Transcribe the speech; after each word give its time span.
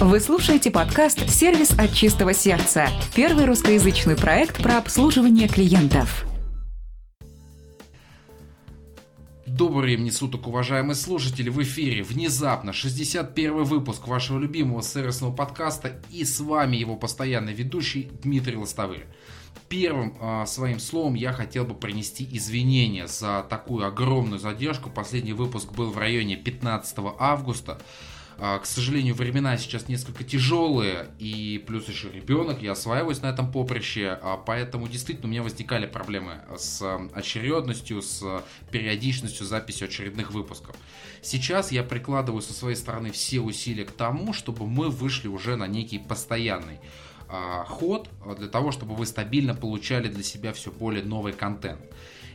Вы 0.00 0.20
слушаете 0.20 0.70
подкаст 0.70 1.28
«Сервис 1.28 1.72
от 1.76 1.92
чистого 1.92 2.32
сердца»– 2.32 2.86
первый 3.16 3.46
русскоязычный 3.46 4.16
проект 4.16 4.62
про 4.62 4.78
обслуживание 4.78 5.48
клиентов. 5.48 6.24
Добрый 9.44 9.86
времени 9.86 10.10
суток, 10.10 10.46
уважаемые 10.46 10.94
слушатели, 10.94 11.48
в 11.48 11.60
эфире 11.64 12.04
внезапно 12.04 12.72
61 12.72 13.64
выпуск 13.64 14.06
вашего 14.06 14.38
любимого 14.38 14.84
сервисного 14.84 15.32
подкаста 15.32 16.00
и 16.12 16.24
с 16.24 16.38
вами 16.38 16.76
его 16.76 16.94
постоянный 16.94 17.52
ведущий 17.52 18.08
Дмитрий 18.22 18.56
Лостовырь. 18.56 19.06
Первым 19.68 20.16
э, 20.20 20.46
своим 20.46 20.78
словом 20.78 21.14
я 21.14 21.32
хотел 21.32 21.64
бы 21.64 21.74
принести 21.74 22.24
извинения 22.30 23.08
за 23.08 23.44
такую 23.50 23.84
огромную 23.84 24.38
задержку. 24.38 24.90
Последний 24.90 25.32
выпуск 25.32 25.72
был 25.72 25.90
в 25.90 25.98
районе 25.98 26.36
15 26.36 26.98
августа. 27.18 27.80
Э, 28.38 28.58
к 28.60 28.66
сожалению, 28.66 29.14
времена 29.14 29.56
сейчас 29.58 29.88
несколько 29.88 30.24
тяжелые, 30.24 31.08
и 31.18 31.62
плюс 31.66 31.88
еще 31.88 32.10
ребенок, 32.10 32.62
я 32.62 32.72
осваиваюсь 32.72 33.20
на 33.20 33.26
этом 33.26 33.50
поприще, 33.50 34.18
а 34.22 34.36
поэтому 34.36 34.88
действительно 34.88 35.26
у 35.26 35.30
меня 35.30 35.42
возникали 35.42 35.86
проблемы 35.86 36.40
с 36.56 36.82
очередностью, 37.12 38.00
с 38.00 38.44
периодичностью 38.70 39.44
записи 39.46 39.84
очередных 39.84 40.30
выпусков. 40.30 40.76
Сейчас 41.20 41.72
я 41.72 41.82
прикладываю 41.82 42.42
со 42.42 42.52
своей 42.52 42.76
стороны 42.76 43.10
все 43.10 43.40
усилия 43.40 43.84
к 43.84 43.90
тому, 43.90 44.32
чтобы 44.32 44.66
мы 44.66 44.88
вышли 44.88 45.26
уже 45.26 45.56
на 45.56 45.66
некий 45.66 45.98
постоянный 45.98 46.78
а, 47.28 47.64
ход 47.64 48.08
а, 48.24 48.34
для 48.34 48.48
того, 48.48 48.70
чтобы 48.70 48.94
вы 48.94 49.04
стабильно 49.04 49.54
получали 49.54 50.08
для 50.08 50.22
себя 50.22 50.52
все 50.52 50.70
более 50.70 51.02
новый 51.02 51.32
контент. 51.32 51.80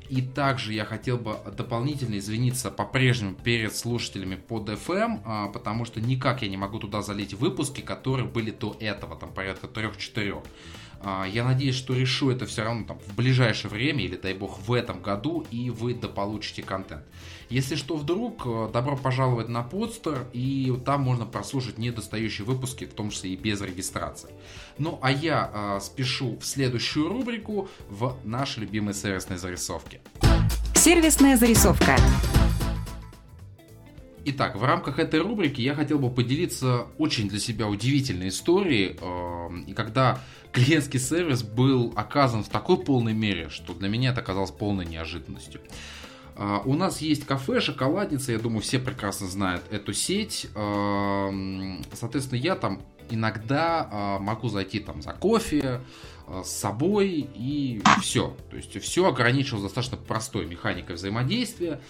И 0.10 0.22
также 0.22 0.74
я 0.74 0.86
хотел 0.86 1.18
бы 1.18 1.38
дополнительно 1.56 2.18
извиниться 2.18 2.70
по-прежнему 2.70 3.36
перед 3.36 3.76
слушателями 3.76 4.36
под 4.36 4.70
FM, 4.70 5.22
а, 5.26 5.48
потому 5.48 5.86
что 5.86 6.02
никак 6.02 6.42
я 6.42 6.50
не 6.50 6.58
могу 6.58 6.80
туда 6.80 7.02
залить 7.02 7.34
выпуски, 7.34 7.82
которые 7.82 8.28
были 8.28 8.52
до 8.52 8.76
этого, 8.80 9.16
там 9.16 9.32
порядка 9.34 9.68
3-4. 9.68 10.44
А, 11.02 11.26
я 11.26 11.44
надеюсь, 11.44 11.76
что 11.76 11.94
решу 11.94 12.30
это 12.30 12.46
все 12.46 12.64
равно 12.64 12.86
там, 12.86 13.00
в 13.00 13.16
ближайшее 13.16 13.72
время 13.72 14.04
или, 14.04 14.16
дай 14.16 14.34
бог, 14.34 14.60
в 14.60 14.74
этом 14.74 15.02
году, 15.02 15.46
и 15.52 15.70
вы 15.70 15.94
дополучите 15.94 16.64
контент. 16.64 17.04
Если 17.54 17.76
что, 17.76 17.98
вдруг, 17.98 18.48
э, 18.48 18.70
добро 18.74 18.98
пожаловать 18.98 19.48
на 19.48 19.62
подстер, 19.62 20.26
и 20.34 20.74
там 20.84 21.04
можно 21.04 21.28
прослушать 21.28 21.78
недостающие 21.78 22.48
выпуски, 22.48 22.86
в 22.86 22.94
том 22.96 23.12
числе 23.12 23.34
и 23.34 23.36
без 23.36 23.62
регистрации. 23.62 24.32
Ну, 24.80 24.98
а 25.04 25.12
я 25.12 25.52
э, 25.54 25.80
спешу 25.80 26.40
в 26.42 26.46
следующую 26.48 27.10
рубрику 27.10 27.68
в 27.90 28.18
наши 28.24 28.60
любимые 28.62 28.96
сервисные 28.96 29.38
зарисовки. 29.38 30.02
Сервисная 30.74 31.38
зарисовка. 31.38 31.96
Итак, 34.26 34.56
в 34.56 34.64
рамках 34.64 34.98
этой 34.98 35.20
рубрики 35.20 35.62
я 35.62 35.76
хотел 35.76 36.00
бы 36.00 36.10
поделиться 36.10 36.88
очень 36.98 37.30
для 37.30 37.40
себя 37.40 37.68
удивительной 37.68 38.30
историей. 38.30 38.98
Э, 39.00 39.50
и 39.68 39.74
когда 39.74 40.20
клиентский 40.52 41.00
сервис 41.00 41.44
был 41.44 41.94
оказан 41.96 42.44
в 42.44 42.50
такой 42.50 42.78
полной 42.84 43.14
мере, 43.14 43.50
что 43.50 43.76
для 43.76 43.90
меня 43.90 44.10
это 44.10 44.22
оказалось 44.22 44.50
полной 44.50 44.88
неожиданностью. 44.88 45.62
Uh, 46.36 46.62
у 46.66 46.74
нас 46.74 47.00
есть 47.02 47.26
кафе, 47.26 47.62
шоколадница, 47.62 48.32
я 48.32 48.40
думаю, 48.40 48.62
все 48.62 48.80
прекрасно 48.80 49.28
знают 49.28 49.64
эту 49.70 49.94
сеть. 49.94 50.48
Uh, 50.56 51.86
соответственно, 51.94 52.40
я 52.40 52.56
там 52.56 52.82
иногда 53.10 53.90
uh, 53.92 54.20
могу 54.20 54.50
зайти 54.50 54.80
там 54.80 55.02
за 55.02 55.14
кофе, 55.14 55.82
с 56.44 56.50
собой 56.50 57.30
и 57.36 57.82
все. 58.02 58.36
То 58.50 58.56
есть 58.56 58.82
все 58.82 59.06
ограничивалось 59.06 59.64
достаточно 59.64 59.98
простой 59.98 60.46
механикой 60.46 60.96
взаимодействия. 60.96 61.82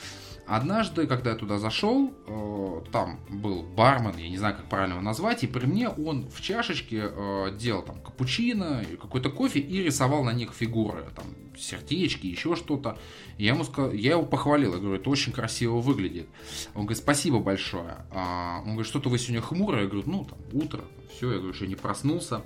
Однажды, 0.45 1.07
когда 1.07 1.31
я 1.31 1.35
туда 1.37 1.57
зашел, 1.57 2.13
э, 2.27 2.81
там 2.91 3.19
был 3.29 3.63
бармен, 3.63 4.17
я 4.17 4.29
не 4.29 4.37
знаю, 4.37 4.55
как 4.55 4.65
правильно 4.65 4.93
его 4.93 5.01
назвать, 5.01 5.43
и 5.43 5.47
при 5.47 5.65
мне 5.65 5.87
он 5.87 6.27
в 6.29 6.41
чашечке 6.41 7.05
э, 7.09 7.57
делал 7.57 7.81
там 7.81 8.01
капучино, 8.01 8.83
какой-то 9.01 9.29
кофе 9.29 9.59
и 9.59 9.81
рисовал 9.81 10.23
на 10.23 10.33
них 10.33 10.51
фигуры, 10.53 11.05
там 11.15 11.25
сердечки, 11.57 12.27
еще 12.27 12.55
что-то. 12.55 12.97
Я 13.37 13.53
ему 13.53 13.63
сказал, 13.63 13.93
я 13.93 14.11
его 14.11 14.23
похвалил, 14.23 14.73
я 14.73 14.79
говорю, 14.79 14.99
это 14.99 15.09
очень 15.09 15.31
красиво 15.31 15.77
выглядит. 15.79 16.27
Он 16.75 16.83
говорит, 16.83 16.97
спасибо 16.97 17.39
большое. 17.39 18.05
А, 18.11 18.59
он 18.59 18.71
говорит, 18.73 18.87
что-то 18.87 19.09
вы 19.09 19.19
сегодня 19.19 19.41
хмурое. 19.41 19.83
Я 19.83 19.87
говорю, 19.87 20.09
ну, 20.09 20.25
там, 20.25 20.39
утро, 20.51 20.81
все, 21.15 21.31
я 21.31 21.37
говорю, 21.37 21.53
еще 21.53 21.67
не 21.67 21.75
проснулся. 21.75 22.41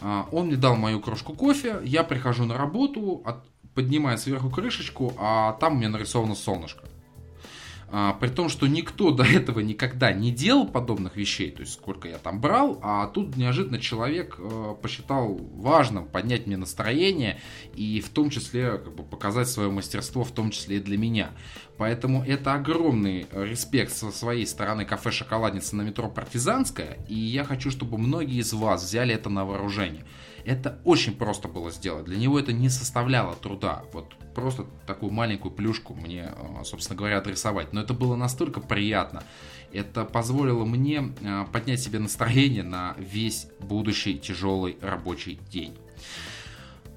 А, 0.00 0.28
он 0.32 0.46
мне 0.46 0.56
дал 0.56 0.76
мою 0.76 1.00
кружку 1.00 1.34
кофе, 1.34 1.80
я 1.84 2.04
прихожу 2.04 2.44
на 2.44 2.56
работу, 2.56 3.22
от, 3.24 3.44
поднимаю 3.74 4.18
сверху 4.18 4.50
крышечку, 4.50 5.14
а 5.18 5.52
там 5.54 5.74
у 5.74 5.76
меня 5.76 5.90
нарисовано 5.90 6.34
солнышко. 6.34 6.84
А, 7.90 8.14
при 8.14 8.28
том, 8.28 8.48
что 8.48 8.66
никто 8.66 9.10
до 9.10 9.24
этого 9.24 9.60
никогда 9.60 10.12
не 10.12 10.30
делал 10.30 10.66
подобных 10.66 11.16
вещей, 11.16 11.50
то 11.50 11.60
есть 11.60 11.74
сколько 11.74 12.08
я 12.08 12.18
там 12.18 12.40
брал, 12.40 12.78
а 12.82 13.06
тут 13.06 13.36
неожиданно 13.36 13.78
человек 13.78 14.36
э, 14.38 14.74
посчитал 14.80 15.38
важным 15.54 16.06
поднять 16.06 16.46
мне 16.46 16.56
настроение 16.56 17.40
и 17.74 18.00
в 18.00 18.08
том 18.08 18.30
числе 18.30 18.78
как 18.78 18.94
бы, 18.94 19.02
показать 19.02 19.48
свое 19.48 19.70
мастерство, 19.70 20.24
в 20.24 20.32
том 20.32 20.50
числе 20.50 20.78
и 20.78 20.80
для 20.80 20.98
меня. 20.98 21.30
Поэтому 21.76 22.24
это 22.24 22.54
огромный 22.54 23.26
респект 23.32 23.92
со 23.92 24.10
своей 24.10 24.46
стороны 24.46 24.84
кафе 24.84 25.10
«Шоколадница» 25.10 25.76
на 25.76 25.82
метро 25.82 26.08
«Партизанская», 26.08 26.98
и 27.08 27.14
я 27.14 27.44
хочу, 27.44 27.70
чтобы 27.70 27.98
многие 27.98 28.38
из 28.38 28.52
вас 28.52 28.84
взяли 28.84 29.14
это 29.14 29.28
на 29.28 29.44
вооружение. 29.44 30.04
Это 30.44 30.78
очень 30.84 31.14
просто 31.16 31.48
было 31.48 31.70
сделать. 31.70 32.04
Для 32.04 32.18
него 32.18 32.38
это 32.38 32.52
не 32.52 32.68
составляло 32.68 33.34
труда. 33.34 33.84
Вот 33.92 34.14
просто 34.34 34.66
такую 34.86 35.10
маленькую 35.10 35.52
плюшку 35.52 35.94
мне, 35.94 36.32
э, 36.36 36.64
собственно 36.64 36.98
говоря, 36.98 37.18
адресовать. 37.18 37.72
Но 37.72 37.80
это 37.80 37.94
было 37.94 38.14
настолько 38.14 38.60
приятно. 38.60 39.22
Это 39.72 40.04
позволило 40.04 40.64
мне 40.64 41.14
э, 41.20 41.44
поднять 41.52 41.80
себе 41.80 41.98
настроение 41.98 42.62
на 42.62 42.94
весь 42.98 43.46
будущий 43.60 44.18
тяжелый 44.18 44.76
рабочий 44.82 45.40
день. 45.50 45.74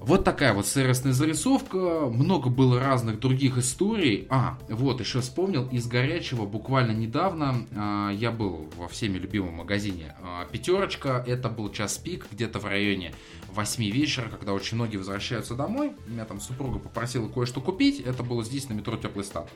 Вот 0.00 0.24
такая 0.24 0.54
вот 0.54 0.66
сервисная 0.66 1.12
зарисовка. 1.12 1.76
Много 1.76 2.50
было 2.50 2.78
разных 2.78 3.18
других 3.18 3.58
историй. 3.58 4.26
А, 4.30 4.58
вот, 4.68 5.00
еще 5.00 5.20
вспомнил, 5.20 5.68
из 5.68 5.86
горячего 5.86 6.46
буквально 6.46 6.92
недавно 6.92 7.66
э, 7.70 8.14
я 8.14 8.30
был 8.30 8.70
во 8.76 8.86
всеми 8.86 9.18
любимом 9.18 9.54
магазине 9.54 10.14
э, 10.20 10.46
Пятерочка. 10.52 11.24
Это 11.26 11.48
был 11.48 11.70
час 11.70 11.98
пик, 11.98 12.26
где-то 12.30 12.60
в 12.60 12.64
районе 12.64 13.12
8 13.48 13.84
вечера, 13.90 14.28
когда 14.28 14.52
очень 14.52 14.76
многие 14.76 14.98
возвращаются 14.98 15.54
домой. 15.54 15.92
Меня 16.06 16.24
там 16.24 16.40
супруга 16.40 16.78
попросила 16.78 17.28
кое-что 17.28 17.60
купить. 17.60 18.00
Это 18.00 18.22
было 18.22 18.44
здесь, 18.44 18.68
на 18.68 18.74
метро 18.74 18.96
Теплый 18.96 19.24
Стат. 19.24 19.50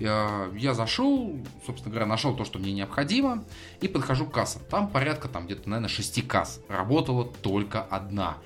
Я, 0.00 0.48
я 0.56 0.74
зашел, 0.74 1.38
собственно 1.66 1.90
говоря, 1.92 2.06
нашел 2.06 2.36
то, 2.36 2.44
что 2.44 2.58
мне 2.58 2.72
необходимо, 2.72 3.44
и 3.80 3.88
подхожу 3.88 4.26
к 4.26 4.32
кассам. 4.32 4.62
Там 4.70 4.88
порядка, 4.88 5.28
там 5.28 5.46
где-то, 5.46 5.68
наверное, 5.68 5.88
6 5.88 6.26
касс. 6.26 6.60
Работала 6.68 7.24
только 7.24 7.80
одна. 7.82 8.38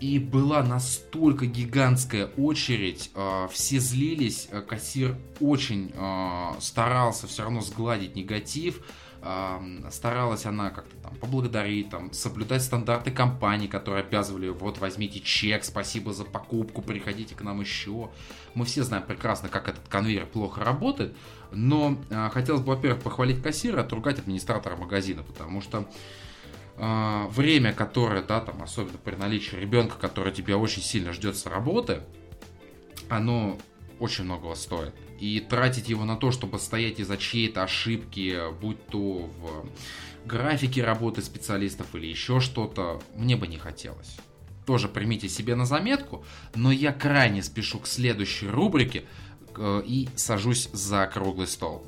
И 0.00 0.18
была 0.18 0.62
настолько 0.62 1.46
гигантская 1.46 2.26
очередь, 2.36 3.10
э, 3.14 3.48
все 3.52 3.78
злились, 3.78 4.48
э, 4.50 4.60
кассир 4.60 5.16
очень 5.40 5.92
э, 5.94 6.60
старался 6.60 7.28
все 7.28 7.44
равно 7.44 7.60
сгладить 7.60 8.16
негатив, 8.16 8.80
старалась 9.90 10.44
она 10.44 10.68
как-то 10.68 10.94
там 10.98 11.16
поблагодарить, 11.16 11.88
там, 11.88 12.12
соблюдать 12.12 12.60
стандарты 12.60 13.10
компании, 13.10 13.66
которые 13.66 14.04
обязывали, 14.04 14.50
вот, 14.50 14.76
возьмите 14.80 15.18
чек, 15.20 15.64
спасибо 15.64 16.12
за 16.12 16.26
покупку, 16.26 16.82
приходите 16.82 17.34
к 17.34 17.40
нам 17.40 17.58
еще. 17.62 18.10
Мы 18.52 18.66
все 18.66 18.82
знаем 18.82 19.02
прекрасно, 19.06 19.48
как 19.48 19.70
этот 19.70 19.88
конвейер 19.88 20.26
плохо 20.26 20.62
работает, 20.62 21.16
но 21.52 21.96
хотелось 22.34 22.60
бы, 22.60 22.74
во-первых, 22.74 23.02
похвалить 23.02 23.42
кассира, 23.42 23.80
отругать 23.80 24.18
администратора 24.18 24.76
магазина, 24.76 25.22
потому 25.22 25.62
что 25.62 25.88
э, 26.76 27.26
время, 27.28 27.72
которое, 27.72 28.22
да, 28.22 28.40
там, 28.40 28.62
особенно 28.62 28.98
при 28.98 29.16
наличии 29.16 29.56
ребенка, 29.56 29.96
который 29.98 30.32
тебя 30.32 30.58
очень 30.58 30.82
сильно 30.82 31.12
ждет 31.12 31.36
с 31.36 31.46
работы, 31.46 32.02
оно 33.08 33.58
очень 33.98 34.24
многого 34.24 34.54
стоит. 34.54 34.94
И 35.20 35.40
тратить 35.40 35.88
его 35.88 36.04
на 36.04 36.16
то, 36.16 36.30
чтобы 36.30 36.58
стоять 36.58 36.98
из-за 37.00 37.16
чьей-то 37.16 37.62
ошибки, 37.62 38.38
будь 38.60 38.84
то 38.86 39.30
в 39.38 39.66
графике 40.26 40.84
работы 40.84 41.22
специалистов 41.22 41.94
или 41.94 42.06
еще 42.06 42.40
что-то, 42.40 43.00
мне 43.14 43.36
бы 43.36 43.46
не 43.46 43.58
хотелось. 43.58 44.16
Тоже 44.66 44.88
примите 44.88 45.28
себе 45.28 45.54
на 45.54 45.66
заметку, 45.66 46.24
но 46.54 46.72
я 46.72 46.92
крайне 46.92 47.42
спешу 47.42 47.78
к 47.78 47.86
следующей 47.86 48.48
рубрике 48.48 49.04
э, 49.56 49.82
и 49.84 50.08
сажусь 50.16 50.70
за 50.72 51.06
круглый 51.06 51.46
стол. 51.46 51.86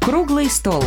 Круглый 0.00 0.50
стол. 0.50 0.82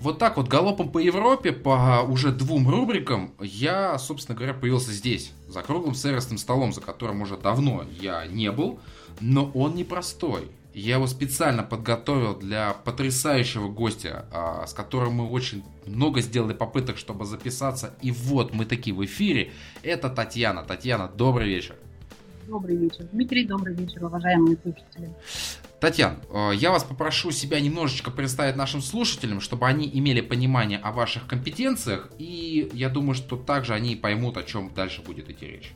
Вот 0.00 0.18
так 0.18 0.36
вот 0.36 0.46
галопом 0.46 0.90
по 0.92 0.98
Европе, 0.98 1.50
по 1.50 2.04
уже 2.08 2.30
двум 2.30 2.68
рубрикам, 2.68 3.34
я, 3.40 3.98
собственно 3.98 4.36
говоря, 4.36 4.54
появился 4.54 4.92
здесь, 4.92 5.32
за 5.48 5.62
круглым 5.62 5.94
сервисным 5.94 6.38
столом, 6.38 6.72
за 6.72 6.80
которым 6.80 7.22
уже 7.22 7.36
давно 7.36 7.84
я 8.00 8.24
не 8.26 8.52
был, 8.52 8.78
но 9.20 9.50
он 9.54 9.74
непростой. 9.74 10.50
Я 10.72 10.96
его 10.96 11.08
специально 11.08 11.64
подготовил 11.64 12.36
для 12.36 12.72
потрясающего 12.72 13.68
гостя, 13.68 14.26
а, 14.30 14.64
с 14.68 14.72
которым 14.72 15.14
мы 15.14 15.28
очень 15.28 15.64
много 15.86 16.20
сделали 16.20 16.52
попыток, 16.52 16.98
чтобы 16.98 17.24
записаться. 17.24 17.94
И 18.00 18.12
вот 18.12 18.54
мы 18.54 18.64
такие 18.64 18.94
в 18.94 19.04
эфире. 19.04 19.50
Это 19.82 20.08
Татьяна. 20.08 20.62
Татьяна, 20.62 21.08
добрый 21.08 21.48
вечер. 21.48 21.74
Добрый 22.46 22.76
вечер, 22.76 23.08
Дмитрий. 23.12 23.44
Добрый 23.44 23.74
вечер, 23.74 24.04
уважаемые 24.04 24.56
слушатели. 24.62 25.12
Татьяна, 25.80 26.18
э, 26.30 26.50
я 26.54 26.72
вас 26.72 26.82
попрошу 26.82 27.30
себя 27.30 27.60
немножечко 27.60 28.10
представить 28.10 28.56
нашим 28.56 28.80
слушателям, 28.80 29.40
чтобы 29.40 29.66
они 29.66 29.88
имели 29.92 30.20
понимание 30.20 30.78
о 30.78 30.90
ваших 30.90 31.28
компетенциях, 31.28 32.10
и 32.18 32.68
я 32.72 32.88
думаю, 32.88 33.14
что 33.14 33.36
также 33.36 33.74
они 33.74 33.94
поймут, 33.94 34.36
о 34.36 34.42
чем 34.42 34.72
дальше 34.74 35.02
будет 35.02 35.30
идти 35.30 35.46
речь. 35.46 35.72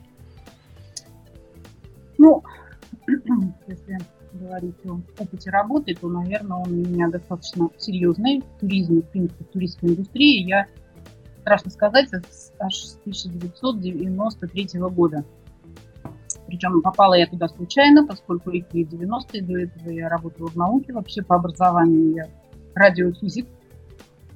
Ну, 2.19 2.43
если 3.69 3.99
говорить 4.33 4.75
о 4.85 5.01
опыте 5.19 5.51
работы, 5.51 5.95
то, 5.95 6.09
наверное, 6.09 6.57
он 6.57 6.73
у 6.73 6.89
меня 6.89 7.09
достаточно 7.09 7.69
серьезный. 7.79 8.41
В 8.41 8.61
туризме, 8.61 9.03
в 9.03 9.09
принципе, 9.09 9.45
в 9.45 9.49
туристской 9.49 9.91
индустрии 9.91 10.49
я, 10.49 10.67
страшно 11.43 11.71
сказать, 11.71 12.09
аж 12.59 12.75
с 12.75 12.99
1993 13.03 14.69
года. 14.91 15.25
Причем 16.53 16.83
попала 16.83 17.15
я 17.15 17.27
туда 17.27 17.49
случайно, 17.49 18.07
поскольку 18.07 18.51
ликвид 18.51 18.93
90-е, 18.93 19.43
до 19.43 19.59
этого 19.59 19.89
я 19.89 20.11
работала 20.11 20.49
в 20.49 20.55
науке, 20.55 20.93
вообще 20.93 21.23
по 21.23 21.37
образованию 21.37 22.15
я 22.15 22.27
радиофизик. 22.75 23.47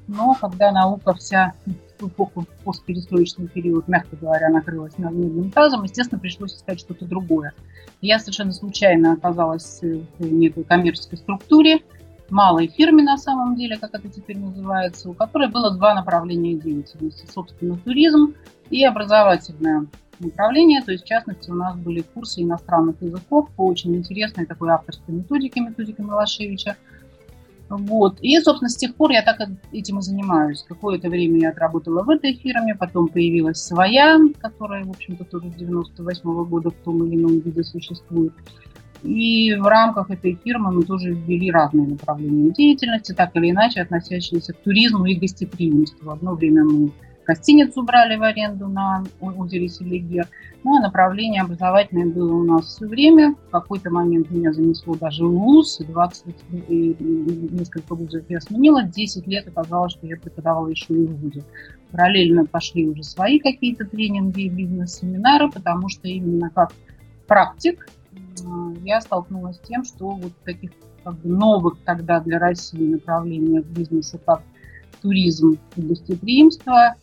Но 0.09 0.35
когда 0.41 0.73
наука 0.73 1.13
вся 1.13 1.53
в 1.99 2.07
эпоху 2.09 2.47
постперестроечный 2.65 3.49
период, 3.49 3.87
мягко 3.87 4.17
говоря, 4.17 4.49
накрылась 4.49 4.97
медным 4.97 5.51
тазом, 5.51 5.83
естественно, 5.83 6.19
пришлось 6.19 6.55
искать 6.55 6.81
что-то 6.81 7.05
другое. 7.05 7.53
Я 8.01 8.19
совершенно 8.19 8.53
случайно 8.53 9.13
оказалась 9.13 9.83
в 9.83 10.25
некой 10.25 10.65
коммерческой 10.65 11.19
структуре, 11.19 11.81
малой 12.31 12.69
фирме 12.69 13.03
на 13.03 13.19
самом 13.19 13.57
деле, 13.57 13.77
как 13.77 13.95
это 13.95 14.09
теперь 14.09 14.39
называется, 14.39 15.11
у 15.11 15.13
которой 15.13 15.51
было 15.51 15.77
два 15.77 15.95
направления 15.95 16.55
деятельности. 16.55 17.27
Собственно, 17.31 17.77
туризм 17.77 18.33
и 18.71 18.83
образовательное 18.87 19.87
направление. 20.21 20.83
То 20.83 20.93
есть, 20.93 21.05
в 21.05 21.07
частности, 21.07 21.51
у 21.51 21.55
нас 21.55 21.77
были 21.77 22.01
курсы 22.01 22.43
иностранных 22.43 23.01
языков 23.01 23.49
по 23.57 23.67
очень 23.67 23.97
интересной 23.97 24.47
такой 24.47 24.71
авторской 24.71 25.15
методике, 25.15 25.61
методике 25.61 26.03
Милошевича. 26.03 26.77
Вот. 27.69 28.19
И, 28.21 28.39
собственно, 28.41 28.69
с 28.69 28.77
тех 28.77 28.95
пор 28.95 29.11
я 29.11 29.23
так 29.23 29.41
этим 29.73 29.99
и 29.99 30.03
занимаюсь. 30.03 30.65
Какое-то 30.69 31.09
время 31.09 31.41
я 31.41 31.51
отработала 31.51 32.03
в 32.03 32.11
этой 32.11 32.35
фирме, 32.35 32.75
потом 32.75 33.09
появилась 33.09 33.59
своя, 33.59 34.19
которая, 34.39 34.85
в 34.85 34.91
общем-то, 34.91 35.25
тоже 35.25 35.51
с 35.51 35.55
98 35.55 36.31
-го 36.31 36.45
года 36.45 36.71
в 36.71 36.77
том 36.85 37.05
или 37.05 37.17
ином 37.17 37.41
виде 37.41 37.65
существует. 37.65 38.33
И 39.03 39.55
в 39.55 39.67
рамках 39.67 40.11
этой 40.11 40.39
фирмы 40.45 40.73
мы 40.73 40.83
тоже 40.83 41.13
ввели 41.13 41.51
разные 41.51 41.87
направления 41.87 42.51
деятельности, 42.51 43.13
так 43.13 43.37
или 43.37 43.51
иначе 43.51 43.81
относящиеся 43.81 44.53
к 44.53 44.59
туризму 44.59 45.07
и 45.07 45.15
гостеприимству. 45.15 46.11
Одно 46.11 46.35
время 46.35 46.65
мы 46.65 46.91
гостиницу 47.27 47.83
брали 47.83 48.17
в 48.17 48.23
аренду 48.23 48.69
на 48.69 49.05
озере 49.21 49.69
Селигер. 49.69 50.29
Ну, 50.65 50.79
а 50.79 50.81
направление 50.81 51.43
образовательное 51.43 52.07
было 52.07 52.35
у 52.35 52.45
нас 52.45 52.67
все 52.67 52.87
время. 52.87 53.35
В 53.49 53.51
какой-то 53.51 53.91
момент 53.91 54.31
меня 54.31 54.53
занесло 54.53 54.95
даже 54.95 55.25
в 55.25 55.31
ВУЗ, 55.31 55.79
20, 55.87 56.35
и 56.69 56.97
несколько 56.99 57.95
вузов 57.95 58.25
я 58.29 58.41
сменила. 58.41 58.83
10 58.83 59.27
лет 59.27 59.47
оказалось, 59.47 59.93
что 59.93 60.07
я 60.07 60.17
преподавала 60.17 60.69
еще 60.69 60.95
и 60.95 61.07
в 61.07 61.17
ВУЗе. 61.17 61.45
Параллельно 61.93 62.47
пошли 62.47 62.89
уже 62.89 63.03
свои 63.03 63.39
какие-то 63.39 63.85
тренинги 63.85 64.43
и 64.43 64.49
бизнес-семинары, 64.49 65.51
потому 65.51 65.89
что 65.89 66.09
именно 66.09 66.51
как 66.51 66.73
практик 67.27 67.89
я 68.85 69.01
столкнулась 69.01 69.57
с 69.57 69.61
тем, 69.61 69.85
что 69.85 70.11
вот 70.11 70.33
таких 70.45 70.73
как 71.05 71.15
бы 71.19 71.29
новых 71.29 71.79
тогда 71.85 72.21
для 72.21 72.39
России 72.39 72.93
направлениях 72.93 73.65
бизнеса, 73.67 74.19
как 74.25 74.43
туризм 75.01 75.59
и 75.77 75.83
гостеприимство, 75.83 76.97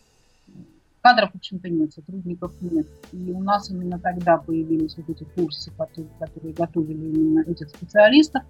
Кадров, 1.04 1.32
в 1.32 1.36
общем-то, 1.36 1.68
нет, 1.68 1.92
сотрудников 1.92 2.54
нет. 2.62 2.86
И 3.12 3.30
у 3.30 3.42
нас 3.42 3.70
именно 3.70 3.98
тогда 3.98 4.38
появились 4.38 4.96
вот 4.96 5.10
эти 5.10 5.24
курсы, 5.36 5.70
которые, 5.76 6.54
готовили 6.54 7.12
именно 7.14 7.40
этих 7.40 7.68
специалистов. 7.68 8.42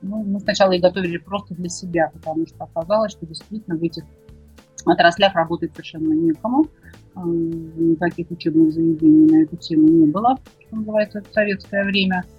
Ну, 0.00 0.24
мы 0.24 0.40
сначала 0.40 0.72
их 0.72 0.80
готовили 0.80 1.18
просто 1.18 1.54
для 1.54 1.68
себя, 1.68 2.10
потому 2.10 2.46
что 2.46 2.64
оказалось, 2.64 3.12
что 3.12 3.26
действительно 3.26 3.76
в 3.76 3.82
этих 3.82 4.04
отраслях 4.86 5.34
работать 5.34 5.72
совершенно 5.72 6.14
некому. 6.14 6.68
Никаких 7.16 8.30
учебных 8.30 8.72
заведений 8.72 9.30
на 9.30 9.42
эту 9.42 9.58
тему 9.58 9.88
не 9.88 10.06
было, 10.06 10.38
что 10.66 10.76
называется, 10.76 11.20
в 11.20 11.34
советское 11.34 11.84
время– 11.84 12.24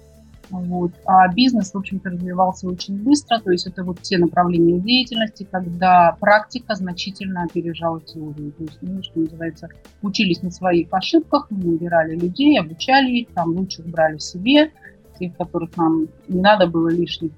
вот. 0.50 0.92
А 1.06 1.28
бизнес, 1.32 1.72
в 1.72 1.78
общем-то, 1.78 2.10
развивался 2.10 2.68
очень 2.68 3.02
быстро, 3.02 3.40
то 3.40 3.50
есть 3.50 3.66
это 3.66 3.84
вот 3.84 4.00
те 4.00 4.18
направления 4.18 4.78
деятельности, 4.78 5.46
когда 5.50 6.16
практика 6.20 6.74
значительно 6.74 7.44
опережала 7.44 8.00
теорию. 8.00 8.52
То 8.52 8.64
есть 8.64 8.78
мы, 8.82 8.90
ну, 8.90 9.02
что 9.02 9.20
называется, 9.20 9.68
учились 10.02 10.42
на 10.42 10.50
своих 10.50 10.88
ошибках, 10.92 11.46
мы 11.50 11.72
набирали 11.72 12.16
людей, 12.16 12.58
обучали 12.58 13.10
их, 13.10 13.28
там 13.28 13.50
лучших 13.50 13.86
брали 13.86 14.18
себе, 14.18 14.72
тех, 15.18 15.36
которых 15.36 15.76
нам 15.76 16.08
не 16.28 16.40
надо 16.40 16.66
было 16.66 16.88
лишних 16.88 17.32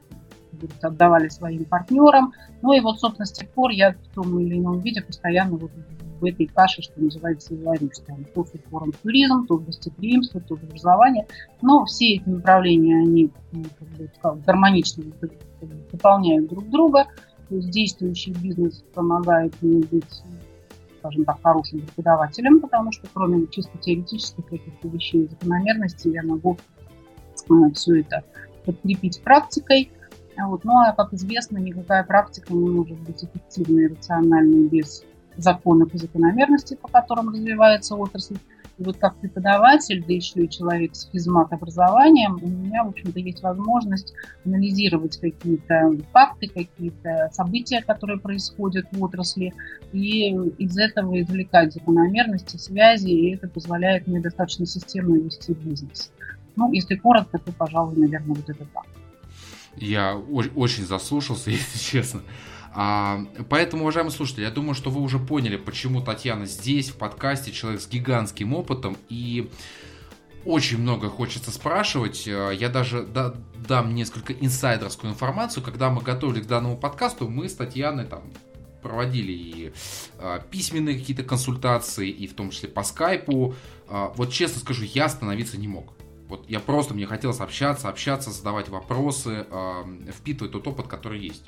отдавали 0.82 1.28
своим 1.28 1.64
партнерам. 1.64 2.32
Ну 2.62 2.72
и 2.72 2.80
вот, 2.80 3.00
собственно, 3.00 3.26
с 3.26 3.32
тех 3.32 3.48
пор 3.50 3.70
я 3.70 3.92
в 3.92 4.14
том 4.14 4.38
или 4.40 4.58
ином 4.58 4.80
виде 4.80 5.02
постоянно 5.02 5.56
вот 5.56 5.70
в 6.20 6.24
этой 6.24 6.46
каше, 6.46 6.82
что 6.82 7.00
называется. 7.00 7.54
Там, 8.06 8.24
то 8.34 8.44
в 8.44 8.96
туризм, 9.02 9.46
то 9.46 9.56
в 9.56 9.64
гостеприимство, 9.64 10.40
то 10.40 10.56
в 10.56 10.62
образование. 10.62 11.26
Но 11.62 11.84
все 11.84 12.14
эти 12.14 12.28
направления, 12.28 12.98
они 12.98 13.30
ну, 13.52 13.64
как 13.78 13.88
бы, 13.88 14.10
как, 14.20 14.42
гармонично 14.42 15.04
дополняют 15.92 16.48
друг 16.48 16.68
друга. 16.70 17.06
То 17.48 17.56
есть 17.56 17.70
действующий 17.70 18.32
бизнес 18.32 18.84
помогает 18.94 19.54
мне 19.60 19.80
быть 19.80 20.22
скажем 21.04 21.26
так, 21.26 21.38
хорошим 21.42 21.80
преподавателем, 21.80 22.60
потому 22.60 22.90
что 22.90 23.06
кроме 23.12 23.46
чисто 23.48 23.76
теоретических 23.76 24.46
каких-то 24.46 24.88
вещей 24.88 25.24
и 25.24 25.28
закономерностей 25.28 26.12
я 26.12 26.22
могу 26.22 26.56
э, 27.50 27.70
все 27.74 28.00
это 28.00 28.24
подкрепить 28.64 29.20
практикой. 29.22 29.90
Вот. 30.38 30.64
Ну 30.64 30.72
а, 30.78 30.92
как 30.92 31.12
известно, 31.12 31.58
никакая 31.58 32.04
практика 32.04 32.54
не 32.54 32.70
может 32.70 32.98
быть 33.00 33.22
эффективной 33.22 33.84
и 33.84 33.88
рациональной 33.88 34.66
без 34.66 35.04
законов 35.36 35.94
и 35.94 35.98
закономерностей, 35.98 36.76
по 36.76 36.88
которым 36.88 37.30
развивается 37.30 37.94
отрасль. 37.96 38.36
И 38.76 38.82
вот 38.82 38.96
как 38.96 39.16
преподаватель, 39.16 40.04
да 40.04 40.12
еще 40.12 40.44
и 40.44 40.50
человек 40.50 40.96
с 40.96 41.08
физмат-образованием, 41.10 42.38
у 42.42 42.48
меня, 42.48 42.82
в 42.82 42.88
общем-то, 42.88 43.20
есть 43.20 43.40
возможность 43.40 44.12
анализировать 44.44 45.16
какие-то 45.20 45.92
факты, 46.12 46.48
какие-то 46.48 47.30
события, 47.32 47.82
которые 47.82 48.18
происходят 48.18 48.86
в 48.90 49.00
отрасли, 49.00 49.54
и 49.92 50.30
из 50.30 50.76
этого 50.76 51.20
извлекать 51.20 51.72
закономерности, 51.72 52.56
связи, 52.56 53.10
и 53.10 53.34
это 53.36 53.46
позволяет 53.48 54.08
мне 54.08 54.20
достаточно 54.20 54.66
системно 54.66 55.16
вести 55.16 55.54
бизнес. 55.54 56.10
Ну, 56.56 56.72
если 56.72 56.96
коротко, 56.96 57.38
то, 57.38 57.52
пожалуй, 57.52 57.96
наверное, 57.96 58.34
вот 58.34 58.48
это 58.48 58.64
так. 58.74 58.86
Я 59.76 60.16
очень 60.16 60.84
заслушался, 60.84 61.50
если 61.52 61.78
честно. 61.78 62.22
А, 62.74 63.24
поэтому, 63.48 63.82
уважаемые 63.82 64.12
слушатели, 64.12 64.42
я 64.42 64.50
думаю, 64.50 64.74
что 64.74 64.90
вы 64.90 65.00
уже 65.00 65.20
поняли, 65.20 65.56
почему 65.56 66.02
Татьяна 66.02 66.46
здесь, 66.46 66.90
в 66.90 66.96
подкасте, 66.96 67.52
человек 67.52 67.80
с 67.80 67.88
гигантским 67.88 68.52
опытом, 68.52 68.96
и 69.08 69.50
очень 70.44 70.78
много 70.78 71.08
хочется 71.08 71.52
спрашивать. 71.52 72.24
А, 72.26 72.50
я 72.50 72.68
даже 72.68 73.04
да, 73.04 73.34
дам 73.56 73.94
несколько 73.94 74.32
инсайдерскую 74.32 75.12
информацию. 75.12 75.62
Когда 75.62 75.88
мы 75.90 76.02
готовились 76.02 76.44
к 76.44 76.48
данному 76.48 76.76
подкасту, 76.76 77.28
мы 77.28 77.48
с 77.48 77.54
Татьяной 77.54 78.06
там 78.06 78.24
проводили 78.82 79.32
и 79.32 79.72
а, 80.18 80.40
письменные 80.40 80.98
какие-то 80.98 81.22
консультации, 81.22 82.10
и 82.10 82.26
в 82.26 82.34
том 82.34 82.50
числе 82.50 82.68
по 82.68 82.82
скайпу. 82.82 83.54
А, 83.88 84.12
вот 84.16 84.32
честно 84.32 84.60
скажу, 84.60 84.84
я 84.84 85.04
остановиться 85.04 85.58
не 85.58 85.68
мог. 85.68 85.94
Вот 86.28 86.48
я 86.48 86.58
просто, 86.58 86.92
мне 86.94 87.06
хотелось 87.06 87.38
общаться, 87.38 87.88
общаться, 87.88 88.32
задавать 88.32 88.68
вопросы, 88.68 89.46
а, 89.50 89.86
впитывать 90.12 90.52
тот 90.52 90.66
опыт, 90.66 90.88
который 90.88 91.20
есть. 91.20 91.44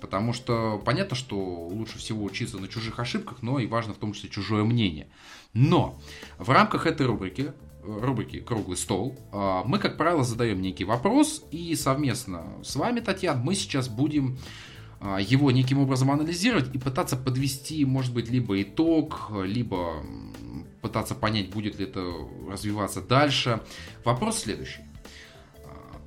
Потому 0.00 0.32
что 0.32 0.80
понятно, 0.84 1.16
что 1.16 1.36
лучше 1.36 1.98
всего 1.98 2.24
учиться 2.24 2.58
на 2.58 2.68
чужих 2.68 2.98
ошибках, 2.98 3.42
но 3.42 3.58
и 3.58 3.66
важно 3.66 3.94
в 3.94 3.98
том 3.98 4.12
числе 4.12 4.30
чужое 4.30 4.64
мнение. 4.64 5.08
Но 5.52 6.00
в 6.38 6.50
рамках 6.50 6.86
этой 6.86 7.06
рубрики, 7.06 7.52
рубрики 7.82 8.40
«Круглый 8.40 8.76
стол», 8.76 9.18
а, 9.32 9.62
мы, 9.64 9.78
как 9.78 9.96
правило, 9.96 10.24
задаем 10.24 10.62
некий 10.62 10.84
вопрос, 10.84 11.44
и 11.50 11.74
совместно 11.74 12.44
с 12.62 12.76
вами, 12.76 13.00
Татьяна, 13.00 13.40
мы 13.42 13.54
сейчас 13.54 13.88
будем 13.88 14.38
а, 15.00 15.18
его 15.20 15.50
неким 15.50 15.80
образом 15.80 16.10
анализировать 16.10 16.74
и 16.74 16.78
пытаться 16.78 17.16
подвести, 17.16 17.84
может 17.84 18.12
быть, 18.14 18.30
либо 18.30 18.60
итог, 18.62 19.30
либо 19.44 20.02
пытаться 20.82 21.14
понять, 21.14 21.50
будет 21.50 21.78
ли 21.78 21.84
это 21.84 22.04
развиваться 22.48 23.00
дальше. 23.00 23.60
Вопрос 24.04 24.40
следующий. 24.40 24.80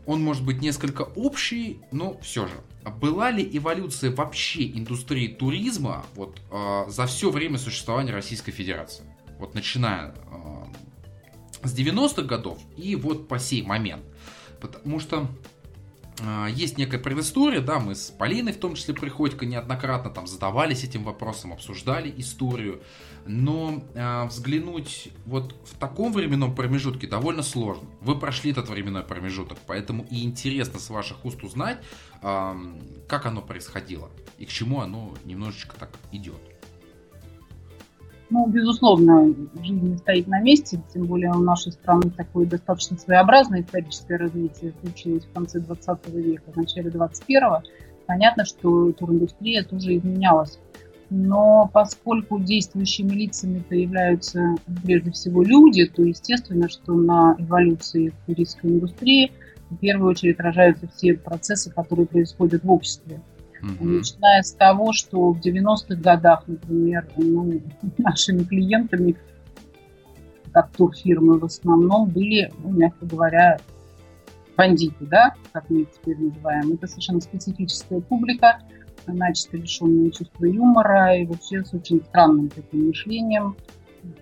Он 0.06 0.22
может 0.22 0.44
быть 0.44 0.62
несколько 0.62 1.04
общий, 1.04 1.80
но 1.92 2.18
все 2.20 2.48
же. 2.48 2.56
Была 2.92 3.32
ли 3.32 3.48
эволюция 3.58 4.12
вообще 4.12 4.66
индустрии 4.66 5.28
туризма 5.28 6.06
вот, 6.16 6.40
э, 6.52 6.86
за 6.90 7.06
все 7.06 7.32
время 7.32 7.58
существования 7.58 8.12
Российской 8.12 8.52
Федерации? 8.52 9.06
Вот 9.40 9.54
начиная 9.54 10.14
э, 10.14 11.68
с 11.68 11.74
90-х 11.74 12.24
годов 12.24 12.60
и 12.76 12.96
вот 12.96 13.28
по 13.28 13.40
сей 13.40 13.62
момент. 13.62 14.04
Потому 14.60 15.00
что 15.00 15.28
а, 16.22 16.48
есть 16.48 16.78
некая 16.78 17.00
предыстория, 17.00 17.62
да, 17.62 17.80
мы 17.80 17.96
с 17.96 18.12
Полиной 18.12 18.54
в 18.54 18.60
том 18.60 18.76
числе 18.76 18.94
Приходько 18.94 19.46
неоднократно 19.46 20.10
там 20.10 20.28
задавались 20.28 20.84
этим 20.84 21.04
вопросом, 21.04 21.54
обсуждали 21.54 22.14
историю, 22.18 22.82
но 23.26 23.84
э, 23.94 24.26
взглянуть 24.26 25.10
вот 25.26 25.56
в 25.66 25.78
таком 25.78 26.14
временном 26.14 26.56
промежутке 26.56 27.08
довольно 27.08 27.44
сложно. 27.44 27.88
Вы 28.02 28.20
прошли 28.20 28.52
этот 28.52 28.70
временной 28.70 29.04
промежуток, 29.04 29.58
поэтому 29.66 30.06
и 30.10 30.24
интересно 30.24 30.80
с 30.80 30.90
ваших 30.90 31.24
уст 31.26 31.44
узнать, 31.44 31.80
э, 32.22 32.54
как 33.08 33.26
оно 33.26 33.42
происходило 33.42 34.10
и 34.38 34.46
к 34.46 34.50
чему 34.50 34.82
оно 34.82 35.14
немножечко 35.26 35.76
так 35.78 35.90
идет. 36.12 36.40
Ну, 38.30 38.48
безусловно, 38.48 39.32
жизнь 39.62 39.90
не 39.90 39.98
стоит 39.98 40.28
на 40.28 40.42
месте, 40.42 40.82
тем 40.92 41.06
более 41.06 41.30
у 41.32 41.40
нашей 41.40 41.72
страны 41.72 42.10
такое 42.10 42.48
достаточно 42.48 42.98
своеобразное 42.98 43.62
историческое 43.62 44.18
развитие 44.18 44.74
случилось 44.82 45.26
в 45.26 45.34
конце 45.34 45.60
20 45.60 46.08
века, 46.10 46.52
в 46.52 46.56
начале 46.56 46.90
21-го. 46.90 47.62
Понятно, 48.08 48.44
что 48.46 48.92
туриндустрия 48.94 49.64
тоже 49.64 49.98
изменялась. 49.98 50.58
Но 51.16 51.70
поскольку 51.72 52.40
действующими 52.40 53.14
лицами-то 53.14 53.76
являются 53.76 54.56
прежде 54.84 55.12
всего 55.12 55.44
люди, 55.44 55.86
то 55.86 56.02
естественно, 56.02 56.68
что 56.68 56.96
на 56.96 57.36
эволюции 57.38 58.12
туристской 58.26 58.72
индустрии 58.72 59.32
в 59.70 59.78
первую 59.78 60.10
очередь 60.10 60.40
отражаются 60.40 60.88
все 60.88 61.14
процессы, 61.14 61.72
которые 61.72 62.08
происходят 62.08 62.64
в 62.64 62.72
обществе. 62.72 63.22
Начиная 63.62 64.42
с 64.42 64.54
того, 64.54 64.92
что 64.92 65.34
в 65.34 65.40
90-х 65.40 65.94
годах, 66.02 66.46
например, 66.48 67.08
ну, 67.16 67.62
нашими 68.00 68.44
клиентами, 68.44 69.16
как 70.52 70.72
турфирмы 70.72 71.38
в 71.38 71.46
основном, 71.46 72.10
были, 72.10 72.52
ну, 72.64 72.72
мягко 72.72 73.06
говоря, 73.06 73.60
бандиты, 74.58 75.06
да, 75.06 75.36
как 75.52 75.70
мы 75.70 75.82
их 75.82 75.92
теперь 75.92 76.18
называем. 76.18 76.74
Это 76.74 76.88
совершенно 76.88 77.22
специфическая 77.22 78.02
публика, 78.02 78.58
начисто 79.12 79.58
лишенные 79.58 80.12
чувства 80.12 80.46
юмора 80.46 81.18
и 81.18 81.26
вообще 81.26 81.64
с 81.64 81.74
очень 81.74 82.02
странным 82.04 82.50
таким 82.50 82.88
мышлением. 82.88 83.56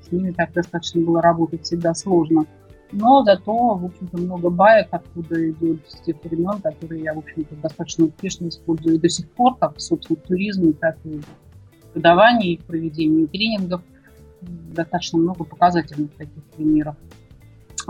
С 0.01 0.11
ними 0.11 0.31
так 0.31 0.53
достаточно 0.53 1.01
было 1.01 1.21
работать 1.21 1.63
всегда 1.63 1.93
сложно 1.93 2.45
но 2.91 3.23
зато, 3.23 3.53
в 3.53 3.85
общем-то, 3.85 4.17
много 4.17 4.49
баек 4.49 4.87
откуда 4.91 5.49
идет 5.49 5.79
с 5.87 6.01
тех 6.01 6.17
времен, 6.23 6.61
которые 6.61 7.03
я, 7.03 7.13
в 7.13 7.19
общем-то, 7.19 7.55
достаточно 7.55 8.05
успешно 8.05 8.49
использую 8.49 8.99
до 8.99 9.09
сих 9.09 9.29
пор, 9.31 9.55
как, 9.57 9.79
собственно, 9.79 10.19
в 10.19 10.27
туризме, 10.27 10.73
так 10.73 10.97
и 11.05 11.19
в 11.19 11.25
преподавании, 11.93 12.57
в 12.57 12.65
проведении 12.65 13.25
тренингов. 13.25 13.81
Достаточно 14.41 15.19
много 15.19 15.43
показательных 15.43 16.11
таких 16.15 16.43
примеров 16.55 16.95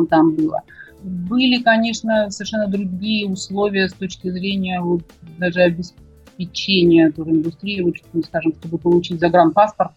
там 0.10 0.36
было. 0.36 0.62
Были, 1.02 1.62
конечно, 1.64 2.30
совершенно 2.30 2.68
другие 2.68 3.28
условия 3.28 3.90
с 3.90 3.94
точки 3.94 4.30
зрения 4.30 4.82
вот, 4.82 5.04
даже 5.40 5.62
обеспечения 5.62 6.11
туриндустрии, 6.38 7.82
вот, 7.82 7.96
скажем, 8.26 8.54
чтобы 8.54 8.78
получить 8.78 9.20
загранпаспорт, 9.20 9.92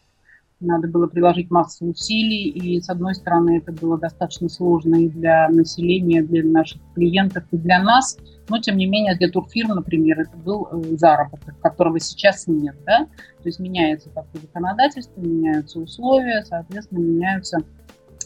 надо 0.61 0.89
было 0.89 1.07
приложить 1.07 1.51
массу 1.51 1.87
усилий, 1.87 2.49
и 2.49 2.81
с 2.81 2.89
одной 2.89 3.15
стороны 3.15 3.59
это 3.59 3.73
было 3.73 3.99
достаточно 3.99 4.49
сложно 4.49 4.97
и 4.97 5.09
для 5.09 5.49
населения, 5.49 6.23
для 6.23 6.45
наших 6.45 6.81
клиентов, 6.95 7.45
и 7.51 7.57
для 7.57 7.83
нас, 7.83 8.17
но 8.49 8.59
тем 8.59 8.77
не 8.77 8.87
менее 8.87 9.17
для 9.17 9.31
турфирм, 9.31 9.71
например, 9.71 10.21
это 10.21 10.37
был 10.37 10.69
э, 10.71 10.97
заработок, 10.97 11.59
которого 11.61 11.99
сейчас 12.01 12.47
нет, 12.47 12.77
да, 12.87 13.07
то 13.43 13.49
есть 13.49 13.59
меняется 13.59 14.09
такое 14.11 14.43
законодательство, 14.43 15.21
меняются 15.21 15.81
условия, 15.81 16.45
соответственно, 16.45 17.01
меняются 17.01 17.59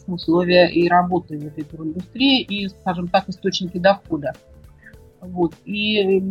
условия 0.07 0.67
и 0.69 0.87
работы 0.87 1.37
в 1.37 1.45
этой 1.45 1.63
туриндустрии 1.63 2.41
и, 2.41 2.67
скажем 2.69 3.07
так, 3.07 3.29
источники 3.29 3.77
дохода. 3.77 4.33
Вот. 5.21 5.53
И 5.65 6.21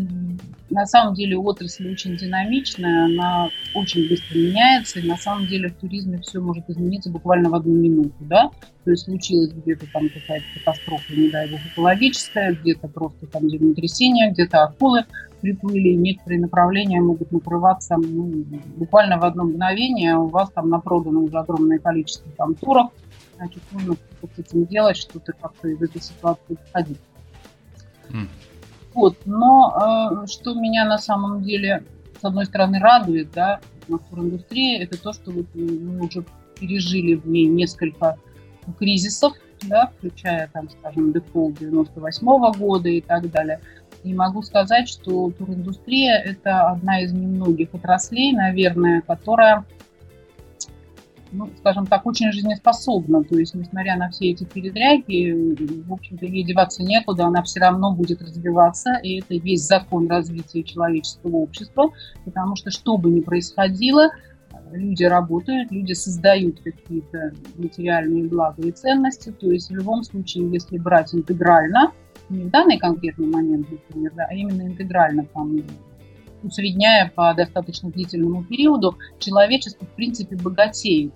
на 0.71 0.87
самом 0.87 1.15
деле 1.15 1.37
отрасль 1.37 1.91
очень 1.91 2.17
динамичная, 2.17 3.07
она 3.07 3.49
очень 3.75 4.09
быстро 4.09 4.39
меняется, 4.39 5.01
и 5.01 5.09
на 5.09 5.17
самом 5.17 5.47
деле 5.47 5.71
в 5.71 5.75
туризме 5.75 6.21
все 6.21 6.41
может 6.41 6.69
измениться 6.69 7.11
буквально 7.11 7.51
в 7.51 7.55
одну 7.55 7.75
минуту, 7.75 8.15
да, 8.21 8.51
то 8.85 8.91
есть 8.91 9.05
случилась 9.05 9.53
где-то 9.53 9.87
там 9.93 10.09
какая-то 10.09 10.45
катастрофа, 10.59 11.15
не 11.15 11.31
дай 11.31 11.51
бог, 11.51 11.61
экологическая, 11.73 12.53
где-то 12.53 12.89
просто 12.89 13.27
там 13.27 13.49
землетрясение, 13.49 14.31
где-то 14.33 14.65
акулы 14.65 15.05
приплыли, 15.41 15.95
некоторые 15.95 16.41
направления 16.41 17.01
могут 17.01 17.31
накрываться 17.31 17.97
ну, 17.97 18.45
буквально 18.77 19.19
в 19.19 19.25
одно 19.25 19.45
мгновение, 19.45 20.17
у 20.17 20.27
вас 20.27 20.51
там 20.51 20.69
напродано 20.69 21.21
уже 21.21 21.39
огромное 21.39 21.79
количество 21.79 22.31
там 22.33 22.55
туров, 22.55 22.91
значит, 23.37 23.63
нужно 23.73 23.95
с 23.95 24.39
этим 24.39 24.67
делать, 24.67 24.97
что-то 24.97 25.33
как-то 25.33 25.69
из 25.69 25.81
этой 25.81 26.03
ситуации 26.03 26.59
выходить. 26.67 26.99
Mm. 28.11 28.29
Вот, 28.99 29.17
но 29.27 30.25
э, 30.25 30.27
что 30.27 30.55
меня 30.55 30.85
на 30.85 30.99
самом 30.99 31.45
деле, 31.45 31.85
с 32.21 32.25
одной 32.25 32.47
стороны, 32.47 32.81
радует, 32.81 33.31
да, 33.31 33.61
на 33.87 33.99
туриндустрии, 33.99 34.83
это 34.83 35.01
то, 35.01 35.13
что 35.13 35.31
вот 35.31 35.47
мы 35.55 36.05
уже 36.05 36.25
пережили 36.59 37.15
в 37.15 37.25
ней 37.29 37.47
несколько 37.47 38.19
кризисов, 38.77 39.35
да, 39.69 39.93
включая, 39.97 40.51
там, 40.53 40.69
скажем, 40.69 41.13
дефолт 41.13 41.61
98 41.61 42.27
-го 42.27 42.59
года 42.59 42.89
и 42.89 43.01
так 43.01 43.31
далее. 43.31 43.61
И 44.03 44.13
могу 44.13 44.43
сказать, 44.43 44.89
что 44.89 45.31
туриндустрия– 45.31 46.19
это 46.25 46.69
одна 46.69 47.01
из 47.01 47.13
немногих 47.13 47.73
отраслей, 47.75 48.33
наверное, 48.33 49.03
которая 49.03 49.65
ну, 51.33 51.49
скажем 51.59 51.87
так, 51.87 52.07
очень 52.07 52.33
жизнеспособна. 52.33 53.23
То 53.25 53.39
есть, 53.39 53.55
несмотря 53.55 53.97
на 53.97 54.11
все 54.11 54.31
эти 54.31 54.45
передряги, 54.45 55.83
в 55.83 55.93
общем-то, 55.93 56.27
ей 56.27 56.45
деваться 56.45 56.83
некуда, 56.83 57.27
она 57.27 57.43
все 57.43 57.61
равно 57.61 57.95
будет 57.95 58.23
развиваться, 58.23 58.99
и 59.03 59.21
это 59.21 59.35
весь 59.35 59.63
закон 59.63 60.09
развития 60.09 60.63
человеческого 60.63 61.37
общества, 61.37 61.91
потому 62.25 62.57
что 62.57 62.71
что 62.71 62.97
бы 62.97 63.11
ни 63.11 63.21
происходило, 63.21 64.11
люди 64.73 65.05
работают, 65.05 65.71
люди 65.71 65.93
создают 65.93 66.61
какие-то 66.61 67.33
материальные 67.57 68.25
блага 68.25 68.63
и 68.63 68.73
ценности, 68.73 69.31
то 69.31 69.51
есть 69.51 69.71
в 69.71 69.75
любом 69.75 70.03
случае, 70.03 70.51
если 70.51 70.79
брать 70.79 71.15
интегрально, 71.15 71.93
не 72.29 72.45
в 72.45 72.51
данный 72.51 72.79
конкретный 72.79 73.27
момент, 73.27 73.71
например, 73.71 74.13
да, 74.15 74.27
а 74.29 74.35
именно 74.35 74.63
интегрально, 74.63 75.25
там, 75.33 75.63
усредняя 76.43 77.13
по 77.15 77.35
достаточно 77.35 77.91
длительному 77.91 78.45
периоду, 78.45 78.97
человечество, 79.19 79.87
в 79.87 79.91
принципе, 79.91 80.37
богатеет. 80.37 81.13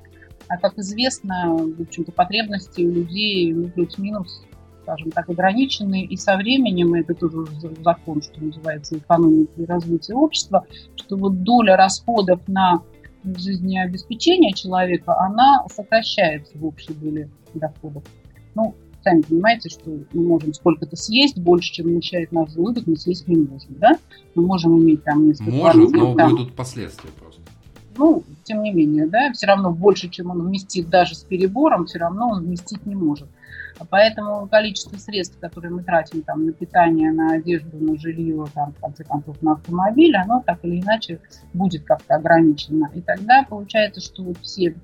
А 0.48 0.58
как 0.58 0.78
известно, 0.78 1.56
в 1.56 1.80
общем-то, 1.80 2.12
потребности 2.12 2.82
у 2.82 2.90
людей 2.90 3.52
ну, 3.52 3.68
плюс-минус, 3.68 4.42
скажем 4.82 5.10
так, 5.10 5.28
ограничены. 5.28 6.04
И 6.04 6.16
со 6.16 6.36
временем, 6.36 6.94
это 6.94 7.14
тоже 7.14 7.46
закон, 7.82 8.20
что 8.22 8.42
называется, 8.42 8.98
экономики 8.98 9.52
и 9.56 9.64
развития 9.64 10.14
общества, 10.14 10.66
что 10.96 11.16
вот 11.16 11.42
доля 11.42 11.76
расходов 11.76 12.40
на 12.48 12.82
жизнеобеспечение 13.24 14.52
человека, 14.52 15.16
она 15.18 15.64
сокращается 15.68 16.58
в 16.58 16.66
общей 16.66 16.92
доле 16.94 17.30
доходов. 17.54 18.02
Ну, 18.54 18.74
сами 19.02 19.22
понимаете, 19.22 19.68
что 19.68 19.90
мы 20.12 20.22
можем 20.22 20.54
сколько-то 20.54 20.96
съесть, 20.96 21.38
больше, 21.38 21.72
чем 21.72 21.86
вмещает 21.86 22.32
наш 22.32 22.52
желудок, 22.52 22.86
мы 22.86 22.96
съесть 22.96 23.28
не 23.28 23.36
можем, 23.36 23.74
да? 23.78 23.98
Мы 24.34 24.44
можем 24.44 24.78
иметь 24.80 25.04
там 25.04 25.26
несколько... 25.26 25.50
Можем, 25.50 25.90
но 25.92 26.14
там, 26.14 26.30
будут 26.30 26.54
последствия 26.54 27.10
просто. 27.18 27.40
Ну, 27.96 28.24
тем 28.44 28.62
не 28.62 28.72
менее, 28.72 29.06
да, 29.06 29.32
все 29.32 29.46
равно 29.46 29.70
больше, 29.70 30.08
чем 30.08 30.30
он 30.30 30.42
вместит 30.42 30.88
даже 30.88 31.14
с 31.14 31.24
перебором, 31.24 31.86
все 31.86 31.98
равно 31.98 32.30
он 32.30 32.44
вместить 32.44 32.86
не 32.86 32.94
может. 32.94 33.28
Поэтому 33.90 34.46
количество 34.48 34.96
средств, 34.96 35.38
которые 35.40 35.72
мы 35.72 35.82
тратим 35.82 36.22
там, 36.22 36.46
на 36.46 36.52
питание, 36.52 37.10
на 37.12 37.34
одежду, 37.34 37.76
на 37.78 37.98
жилье, 37.98 38.46
там, 38.54 38.72
в 38.72 38.80
конце 38.80 39.04
концов, 39.04 39.40
на 39.42 39.52
автомобиль, 39.52 40.16
оно 40.16 40.42
так 40.44 40.64
или 40.64 40.80
иначе 40.80 41.20
будет 41.52 41.84
как-то 41.84 42.14
ограничено. 42.14 42.90
И 42.94 43.00
тогда 43.00 43.44
получается, 43.48 44.00
что 44.00 44.22
вот 44.22 44.38
все 44.38 44.74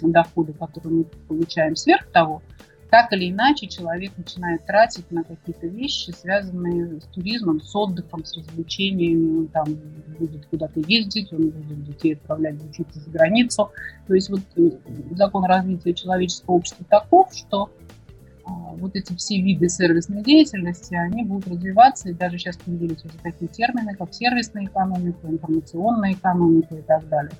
доходы, 0.00 0.52
которые 0.52 0.98
мы 0.98 1.04
получаем 1.28 1.76
сверх 1.76 2.06
того, 2.06 2.42
так 2.94 3.12
или 3.12 3.32
иначе 3.32 3.66
человек 3.66 4.12
начинает 4.16 4.64
тратить 4.66 5.10
на 5.10 5.24
какие-то 5.24 5.66
вещи, 5.66 6.12
связанные 6.12 7.00
с 7.00 7.04
туризмом, 7.06 7.60
с 7.60 7.74
отдыхом, 7.74 8.24
с 8.24 8.36
развлечениями. 8.36 9.38
Он 9.40 9.48
там 9.48 9.64
будет 10.16 10.46
куда-то 10.46 10.78
ездить, 10.78 11.32
он 11.32 11.50
будет 11.50 11.86
детей 11.86 12.14
отправлять 12.14 12.54
учиться 12.62 13.00
за 13.00 13.10
границу. 13.10 13.72
То 14.06 14.14
есть 14.14 14.30
вот 14.30 14.42
э, 14.54 14.70
закон 15.10 15.44
развития 15.44 15.92
человеческого 15.92 16.54
общества 16.54 16.86
таков, 16.88 17.34
что 17.34 17.68
а, 18.44 18.50
вот 18.50 18.94
эти 18.94 19.12
все 19.16 19.40
виды 19.40 19.68
сервисной 19.68 20.22
деятельности, 20.22 20.94
они 20.94 21.24
будут 21.24 21.48
развиваться, 21.48 22.10
и 22.10 22.12
даже 22.12 22.38
сейчас 22.38 22.58
появились 22.58 23.04
уже 23.04 23.18
такие 23.24 23.48
термины, 23.48 23.96
как 23.96 24.14
сервисная 24.14 24.66
экономика, 24.66 25.26
информационная 25.26 26.12
экономика 26.12 26.76
и 26.76 26.82
так 26.82 27.08
далее. 27.08 27.32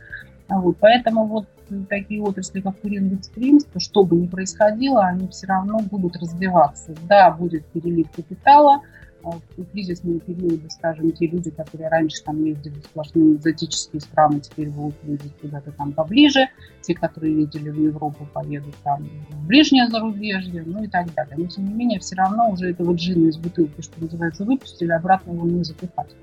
Вот, 0.49 0.77
поэтому 0.79 1.27
вот 1.27 1.47
такие 1.89 2.23
отрасли, 2.23 2.61
как 2.61 2.77
туризм, 2.77 3.17
гостеприимство, 3.17 3.81
что 3.81 4.05
бы 4.05 4.17
ни 4.17 4.27
происходило, 4.27 5.05
они 5.05 5.29
все 5.29 5.47
равно 5.47 5.79
будут 5.79 6.17
развиваться. 6.17 6.95
Да, 7.09 7.31
будет 7.31 7.65
перелив 7.67 8.11
капитала, 8.11 8.81
в 9.25 9.65
кризисные 9.73 10.21
периоды, 10.21 10.69
скажем, 10.71 11.13
те 11.13 11.27
люди, 11.27 11.51
которые 11.51 11.89
раньше 11.89 12.23
там 12.23 12.45
ездили 12.45 12.75
в 12.75 12.85
сплошные 12.85 13.35
экзотические 13.35 14.01
страны, 14.01 14.41
теперь 14.41 14.69
будут 14.71 14.95
ездить 15.05 15.33
куда-то 15.41 15.73
там 15.73 15.93
поближе. 15.93 16.49
Те, 16.83 16.95
которые 16.95 17.41
ездили 17.41 17.71
в 17.71 17.79
Европу, 17.81 18.29
поедут 18.33 18.75
там 18.85 19.09
в 19.31 19.47
ближнее 19.47 19.89
зарубежье, 19.89 20.63
ну 20.67 20.85
и 20.85 20.89
так 20.89 21.13
далее. 21.15 21.37
Но, 21.39 21.47
тем 21.47 21.67
не 21.67 21.75
менее, 21.75 22.01
все 22.01 22.17
равно 22.17 22.51
уже 22.51 22.71
этого 22.71 22.95
джина 22.95 23.29
из 23.29 23.37
бутылки, 23.37 23.81
что 23.81 24.01
называется, 24.01 24.45
выпустили, 24.45 24.93
обратно 24.93 25.33
его 25.33 25.47
не 25.47 25.65
запихать. 25.65 26.15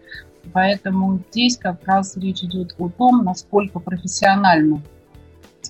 Поэтому 0.53 1.19
здесь 1.31 1.57
как 1.57 1.85
раз 1.85 2.17
речь 2.17 2.43
идет 2.43 2.75
о 2.77 2.89
том, 2.89 3.23
насколько 3.23 3.79
профессионально 3.79 4.81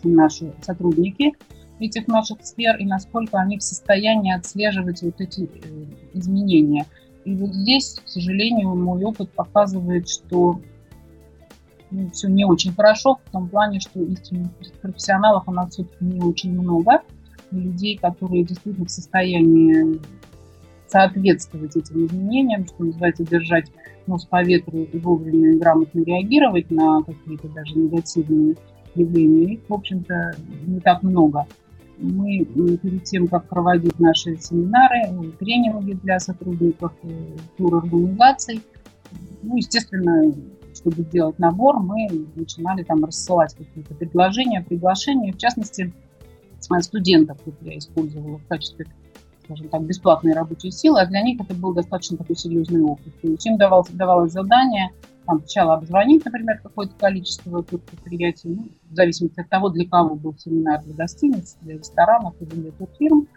наши 0.04 0.52
сотрудники 0.62 1.34
этих 1.82 2.08
наших 2.08 2.46
сфер 2.46 2.78
и 2.78 2.86
насколько 2.86 3.38
они 3.40 3.58
в 3.58 3.64
состоянии 3.64 4.34
отслеживать 4.34 5.02
вот 5.02 5.20
эти 5.20 5.44
э, 5.44 5.86
изменения. 6.14 6.86
И 7.26 7.36
вот 7.36 7.54
здесь, 7.54 8.00
к 8.04 8.08
сожалению, 8.08 8.76
мой 8.76 9.04
опыт 9.04 9.32
показывает, 9.32 10.10
что 10.10 10.60
ну, 11.92 12.10
все 12.12 12.30
не 12.30 12.46
очень 12.46 12.74
хорошо, 12.74 13.20
в 13.26 13.32
том 13.32 13.48
плане, 13.50 13.80
что 13.80 14.02
истинных 14.02 14.52
профессионалов 14.82 15.44
у 15.48 15.52
нас 15.52 15.74
все-таки 15.74 16.04
не 16.04 16.22
очень 16.22 16.54
много, 16.54 17.02
и 17.52 17.56
людей, 17.56 17.98
которые 17.98 18.44
действительно 18.44 18.86
в 18.86 18.92
состоянии 18.92 20.00
соответствовать 20.88 21.76
этим 21.76 22.06
изменениям, 22.06 22.66
что 22.66 22.84
называется, 22.84 23.24
держать 23.24 23.72
нос 24.08 24.26
по 24.26 24.44
ветру 24.44 24.80
и 24.80 24.98
вовремя 24.98 25.54
и 25.54 25.60
грамотно 25.60 26.02
реагировать 26.04 26.70
на 26.72 27.04
какие-то 27.04 27.48
даже 27.50 27.78
негативные 27.78 28.56
явления, 28.96 29.54
их, 29.54 29.62
в 29.68 29.74
общем-то, 29.74 30.36
не 30.66 30.80
так 30.80 31.04
много 31.04 31.46
мы 32.02 32.46
перед 32.46 33.04
тем, 33.04 33.28
как 33.28 33.48
проводить 33.48 34.00
наши 34.00 34.38
семинары, 34.38 35.32
тренинги 35.40 35.94
для 35.94 36.20
сотрудников 36.20 36.94
турорганизаций, 37.58 38.62
ну, 39.44 39.58
естественно, 39.58 40.34
чтобы 40.74 41.04
сделать 41.04 41.38
набор, 41.40 41.80
мы 41.80 42.08
начинали 42.36 42.84
там 42.84 43.04
рассылать 43.06 43.56
какие-то 43.56 43.94
предложения, 43.94 44.62
приглашения. 44.68 45.34
В 45.34 45.38
частности, 45.38 45.94
студентов 46.80 47.38
вот 47.46 47.56
я 47.62 47.78
использовала 47.78 48.38
в 48.38 48.48
качестве, 48.48 48.86
скажем 49.56 49.70
так, 49.70 49.84
бесплатной 49.84 50.34
рабочей 50.34 50.72
силы, 50.72 51.02
а 51.02 51.06
для 51.06 51.22
них 51.22 51.40
это 51.42 51.54
был 51.54 51.74
достаточно 51.74 52.18
такой 52.18 52.36
серьезный 52.36 52.82
опыт. 52.82 53.14
То 53.22 53.28
есть 53.28 53.46
им 53.46 53.58
давалось, 53.58 53.90
давалось 53.90 54.32
задание– 54.32 54.90
там, 55.26 55.40
сначала 55.40 55.76
обзвонить, 55.76 56.26
например, 56.26 56.60
какое-то 56.62 56.94
количество 57.00 57.62
предприятий, 57.62 58.50
ну, 58.50 58.68
в 58.90 58.96
зависимости 58.96 59.40
от 59.40 59.50
того, 59.50 59.70
для 59.70 59.88
кого 59.88 60.16
был 60.16 60.36
семинар, 60.38 60.82
для 60.84 60.94
гостиниц, 60.94 61.58
для 61.62 61.78
ресторанов 61.78 62.34
или 62.40 62.50
для 62.50 62.72
турфирм, 62.72 63.28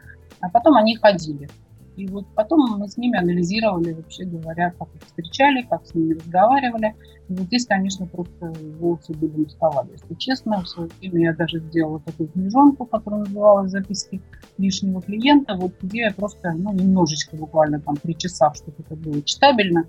а 0.40 0.49
потом 0.49 0.76
они 0.76 0.97
ходили. 0.97 1.49
И 1.97 2.07
вот 2.09 2.27
потом 2.35 2.79
мы 2.79 2.89
с 2.89 2.97
ними 2.97 3.19
анализировали, 3.19 3.93
вообще 3.93 4.25
говоря, 4.25 4.73
как 4.79 4.89
их 4.95 5.03
встречали, 5.07 5.63
как 5.63 5.87
с 5.87 5.95
ними 5.95 6.15
разговаривали. 6.15 6.95
И 7.29 7.35
вот 7.35 7.47
здесь, 7.47 7.67
конечно, 7.67 8.07
просто 8.07 8.53
волосы 8.81 9.13
были 9.13 9.45
уставали. 9.45 9.93
Если 9.93 10.15
честно, 10.15 10.63
в 10.63 10.69
свое 10.69 10.91
время 11.01 11.21
я 11.27 11.35
даже 11.35 11.61
сделала 11.61 12.01
такую 12.01 12.29
книжонку, 12.31 12.85
которая 12.85 13.21
называлась 13.21 13.71
«Записки 13.71 14.21
лишнего 14.59 15.01
клиента», 15.03 15.55
вот 15.55 15.73
где 15.81 16.01
я 16.01 16.11
просто, 16.13 16.53
ну, 16.53 16.73
немножечко 16.73 17.37
буквально 17.37 17.81
там 17.81 17.97
причесав, 17.97 18.57
чтобы 18.57 18.77
это 18.81 18.97
было 18.97 19.23
читабельно, 19.23 19.87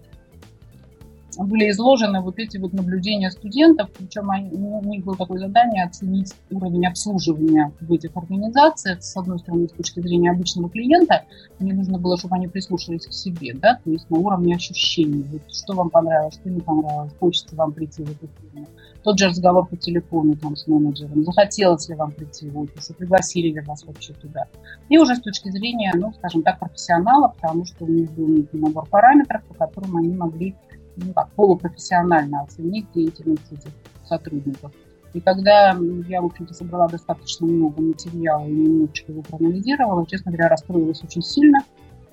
были 1.38 1.70
изложены 1.70 2.22
вот 2.22 2.40
эти 2.40 2.58
вот 2.58 2.74
наблюдения 2.74 3.32
студентов, 3.32 3.90
причем 3.98 4.30
они, 4.30 4.50
у 4.52 4.84
них 4.84 5.04
было 5.04 5.16
такое 5.16 5.40
задание 5.40 5.84
оценить 5.84 6.34
уровень 6.52 6.88
обслуживания 6.88 7.72
в 7.82 7.92
этих 7.92 8.16
организациях, 8.16 9.04
с 9.04 9.16
одной 9.18 9.40
стороны, 9.40 9.68
с 9.68 9.72
точки 9.72 10.00
зрения 10.00 10.32
обычного 10.32 10.70
клиента, 10.70 11.26
мне 11.60 11.74
нужно 11.74 11.98
было, 12.00 12.18
чтобы 12.18 12.36
они 12.36 12.48
прислушались 12.48 13.06
к 13.06 13.14
себе, 13.14 13.54
да, 13.54 13.80
то 13.84 13.90
есть 13.90 14.10
на 14.10 14.18
уровне 14.18 14.56
ощущений, 14.56 15.24
вот, 15.24 15.42
что 15.54 15.74
вам 15.74 15.90
понравилось, 15.90 16.36
что 16.36 16.50
не 16.50 16.62
понравилось, 16.62 17.14
хочется 17.20 17.56
вам 17.56 17.74
прийти 17.74 18.04
в 18.04 18.12
эту 18.12 18.28
фирму. 18.28 18.68
Тот 19.04 19.20
же 19.20 19.28
разговор 19.28 19.68
по 19.68 19.78
телефону 19.78 20.36
там, 20.36 20.56
с 20.56 20.66
менеджером, 20.66 21.24
захотелось 21.24 21.88
ли 21.90 21.96
вам 21.96 22.12
прийти 22.12 22.50
в 22.50 22.58
офис, 22.58 22.92
пригласили 22.98 23.54
ли 23.54 23.62
вас 23.62 23.84
вообще 23.86 24.14
туда. 24.14 24.46
И 24.90 24.98
уже 24.98 25.16
с 25.16 25.22
точки 25.22 25.50
зрения, 25.50 25.92
ну, 25.94 26.12
скажем 26.14 26.42
так, 26.42 26.60
профессионала, 26.60 27.28
потому 27.28 27.66
что 27.66 27.86
у 27.86 27.88
них 27.88 28.12
был 28.14 28.28
некий 28.28 28.58
набор 28.58 28.88
параметров, 28.90 29.44
по 29.48 29.54
которым 29.54 29.98
они 29.98 30.16
могли 30.16 30.56
ну, 30.98 31.14
как, 31.14 31.30
полупрофессионально 31.32 32.42
оценить 32.42 32.88
деятельность 32.94 33.52
этих 33.52 33.72
сотрудников. 34.04 34.72
И 35.14 35.22
когда 35.22 35.78
я, 36.08 36.22
в 36.22 36.26
общем-то, 36.26 36.54
собрала 36.54 36.88
достаточно 36.88 37.48
много 37.48 37.82
материала 37.82 38.46
и 38.46 38.52
немножечко 38.52 39.14
его 39.14 39.22
проанализировала, 39.22 40.06
честно 40.06 40.32
говоря, 40.32 40.50
расстроилась 40.50 41.04
очень 41.04 41.22
сильно, 41.22 41.60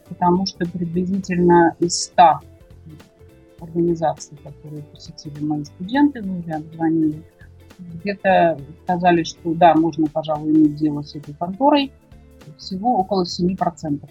потому 0.08 0.46
что 0.46 0.64
приблизительно 0.66 1.74
из 1.80 2.04
100 2.04 2.40
организаций, 3.60 4.38
которые 4.42 4.82
посетили 4.84 5.42
мои 5.42 5.64
студенты, 5.64 6.22
ну, 6.22 6.42
я 6.46 6.56
обзвонили, 6.58 7.24
где-то 7.78 8.60
сказали, 8.84 9.24
что 9.24 9.54
да, 9.54 9.74
можно, 9.74 10.06
пожалуй, 10.06 10.50
иметь 10.52 10.76
дело 10.76 11.02
с 11.02 11.14
этой 11.14 11.34
конторой, 11.34 11.92
всего 12.58 12.98
около 12.98 13.24
7% 13.24 14.08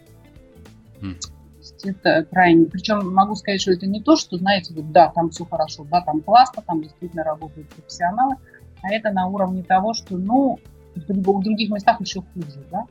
есть 1.73 1.85
это 1.85 2.25
крайне... 2.29 2.65
Причем 2.65 3.13
могу 3.13 3.35
сказать, 3.35 3.61
что 3.61 3.71
это 3.71 3.87
не 3.87 4.01
то, 4.01 4.15
что, 4.15 4.37
знаете, 4.37 4.73
вот, 4.73 4.91
да, 4.91 5.09
там 5.09 5.29
все 5.29 5.45
хорошо, 5.45 5.85
да, 5.89 6.01
там 6.01 6.21
классно, 6.21 6.63
там 6.65 6.81
действительно 6.81 7.23
работают 7.23 7.69
профессионалы, 7.69 8.35
а 8.81 8.93
это 8.93 9.11
на 9.11 9.27
уровне 9.27 9.63
того, 9.63 9.93
что, 9.93 10.17
ну, 10.17 10.59
в 10.95 11.43
других 11.43 11.69
местах 11.69 12.01
еще 12.01 12.21
хуже, 12.33 12.65
да. 12.71 12.85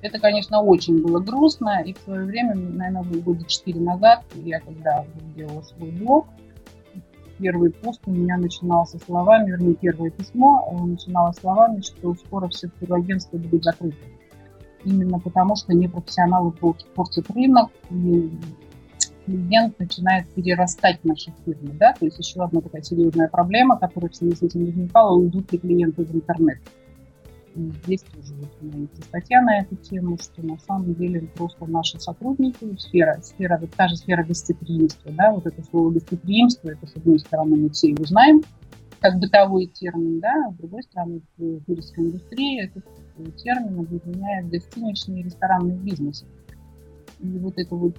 Это, 0.00 0.18
конечно, 0.18 0.60
очень 0.60 1.00
было 1.00 1.20
грустно, 1.20 1.80
и 1.82 1.92
в 1.92 1.98
свое 1.98 2.24
время, 2.24 2.54
наверное, 2.54 3.20
года 3.22 3.44
четыре 3.46 3.80
назад, 3.80 4.24
я 4.34 4.60
когда 4.60 5.04
делала 5.36 5.62
свой 5.62 5.92
блог, 5.92 6.26
первый 7.38 7.70
пост 7.70 8.00
у 8.06 8.10
меня 8.10 8.36
начинался 8.36 8.98
словами, 8.98 9.50
вернее, 9.50 9.74
первое 9.74 10.10
письмо 10.10 10.68
э, 10.70 10.84
начиналось 10.84 11.36
словами, 11.36 11.80
что 11.82 12.14
скоро 12.14 12.48
все 12.48 12.68
турагентства 12.80 13.36
будут 13.38 13.64
закрыты 13.64 13.96
именно 14.84 15.18
потому, 15.18 15.56
что 15.56 15.72
непрофессионалы 15.72 16.52
портят 16.52 17.30
рынок, 17.30 17.70
и 17.90 18.30
клиент 19.26 19.78
начинает 19.78 20.28
перерастать 20.34 21.04
наши 21.04 21.32
фирмы. 21.44 21.74
Да? 21.74 21.94
То 21.98 22.06
есть 22.06 22.18
еще 22.18 22.42
одна 22.42 22.60
такая 22.60 22.82
серьезная 22.82 23.28
проблема, 23.28 23.78
которая 23.78 24.10
в 24.10 24.16
связи 24.16 24.34
с 24.34 24.42
этим 24.42 24.66
возникала, 24.66 25.16
уйдут 25.16 25.52
ли 25.52 25.58
клиенты 25.58 26.04
в 26.04 26.14
интернет. 26.14 26.58
И 27.54 27.70
здесь 27.84 28.02
тоже 28.02 28.34
вот 28.34 28.48
у 28.60 28.64
меня 28.64 28.78
есть 28.80 29.04
статья 29.04 29.42
на 29.42 29.60
эту 29.60 29.76
тему, 29.76 30.16
что 30.18 30.44
на 30.44 30.58
самом 30.58 30.94
деле 30.94 31.28
просто 31.34 31.66
наши 31.66 32.00
сотрудники, 32.00 32.76
сфера, 32.78 33.20
сфера 33.22 33.58
вот 33.60 33.70
та 33.72 33.88
же 33.88 33.96
сфера 33.96 34.24
гостеприимства, 34.24 35.12
да, 35.12 35.32
вот 35.32 35.46
это 35.46 35.62
слово 35.64 35.90
гостеприимство, 35.90 36.70
это 36.70 36.86
с 36.86 36.96
одной 36.96 37.18
стороны 37.18 37.56
мы 37.56 37.68
все 37.68 37.90
его 37.90 38.04
знаем, 38.04 38.42
как 39.00 39.18
бытовой 39.18 39.66
термин, 39.66 40.20
да, 40.20 40.46
а 40.48 40.52
с 40.52 40.56
другой 40.56 40.82
стороны 40.82 41.20
в 41.36 41.60
туристской 41.64 42.04
индустрии 42.04 42.72
этот 43.18 43.36
термин 43.36 43.80
объединяет 43.80 44.48
гостиничный 44.48 45.20
и 45.20 45.22
ресторанный 45.24 45.76
бизнес. 45.76 46.24
И 47.20 47.38
вот 47.38 47.54
это 47.56 47.74
вот 47.74 47.96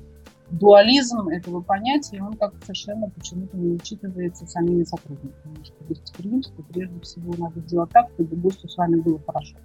дуализм 0.52 1.28
этого 1.30 1.62
понятия, 1.62 2.22
он 2.22 2.34
как 2.34 2.54
совершенно 2.62 3.10
почему-то 3.10 3.58
не 3.58 3.76
учитывается 3.76 4.46
самими 4.46 4.84
сотрудниками. 4.84 5.64
Что 5.64 5.76
гостеприимство 5.88 6.64
прежде 6.64 7.00
всего 7.00 7.34
надо 7.38 7.60
сделать 7.62 7.90
так, 7.92 8.10
чтобы 8.14 8.36
гостю 8.36 8.68
с 8.68 8.78
вами 8.78 8.98
было 8.98 9.20
хорошо. 9.26 9.56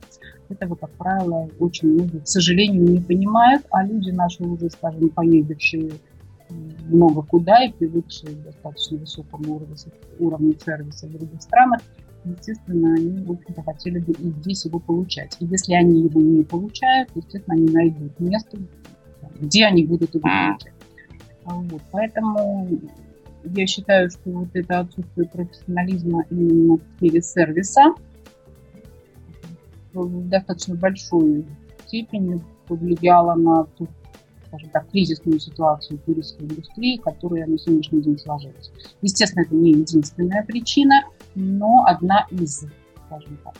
Этого, 0.49 0.77
как 0.77 0.91
правило, 0.93 1.49
очень 1.59 1.89
многие, 1.93 2.21
к 2.21 2.29
сожалению, 2.29 2.89
не 2.89 3.01
понимают, 3.01 3.67
а 3.71 3.85
люди 3.85 4.11
наши 4.11 4.43
уже, 4.43 4.71
скажем, 4.71 5.09
поездившие 5.11 5.93
много 6.51 7.23
куда 7.23 7.65
и 7.65 7.73
привыкшие 7.73 8.35
к 8.35 8.43
достаточно 8.45 8.99
высокому 8.99 9.57
уровню, 9.57 9.77
уровню 10.19 10.57
сервиса 10.65 11.07
в 11.07 11.13
других 11.13 11.43
странах, 11.43 11.81
естественно, 12.25 12.95
они, 12.95 13.25
в 13.25 13.33
общем-то, 13.33 13.63
хотели 13.63 13.99
бы 13.99 14.13
и 14.13 14.31
здесь 14.41 14.65
его 14.65 14.79
получать. 14.79 15.37
И 15.41 15.47
если 15.47 15.75
они 15.75 16.03
его 16.03 16.21
не 16.21 16.43
получают, 16.45 17.11
естественно, 17.15 17.57
они 17.57 17.69
найдут 17.69 18.19
место, 18.21 18.59
где 19.41 19.67
они 19.67 19.85
будут 19.85 20.15
его 20.15 20.23
получать. 20.23 20.73
Вот. 21.45 21.83
Поэтому 21.93 22.69
я 23.45 23.67
считаю, 23.67 24.11
что 24.11 24.31
вот 24.31 24.49
это 24.55 24.81
отсутствие 24.81 25.29
профессионализма 25.29 26.25
именно 26.31 26.77
в 26.77 26.83
сфере 26.97 27.23
сервиса 27.23 27.95
в 29.95 30.29
достаточно 30.29 30.75
большой 30.75 31.47
степени 31.87 32.41
повлияло 32.67 33.35
на 33.35 33.65
ту 33.65 33.89
скажем 34.49 34.71
так, 34.71 34.91
кризисную 34.91 35.39
ситуацию 35.39 35.99
туристской 36.01 36.47
индустрии, 36.47 36.97
которая 36.97 37.47
на 37.47 37.59
сегодняшний 37.59 38.03
день 38.03 38.19
сложилась. 38.19 38.73
Естественно, 39.03 39.43
это 39.43 39.55
не 39.55 39.73
единственная 39.73 40.45
причина, 40.45 41.05
но 41.35 41.85
одна 41.87 42.27
из, 42.31 42.65
скажем 43.07 43.39
так. 43.45 43.55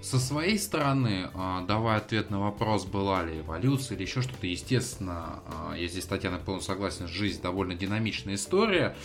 Со 0.00 0.18
своей 0.18 0.58
стороны, 0.58 1.28
а, 1.34 1.66
давая 1.66 1.98
ответ 1.98 2.30
на 2.30 2.40
вопрос, 2.40 2.86
была 2.86 3.24
ли 3.24 3.40
эволюция 3.40 3.94
или 3.94 4.04
еще 4.04 4.22
что-то, 4.22 4.46
естественно, 4.46 5.40
а, 5.44 5.74
я 5.76 5.86
здесь, 5.86 6.06
Татьяна, 6.06 6.38
полностью 6.38 6.72
согласен, 6.72 7.08
жизнь 7.08 7.42
довольно 7.42 7.74
динамичная 7.74 8.36
история. 8.36 8.96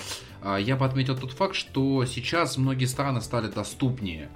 А, 0.42 0.56
я 0.56 0.78
бы 0.78 0.86
отметил 0.86 1.18
тот 1.18 1.34
факт, 1.34 1.56
что 1.56 2.06
сейчас 2.06 2.58
многие 2.58 2.86
страны 2.86 3.20
стали 3.20 3.50
доступнее 3.50 4.30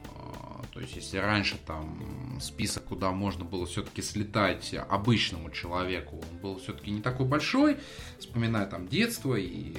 То 0.78 0.82
есть, 0.82 0.96
если 0.96 1.18
раньше 1.18 1.58
там 1.66 2.38
список, 2.40 2.84
куда 2.84 3.10
можно 3.10 3.44
было 3.44 3.66
все-таки 3.66 4.04
слетать 4.04 4.76
обычному 4.88 5.50
человеку, 5.50 6.18
он 6.18 6.38
был 6.38 6.60
все-таки 6.60 6.92
не 6.92 7.02
такой 7.02 7.26
большой, 7.26 7.78
вспоминая 8.20 8.68
там 8.68 8.88
детство 8.88 9.34
и 9.34 9.74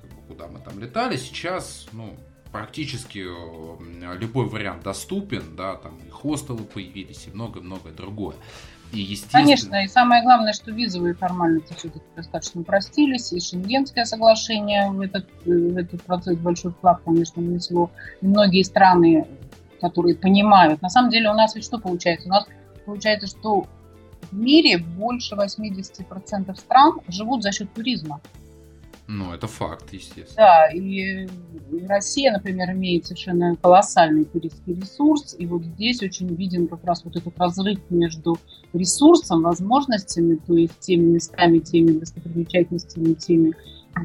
как 0.00 0.10
бы, 0.14 0.22
куда 0.28 0.46
мы 0.46 0.60
там 0.60 0.78
летали, 0.78 1.16
сейчас, 1.16 1.88
ну, 1.90 2.16
практически 2.52 3.26
любой 4.16 4.46
вариант 4.46 4.84
доступен, 4.84 5.56
да, 5.56 5.74
там 5.74 5.98
и 6.06 6.08
хостелы 6.08 6.62
появились, 6.62 7.26
и 7.26 7.30
многое-многое 7.34 7.92
другое. 7.92 8.36
И 8.92 9.00
естественно... 9.00 9.42
Конечно, 9.42 9.84
и 9.84 9.88
самое 9.88 10.22
главное, 10.22 10.52
что 10.52 10.70
визовые 10.70 11.14
формальности 11.14 11.74
все-таки 11.76 12.04
достаточно 12.14 12.60
упростились, 12.60 13.32
и 13.32 13.40
Шенгенское 13.40 14.04
соглашение 14.04 14.88
в 14.88 15.00
этот, 15.00 15.26
в 15.44 15.76
этот 15.76 16.00
процесс 16.04 16.36
большой 16.38 16.70
вклад, 16.70 17.00
конечно, 17.04 17.42
внесло. 17.42 17.90
И 18.20 18.26
многие 18.26 18.62
страны, 18.62 19.26
которые 19.80 20.16
понимают. 20.16 20.82
На 20.82 20.88
самом 20.88 21.10
деле 21.10 21.30
у 21.30 21.34
нас 21.34 21.54
ведь 21.54 21.64
что 21.64 21.78
получается? 21.78 22.28
У 22.28 22.30
нас 22.30 22.46
получается, 22.84 23.26
что 23.26 23.66
в 24.30 24.32
мире 24.32 24.78
больше 24.78 25.34
80% 25.34 26.54
стран 26.56 27.00
живут 27.08 27.42
за 27.42 27.52
счет 27.52 27.72
туризма. 27.72 28.20
Ну, 29.06 29.34
это 29.34 29.46
факт, 29.46 29.92
естественно. 29.92 30.36
Да, 30.36 30.68
и 30.72 31.28
Россия, 31.86 32.32
например, 32.32 32.72
имеет 32.72 33.04
совершенно 33.04 33.54
колоссальный 33.56 34.24
туристский 34.24 34.74
ресурс, 34.74 35.36
и 35.38 35.46
вот 35.46 35.62
здесь 35.62 36.02
очень 36.02 36.34
виден 36.34 36.68
как 36.68 36.84
раз 36.84 37.04
вот 37.04 37.16
этот 37.16 37.38
разрыв 37.38 37.78
между 37.90 38.38
ресурсом, 38.72 39.42
возможностями, 39.42 40.36
то 40.46 40.56
есть 40.56 40.78
теми 40.80 41.12
местами, 41.12 41.58
теми 41.58 41.98
достопримечательностями, 41.98 43.14
теми 43.14 43.54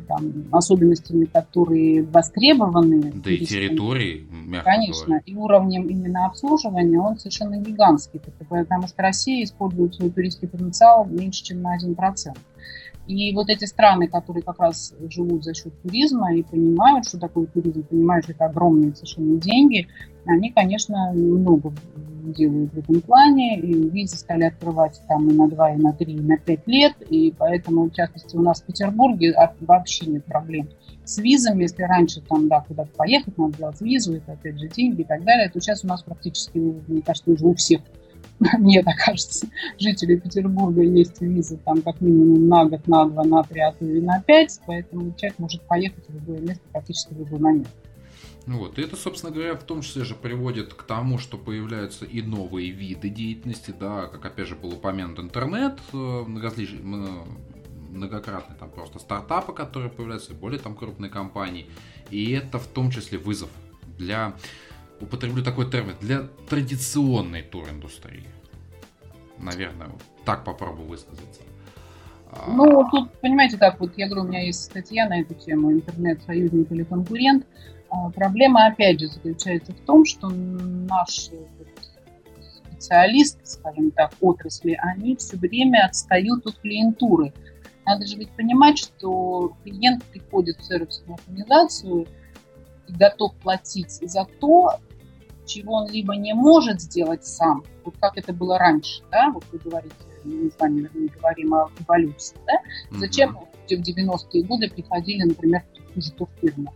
там, 0.07 0.45
особенностями, 0.51 1.25
которые 1.25 2.03
востребованы. 2.03 3.11
Да 3.15 3.31
и 3.31 3.45
территории, 3.45 4.27
мягко 4.29 4.71
Конечно, 4.71 5.05
говоря. 5.05 5.23
и 5.25 5.35
уровнем 5.35 5.87
именно 5.87 6.25
обслуживания 6.25 6.99
он 6.99 7.17
совершенно 7.17 7.57
гигантский, 7.57 8.19
потому 8.19 8.87
что 8.87 9.01
Россия 9.01 9.43
использует 9.43 9.95
свой 9.95 10.11
туристский 10.11 10.47
потенциал 10.47 11.05
меньше, 11.05 11.43
чем 11.43 11.61
на 11.61 11.75
1%. 11.77 12.37
И 13.09 13.33
вот 13.33 13.49
эти 13.49 13.65
страны, 13.65 14.07
которые 14.07 14.43
как 14.43 14.59
раз 14.59 14.93
живут 15.09 15.43
за 15.43 15.55
счет 15.55 15.73
туризма 15.81 16.31
и 16.31 16.43
понимают, 16.43 17.07
что 17.07 17.17
такое 17.17 17.47
туризм, 17.47 17.81
понимают, 17.81 18.25
что 18.25 18.33
это 18.33 18.45
огромные 18.45 18.93
совершенно 18.93 19.41
деньги, 19.41 19.87
они, 20.25 20.51
конечно, 20.51 21.11
много 21.15 21.73
делают 22.21 22.71
в 22.71 22.77
этом 22.77 23.01
плане, 23.01 23.59
и 23.59 23.89
визы 23.89 24.15
стали 24.15 24.43
открывать 24.43 25.01
там 25.07 25.27
и 25.27 25.33
на 25.33 25.47
2, 25.47 25.73
и 25.73 25.77
на 25.77 25.93
3, 25.93 26.13
и 26.13 26.21
на 26.21 26.37
5 26.37 26.67
лет, 26.67 26.93
и 27.09 27.33
поэтому, 27.35 27.89
в 27.89 27.93
частности, 27.93 28.37
у 28.37 28.41
нас 28.41 28.61
в 28.61 28.65
Петербурге 28.65 29.33
вообще 29.61 30.05
нет 30.05 30.25
проблем 30.25 30.69
с 31.03 31.17
визами, 31.17 31.63
если 31.63 31.81
раньше 31.81 32.21
там, 32.21 32.47
да, 32.47 32.61
куда-то 32.61 32.91
поехать, 32.95 33.35
надо 33.39 33.57
делать 33.57 33.81
визу, 33.81 34.13
это 34.13 34.33
опять 34.33 34.59
же 34.59 34.67
деньги 34.67 35.01
и 35.01 35.05
так 35.05 35.23
далее, 35.23 35.49
то 35.49 35.59
сейчас 35.59 35.83
у 35.83 35.87
нас 35.87 36.03
практически, 36.03 36.59
мне 36.59 37.01
кажется, 37.01 37.31
уже 37.31 37.47
у 37.47 37.55
всех 37.55 37.81
мне 38.59 38.83
так 38.83 38.95
кажется, 38.97 39.47
жителей 39.77 40.19
Петербурга 40.19 40.81
есть 40.81 41.21
виза 41.21 41.57
там 41.57 41.81
как 41.81 41.99
минимум 42.01 42.47
на 42.47 42.65
год, 42.65 42.87
на 42.87 43.05
два, 43.05 43.23
на 43.23 43.43
три, 43.43 43.59
а 43.59 43.71
то 43.73 43.85
и 43.85 43.99
на 43.99 44.21
пять, 44.21 44.59
поэтому 44.65 45.13
человек 45.15 45.39
может 45.39 45.61
поехать 45.63 46.07
в 46.07 46.13
любое 46.13 46.39
место 46.39 46.63
практически 46.71 47.13
в 47.13 47.19
любой 47.19 47.39
момент. 47.39 47.67
Ну 48.45 48.59
вот, 48.59 48.79
и 48.79 48.81
это, 48.81 48.95
собственно 48.95 49.31
говоря, 49.31 49.55
в 49.55 49.63
том 49.63 49.81
числе 49.81 50.05
же 50.05 50.15
приводит 50.15 50.73
к 50.73 50.83
тому, 50.83 51.17
что 51.19 51.37
появляются 51.37 52.05
и 52.05 52.21
новые 52.21 52.71
виды 52.71 53.09
деятельности, 53.09 53.73
да, 53.77 54.07
как 54.07 54.25
опять 54.25 54.47
же 54.47 54.55
был 54.55 54.73
упомянут 54.73 55.19
интернет, 55.19 55.79
э, 55.93 55.97
многоразличные, 55.97 56.81
многократные 57.89 58.57
там 58.57 58.71
просто 58.71 58.99
стартапы, 58.99 59.53
которые 59.53 59.91
появляются, 59.91 60.33
более 60.33 60.59
там 60.59 60.75
крупные 60.75 61.11
компании, 61.11 61.67
и 62.09 62.31
это 62.31 62.57
в 62.57 62.67
том 62.67 62.89
числе 62.89 63.17
вызов 63.17 63.49
для 63.97 64.35
употреблю 65.01 65.43
такой 65.43 65.69
термин, 65.69 65.95
для 66.01 66.27
традиционной 66.49 67.41
туриндустрии. 67.41 68.27
Наверное, 69.37 69.89
так 70.25 70.43
попробую 70.43 70.87
высказаться. 70.87 71.41
А, 72.31 72.51
ну, 72.51 72.87
тут, 72.91 73.11
понимаете, 73.21 73.57
так 73.57 73.79
вот, 73.79 73.97
я 73.97 74.07
говорю, 74.07 74.25
у 74.25 74.27
меня 74.27 74.41
есть 74.43 74.63
статья 74.63 75.07
на 75.07 75.21
эту 75.21 75.33
тему, 75.33 75.71
интернет-союзник 75.71 76.71
или 76.71 76.83
конкурент. 76.83 77.45
А, 77.89 78.09
проблема, 78.09 78.67
опять 78.67 78.99
же, 78.99 79.07
заключается 79.07 79.73
в 79.73 79.79
том, 79.81 80.05
что 80.05 80.29
наши 80.29 81.31
специалисты, 82.79 83.45
скажем 83.45 83.91
так, 83.91 84.13
отрасли, 84.21 84.77
они 84.79 85.15
все 85.15 85.37
время 85.37 85.85
отстают 85.85 86.45
от 86.45 86.57
клиентуры. 86.59 87.33
Надо 87.85 88.05
же 88.05 88.17
ведь 88.17 88.29
понимать, 88.31 88.77
что 88.77 89.53
клиент 89.63 90.03
приходит 90.05 90.57
в 90.57 90.63
сервисную 90.63 91.17
организацию 91.17 92.07
и 92.87 92.93
готов 92.93 93.33
платить 93.35 93.91
за 93.91 94.25
то, 94.39 94.79
чего 95.49 95.73
он 95.75 95.89
либо 95.89 96.15
не 96.15 96.33
может 96.33 96.79
сделать 96.79 97.25
сам, 97.25 97.63
вот 97.83 97.95
как 97.99 98.17
это 98.17 98.31
было 98.33 98.57
раньше, 98.57 99.01
да, 99.11 99.31
вот 99.31 99.43
вы 99.51 99.59
говорите, 99.59 99.95
мы 100.23 100.49
с 100.49 100.59
вами 100.59 100.89
не 100.93 101.07
говорим 101.07 101.53
о 101.53 101.69
эволюции, 101.79 102.37
да, 102.45 102.53
зачем 102.91 103.37
в 103.67 103.71
90-е 103.71 104.43
годы 104.43 104.69
приходили, 104.69 105.23
например, 105.23 105.63
в 105.89 105.93
ту 105.93 106.01
же 106.01 106.11
ту 106.11 106.27
фирму? 106.39 106.73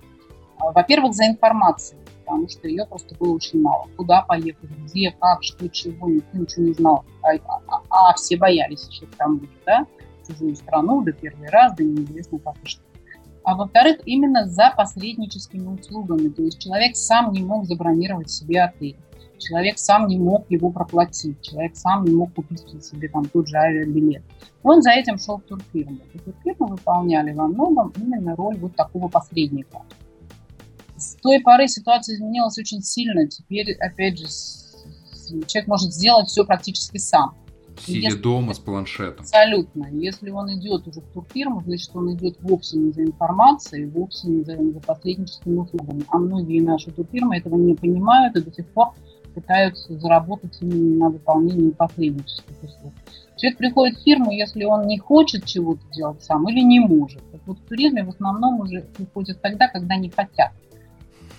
А, 0.58 0.72
во-первых, 0.72 1.14
за 1.14 1.28
информацией, 1.28 2.00
потому 2.20 2.48
что 2.48 2.68
ее 2.68 2.86
просто 2.86 3.16
было 3.16 3.34
очень 3.34 3.62
мало. 3.62 3.88
Куда 3.98 4.22
поехать, 4.22 4.70
где, 4.86 5.12
как, 5.20 5.44
что, 5.44 5.68
чего, 5.70 6.10
никто 6.10 6.38
ничего 6.38 6.66
не 6.66 6.74
знал. 6.74 7.06
А, 7.22 7.34
а, 7.68 7.82
а 7.90 8.14
все 8.14 8.38
боялись 8.38 8.88
еще 8.88 9.06
к 9.08 9.16
тому 9.16 9.40
же, 9.40 9.50
да, 9.66 9.86
в 10.22 10.28
чужую 10.28 10.56
страну, 10.56 11.02
да 11.02 11.12
первый 11.12 11.50
раз, 11.50 11.74
да 11.76 11.84
неизвестно 11.84 12.40
как 12.40 12.56
и 12.64 12.68
что 12.68 12.82
а 13.44 13.56
во-вторых, 13.56 14.00
именно 14.06 14.48
за 14.48 14.74
посредническими 14.76 15.68
услугами. 15.68 16.30
То 16.30 16.44
есть 16.44 16.60
человек 16.60 16.96
сам 16.96 17.32
не 17.32 17.44
мог 17.44 17.66
забронировать 17.66 18.30
себе 18.30 18.64
отель, 18.64 18.98
человек 19.38 19.78
сам 19.78 20.08
не 20.08 20.18
мог 20.18 20.50
его 20.50 20.72
проплатить, 20.72 21.42
человек 21.42 21.76
сам 21.76 22.06
не 22.06 22.14
мог 22.14 22.34
купить 22.34 22.84
себе 22.84 23.10
там 23.10 23.26
тот 23.26 23.48
же 23.48 23.58
авиабилет. 23.58 24.24
Он 24.64 24.82
за 24.82 24.92
этим 24.92 25.18
шел 25.18 25.38
в 25.38 25.44
турфирму. 25.44 26.00
И 26.14 26.20
турфирмы 26.20 26.68
выполняли 26.68 27.34
во 27.34 27.48
многом 27.48 27.94
именно 27.98 28.36
роль 28.36 28.58
вот 28.58 28.76
такого 28.76 29.10
посредника. 29.10 29.82
С 30.96 31.16
той 31.16 31.42
поры 31.42 31.68
ситуация 31.68 32.16
изменилась 32.16 32.58
очень 32.58 32.82
сильно. 32.82 33.28
Теперь, 33.28 33.74
опять 33.74 34.20
же, 34.20 34.26
человек 35.48 35.68
может 35.68 35.92
сделать 35.92 36.28
все 36.28 36.46
практически 36.46 36.98
сам. 36.98 37.36
Сидя 37.80 38.08
если, 38.08 38.22
дома 38.22 38.54
с 38.54 38.60
планшетом. 38.60 39.22
Абсолютно. 39.22 39.88
Если 39.92 40.30
он 40.30 40.54
идет 40.58 40.88
уже 40.88 41.02
в 41.02 41.08
турфирму, 41.14 41.62
значит, 41.62 41.90
он 41.94 42.14
идет 42.16 42.38
вовсе 42.42 42.78
не 42.78 42.92
за 42.92 43.04
информацией, 43.04 43.86
вовсе 43.86 44.28
не 44.28 44.44
за, 44.44 44.56
за 44.56 44.80
посредническими 44.80 45.58
услугами. 45.58 46.04
А 46.10 46.18
многие 46.18 46.62
наши 46.62 46.92
турфирмы 46.92 47.38
этого 47.38 47.56
не 47.56 47.76
понимают 47.76 48.36
и 48.36 48.42
до 48.42 48.52
сих 48.52 48.68
пор 48.68 48.94
пытаются 49.34 49.98
заработать 49.98 50.58
именно 50.62 51.06
на 51.06 51.10
выполнении 51.10 51.72
посреднических 51.72 52.56
услуг. 52.62 52.94
Человек 53.38 53.58
приходит 53.58 53.98
в 53.98 54.04
фирму, 54.04 54.32
если 54.32 54.64
он 54.64 54.88
не 54.88 55.00
хочет 55.00 55.46
чего-то 55.46 55.82
делать 55.92 56.24
сам 56.24 56.48
или 56.50 56.62
не 56.62 56.80
может. 56.80 57.22
Вот 57.46 57.58
в 57.58 57.68
туризме 57.68 58.04
в 58.04 58.10
основном 58.10 58.60
уже 58.62 58.82
приходят 58.96 59.42
тогда, 59.42 59.68
когда 59.68 59.96
не 59.96 60.10
хотят. 60.10 60.52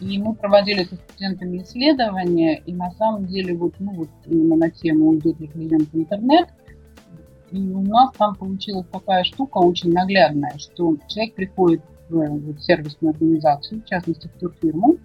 И 0.00 0.18
мы 0.18 0.34
проводили 0.34 0.84
со 0.84 0.96
студентами 0.96 1.62
исследования, 1.62 2.58
и 2.66 2.72
на 2.72 2.90
самом 2.92 3.26
деле 3.26 3.56
вот, 3.56 3.74
ну, 3.78 3.92
вот 3.94 4.08
именно 4.26 4.56
на 4.56 4.70
тему 4.70 5.08
«Уйдет 5.08 5.38
ли 5.38 5.46
клиент 5.46 5.88
в 5.92 5.96
интернет», 5.96 6.48
и 7.50 7.58
у 7.70 7.82
нас 7.82 8.10
там 8.18 8.34
получилась 8.34 8.86
такая 8.90 9.22
штука 9.22 9.58
очень 9.58 9.92
наглядная, 9.92 10.54
что 10.58 10.96
человек 11.06 11.34
приходит 11.34 11.82
в, 12.08 12.58
сервисную 12.58 13.12
организацию, 13.12 13.80
в 13.80 13.84
частности 13.84 14.26
в 14.26 14.38
турфирму, 14.40 14.96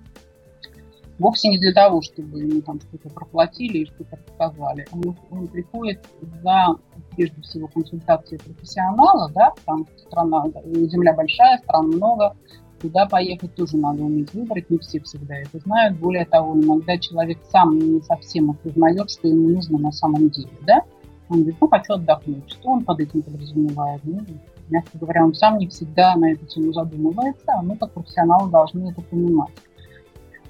вовсе 1.19 1.49
не 1.49 1.60
для 1.60 1.73
того, 1.73 2.02
чтобы 2.02 2.39
ему 2.39 2.62
там 2.62 2.80
что-то 2.82 3.10
проплатили 3.10 3.80
и 3.80 3.86
что-то 3.86 4.17
рассказали. 4.17 4.88
Он, 4.91 5.15
он 5.30 5.47
приходит 5.47 6.04
за, 6.41 6.75
прежде 7.15 7.41
всего, 7.41 7.67
консультацией 7.67 8.41
профессионала, 8.41 9.30
да, 9.34 9.54
там 9.65 9.86
страна, 9.97 10.45
земля 10.65 11.13
большая, 11.13 11.60
стран 11.60 11.88
много, 11.88 12.36
Туда 12.82 13.06
поехать 13.06 13.56
тоже 13.56 13.78
надо 13.78 14.04
уметь 14.04 14.34
выбрать, 14.34 14.70
не 14.70 14.78
все 14.78 15.00
всегда 15.02 15.36
это 15.36 15.60
знают. 15.60 15.98
Более 15.98 16.26
того, 16.26 16.56
иногда 16.56 16.98
человек 16.98 17.39
сам 17.52 17.78
не 17.78 18.02
совсем 18.02 18.52
осознает, 18.52 19.12
что 19.12 19.28
ему 19.28 19.50
нужно 19.50 19.78
на 19.78 19.92
самом 19.92 20.30
деле, 20.30 20.50
да? 20.65 20.82
Он 21.30 21.39
говорит, 21.39 21.58
ну, 21.62 21.68
хочу 21.68 21.94
отдохнуть. 21.94 22.50
Что 22.50 22.70
он 22.70 22.84
под 22.84 23.02
этим 23.02 23.22
подразумевает? 23.22 24.02
Ну, 24.04 24.22
мягко 24.70 24.98
говоря, 24.98 25.26
он 25.26 25.34
сам 25.34 25.58
не 25.58 25.68
всегда 25.68 26.15
на 26.15 26.32
эту 26.32 26.46
тему 26.46 26.74
задумывается, 26.74 27.54
а 27.54 27.62
мы, 27.62 27.76
как 27.78 27.92
профессионалы, 27.92 28.50
должны 28.50 28.89
это 28.89 29.02
понимать. 29.02 29.52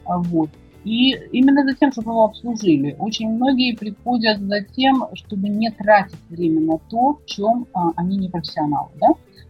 А 0.05 0.17
вот. 0.19 0.49
И 0.85 1.11
именно 1.31 1.65
за 1.65 1.75
тем, 1.75 1.91
чтобы 1.91 2.11
его 2.11 2.25
обслужили. 2.25 2.95
Очень 2.99 3.31
многие 3.31 3.75
приходят 3.75 4.39
за 4.39 4.61
тем, 4.61 5.05
чтобы 5.13 5.49
не 5.49 5.69
тратить 5.71 6.19
время 6.29 6.61
на 6.61 6.77
то, 6.89 7.15
в 7.15 7.25
чем 7.25 7.67
а, 7.73 7.91
они 7.95 8.17
не 8.17 8.29
профессионалы. 8.29 8.89
Да? 8.95 9.09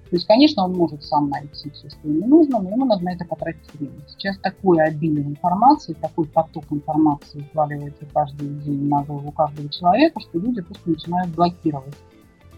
То 0.10 0.16
есть, 0.16 0.26
конечно, 0.26 0.64
он 0.66 0.74
может 0.74 1.04
сам 1.04 1.30
найти 1.30 1.70
все, 1.70 1.88
что 1.88 2.08
ему 2.08 2.26
нужно, 2.26 2.60
но 2.60 2.72
ему 2.72 2.86
надо 2.86 3.04
на 3.04 3.14
это 3.14 3.26
потратить 3.26 3.72
время. 3.76 4.02
Сейчас 4.08 4.40
такое 4.40 4.86
обилие 4.86 5.24
информации, 5.24 5.94
такой 5.94 6.26
поток 6.26 6.66
информации 6.72 7.48
сваливается 7.52 8.06
каждый 8.12 8.50
день 8.62 8.88
на 8.88 9.04
голову 9.04 9.32
каждого 9.32 9.70
человека, 9.70 10.20
что 10.20 10.40
люди 10.40 10.62
просто 10.62 10.90
начинают 10.90 11.30
блокировать 11.36 11.96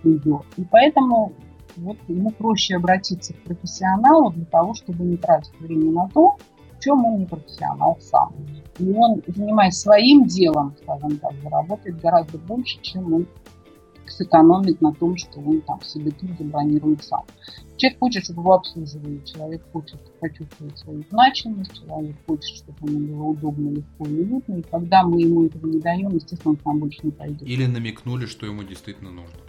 ее. 0.03 0.41
И 0.55 0.63
поэтому 0.63 1.33
вот 1.75 1.97
ему 2.07 2.31
проще 2.31 2.77
обратиться 2.77 3.33
к 3.33 3.43
профессионалу 3.43 4.31
для 4.31 4.45
того, 4.45 4.73
чтобы 4.73 5.03
не 5.03 5.17
тратить 5.17 5.59
время 5.59 5.91
на 5.91 6.07
то, 6.07 6.37
чем 6.79 7.05
он 7.05 7.19
не 7.19 7.25
профессионал 7.25 7.97
сам. 7.99 8.33
И 8.79 8.91
он, 8.93 9.21
занимаясь 9.27 9.77
своим 9.77 10.25
делом, 10.25 10.73
скажем 10.81 11.17
так, 11.17 11.33
заработает 11.43 11.99
гораздо 11.99 12.37
больше, 12.37 12.79
чем 12.81 13.13
он 13.13 13.27
сэкономит 14.11 14.81
на 14.81 14.93
том, 14.93 15.17
что 15.17 15.39
он 15.39 15.61
там 15.61 15.81
себе 15.81 16.11
тут 16.11 16.29
забронирует 16.37 17.03
сам. 17.03 17.23
Человек 17.77 17.99
хочет, 17.99 18.23
чтобы 18.25 18.41
его 18.41 18.53
обслуживали, 18.53 19.21
человек 19.25 19.63
хочет 19.71 19.99
почувствовать 20.19 20.77
свою 20.77 21.03
значимость, 21.09 21.73
человек 21.73 22.15
хочет, 22.27 22.55
чтобы 22.57 22.91
ему 22.91 23.07
было 23.07 23.23
удобно, 23.23 23.69
легко 23.69 24.05
и 24.05 24.21
уютно, 24.21 24.53
и 24.55 24.61
когда 24.61 25.03
мы 25.03 25.21
ему 25.21 25.45
этого 25.45 25.67
не 25.67 25.79
даем, 25.79 26.15
естественно, 26.15 26.51
он 26.51 26.57
к 26.57 26.65
нам 26.65 26.79
больше 26.79 26.99
не 27.03 27.11
пойдет. 27.11 27.41
Или 27.41 27.65
намекнули, 27.65 28.25
что 28.25 28.45
ему 28.45 28.63
действительно 28.63 29.11
нужно. 29.11 29.39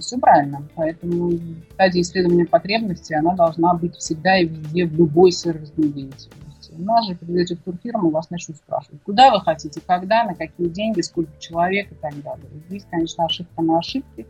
Все 0.00 0.18
правильно. 0.18 0.66
Поэтому 0.74 1.32
стадия 1.74 2.02
исследования 2.02 2.46
потребностей, 2.46 3.14
она 3.14 3.34
должна 3.34 3.74
быть 3.74 3.96
всегда 3.96 4.38
и 4.38 4.46
везде, 4.46 4.86
в 4.86 4.94
любой 4.94 5.32
сервисной 5.32 5.88
деятельности. 5.88 6.30
У 6.78 6.82
нас 6.82 7.06
же, 7.06 7.14
придете 7.14 7.56
в 7.56 7.62
турфирму, 7.62 8.10
вас 8.10 8.30
начнут 8.30 8.56
спрашивать, 8.56 9.02
куда 9.02 9.30
вы 9.30 9.40
хотите, 9.40 9.80
когда, 9.86 10.24
на 10.24 10.34
какие 10.34 10.68
деньги, 10.68 11.00
сколько 11.00 11.30
человек 11.38 11.92
и 11.92 11.94
так 11.94 12.20
далее. 12.22 12.46
Здесь, 12.68 12.86
конечно, 12.90 13.24
ошибка 13.24 13.62
на 13.62 13.78
ошибке. 13.78 14.26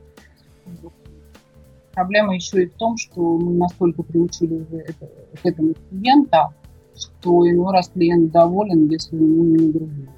Проблема 1.93 2.35
еще 2.35 2.63
и 2.63 2.67
в 2.67 2.75
том, 2.75 2.97
что 2.97 3.21
мы 3.21 3.53
настолько 3.55 4.03
приучили 4.03 4.55
уже 4.55 4.79
это, 4.79 5.07
к 5.07 5.45
этому 5.45 5.75
клиента, 5.91 6.55
что 6.97 7.49
иной 7.49 7.73
раз 7.73 7.89
клиент 7.89 8.33
доволен, 8.33 8.89
если 8.89 9.17
ему 9.17 9.45
не 9.45 9.67
нагрузили. 9.67 10.11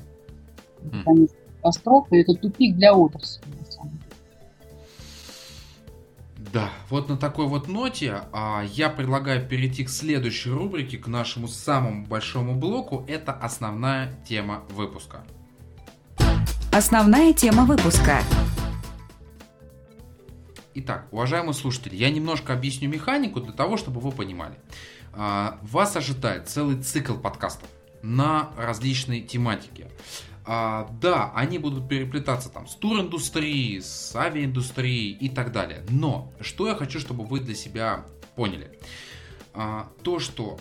Это, 0.85 1.05
конечно, 1.05 1.37
катастрофа, 1.57 2.17
и 2.17 2.21
это 2.21 2.35
тупик 2.35 2.77
для 2.77 2.95
отрасли. 2.95 3.43
Да, 6.55 6.71
вот 6.88 7.09
на 7.09 7.17
такой 7.17 7.49
вот 7.49 7.67
ноте 7.67 8.23
а, 8.33 8.62
я 8.64 8.88
предлагаю 8.88 9.45
перейти 9.45 9.83
к 9.83 9.90
следующей 9.90 10.51
рубрике, 10.51 10.99
к 10.99 11.09
нашему 11.09 11.49
самому 11.49 12.07
большому 12.07 12.55
блоку. 12.55 13.05
Это 13.09 13.33
основная 13.33 14.17
тема 14.25 14.62
выпуска. 14.69 15.25
Основная 16.73 17.33
тема 17.33 17.64
выпуска. 17.64 18.23
Итак, 20.75 21.09
уважаемые 21.11 21.55
слушатели, 21.55 21.97
я 21.97 22.09
немножко 22.11 22.53
объясню 22.53 22.88
механику 22.88 23.40
для 23.40 23.53
того, 23.53 23.77
чтобы 23.77 23.99
вы 23.99 24.12
понимали. 24.12 24.55
А, 25.12 25.59
вас 25.61 25.97
ожидает 25.97 26.49
целый 26.49 26.81
цикл 26.81 27.14
подкастов 27.14 27.69
на 28.01 28.51
различные 28.57 29.23
тематики. 29.23 29.88
А, 30.47 30.91
да, 31.01 31.33
они 31.35 31.59
будут 31.59 31.89
переплетаться 31.89 32.51
там 32.51 32.67
с 32.69 32.75
туриндустрией, 32.75 33.81
с 33.81 34.15
авиаиндустрией 34.15 35.13
и 35.13 35.29
так 35.29 35.53
далее. 35.53 35.85
Но 35.89 36.33
что 36.41 36.69
я 36.69 36.75
хочу, 36.75 37.01
чтобы 37.01 37.25
вы 37.25 37.41
для 37.41 37.55
себя 37.55 38.05
поняли. 38.37 38.79
А, 39.55 39.89
то, 40.03 40.19
что 40.19 40.59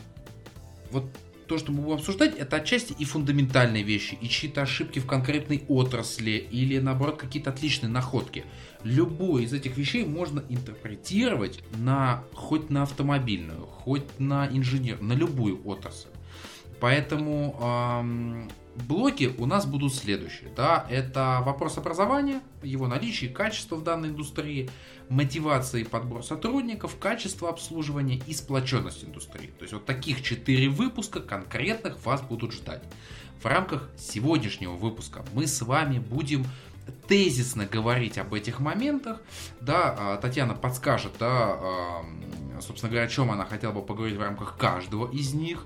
вот 0.92 1.06
то, 1.48 1.58
что 1.58 1.72
мы 1.72 1.82
будем 1.82 1.98
обсуждать, 1.98 2.36
это 2.38 2.56
отчасти 2.56 2.96
и 2.98 3.04
фундаментальные 3.04 3.84
вещи, 3.84 4.18
и 4.22 4.30
чьи-то 4.30 4.62
ошибки 4.62 5.00
в 5.00 5.06
конкретной 5.06 5.66
отрасли, 5.68 6.32
или 6.32 6.80
наоборот 6.80 7.18
какие-то 7.18 7.50
отличные 7.50 7.90
находки. 7.90 8.46
Любую 8.84 9.44
из 9.44 9.54
этих 9.54 9.78
вещей 9.78 10.06
можно 10.06 10.44
интерпретировать 10.50 11.62
на 11.78 12.24
хоть 12.34 12.70
на 12.70 12.84
автомобильную, 12.84 13.66
хоть 13.66 14.20
на 14.20 14.48
инженер, 14.48 15.02
на 15.02 15.14
любую 15.14 15.62
отрасль. 15.68 16.08
Поэтому 16.80 17.58
эм, 17.62 18.50
блоки 18.76 19.34
у 19.38 19.46
нас 19.46 19.66
будут 19.66 19.94
следующие. 19.94 20.52
Да? 20.56 20.86
Это 20.90 21.42
вопрос 21.46 21.78
образования, 21.78 22.42
его 22.62 22.88
наличие, 22.88 23.30
качество 23.30 23.76
в 23.76 23.84
данной 23.84 24.10
индустрии, 24.10 24.70
мотивация 25.10 25.82
и 25.82 25.84
подбор 25.84 26.24
сотрудников, 26.24 26.98
качество 27.00 27.50
обслуживания 27.50 28.22
и 28.28 28.34
сплоченность 28.34 29.04
индустрии. 29.04 29.48
То 29.58 29.64
есть 29.64 29.74
вот 29.74 29.86
таких 29.86 30.24
четыре 30.24 30.70
выпуска 30.70 31.20
конкретных 31.20 32.04
вас 32.06 32.22
будут 32.22 32.54
ждать. 32.54 32.84
В 33.42 33.46
рамках 33.46 33.90
сегодняшнего 33.98 34.74
выпуска 34.74 35.26
мы 35.34 35.48
с 35.48 35.62
вами 35.62 36.00
будем 36.00 36.46
тезисно 37.08 37.66
говорить 37.66 38.18
об 38.18 38.34
этих 38.34 38.60
моментах. 38.60 39.22
Да, 39.62 39.96
а, 39.98 40.18
Татьяна 40.18 40.54
подскажет, 40.54 41.14
да, 41.20 41.60
собственно 42.62 42.90
говоря, 42.90 43.06
о 43.06 43.10
чем 43.10 43.32
она 43.32 43.46
хотела 43.46 43.72
бы 43.72 43.82
поговорить 43.82 44.18
в 44.18 44.22
рамках 44.22 44.58
каждого 44.58 45.12
из 45.12 45.34
них. 45.34 45.66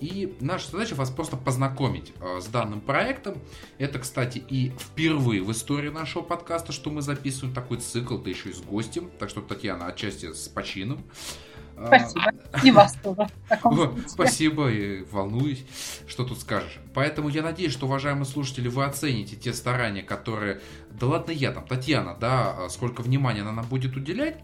И 0.00 0.36
наша 0.40 0.70
задача 0.70 0.94
вас 0.94 1.10
просто 1.10 1.36
познакомить 1.36 2.12
а, 2.20 2.40
с 2.40 2.46
данным 2.46 2.80
проектом. 2.80 3.38
Это, 3.78 4.00
кстати, 4.00 4.38
и 4.38 4.72
впервые 4.78 5.42
в 5.42 5.52
истории 5.52 5.88
нашего 5.88 6.22
подкаста, 6.22 6.72
что 6.72 6.90
мы 6.90 7.00
записываем 7.00 7.54
такой 7.54 7.78
цикл, 7.78 8.18
да 8.18 8.28
еще 8.28 8.50
и 8.50 8.52
с 8.52 8.60
гостем. 8.60 9.10
Так 9.20 9.30
что, 9.30 9.40
Татьяна, 9.40 9.86
отчасти 9.86 10.32
с 10.32 10.48
почином. 10.48 11.04
Спасибо. 11.86 12.32
И 12.62 12.70
вас 12.70 12.96
тоже. 13.02 13.28
Спасибо, 14.06 14.70
и 14.70 15.02
волнуюсь, 15.04 15.64
что 16.06 16.24
тут 16.24 16.40
скажешь. 16.40 16.78
Поэтому 16.94 17.28
я 17.28 17.42
надеюсь, 17.42 17.72
что, 17.72 17.86
уважаемые 17.86 18.26
слушатели, 18.26 18.68
вы 18.68 18.84
оцените 18.84 19.36
те 19.36 19.52
старания, 19.52 20.02
которые... 20.02 20.60
Да 20.90 21.06
ладно 21.06 21.30
я 21.32 21.52
там, 21.52 21.66
Татьяна, 21.66 22.16
да, 22.20 22.68
сколько 22.68 23.00
внимания 23.00 23.42
она 23.42 23.52
нам 23.52 23.66
будет 23.66 23.96
уделять. 23.96 24.36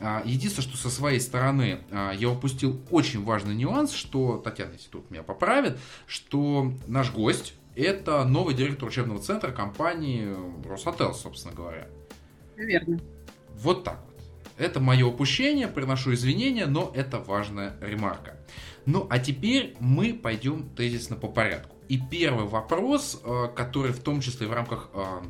А, 0.00 0.22
единственное, 0.24 0.68
что 0.68 0.76
со 0.76 0.90
своей 0.90 1.20
стороны 1.20 1.80
а, 1.90 2.12
я 2.12 2.28
упустил 2.28 2.80
очень 2.90 3.24
важный 3.24 3.54
нюанс, 3.54 3.92
что, 3.92 4.38
Татьяна, 4.38 4.72
если 4.72 4.88
тут 4.88 5.10
меня 5.10 5.22
поправит, 5.22 5.78
что 6.06 6.72
наш 6.86 7.10
гость 7.12 7.54
это 7.74 8.24
новый 8.24 8.54
директор 8.54 8.88
учебного 8.88 9.20
центра 9.20 9.50
компании 9.50 10.36
Росотел, 10.68 11.14
собственно 11.14 11.54
говоря. 11.54 11.88
Верно. 12.56 13.00
Вот 13.54 13.84
так 13.84 13.98
это 14.62 14.80
мое 14.80 15.04
упущение, 15.06 15.66
приношу 15.66 16.14
извинения, 16.14 16.66
но 16.66 16.92
это 16.94 17.18
важная 17.18 17.74
ремарка. 17.80 18.36
Ну, 18.86 19.06
а 19.10 19.18
теперь 19.18 19.76
мы 19.80 20.14
пойдем 20.14 20.68
тезисно 20.70 21.16
по 21.16 21.28
порядку. 21.28 21.76
И 21.88 21.98
первый 21.98 22.46
вопрос, 22.46 23.20
э, 23.22 23.48
который 23.54 23.92
в 23.92 24.00
том 24.00 24.20
числе 24.20 24.46
в 24.46 24.52
рамках 24.52 24.88
э, 24.94 25.22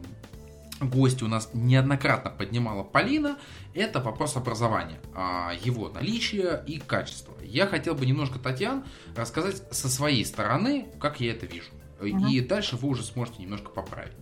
гости 0.80 1.24
у 1.24 1.28
нас 1.28 1.50
неоднократно 1.54 2.30
поднимала 2.30 2.82
Полина, 2.82 3.38
это 3.74 4.00
вопрос 4.00 4.36
образования, 4.36 5.00
а, 5.14 5.52
его 5.64 5.88
наличия 5.88 6.62
и 6.66 6.78
качества. 6.78 7.34
Я 7.42 7.66
хотел 7.66 7.94
бы 7.94 8.04
немножко, 8.04 8.38
Татьян, 8.38 8.84
рассказать 9.16 9.62
со 9.70 9.88
своей 9.88 10.24
стороны, 10.24 10.88
как 11.00 11.20
я 11.20 11.32
это 11.32 11.46
вижу. 11.46 11.70
Угу. 12.00 12.28
И 12.28 12.40
дальше 12.40 12.76
вы 12.76 12.88
уже 12.88 13.02
сможете 13.02 13.42
немножко 13.42 13.70
поправить. 13.70 14.12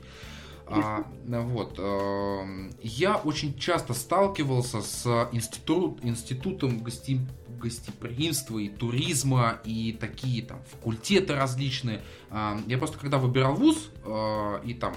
А, 0.71 1.05
вот, 1.25 1.75
э, 1.79 2.71
я 2.83 3.17
очень 3.17 3.59
часто 3.59 3.95
сталкивался 3.95 4.83
с 4.83 5.29
институт, 5.33 5.99
институтом 6.05 6.79
гости, 6.79 7.21
гостеприимства 7.61 8.59
и 8.59 8.69
туризма 8.69 9.61
и 9.65 9.97
такие 9.99 10.43
там 10.43 10.63
факультеты 10.71 11.35
различные. 11.35 12.03
Э, 12.31 12.59
я 12.67 12.79
просто 12.79 12.99
когда 12.99 13.19
выбирал 13.19 13.55
вуз 13.55 13.91
э, 14.05 14.61
и 14.65 14.75
там 14.75 14.95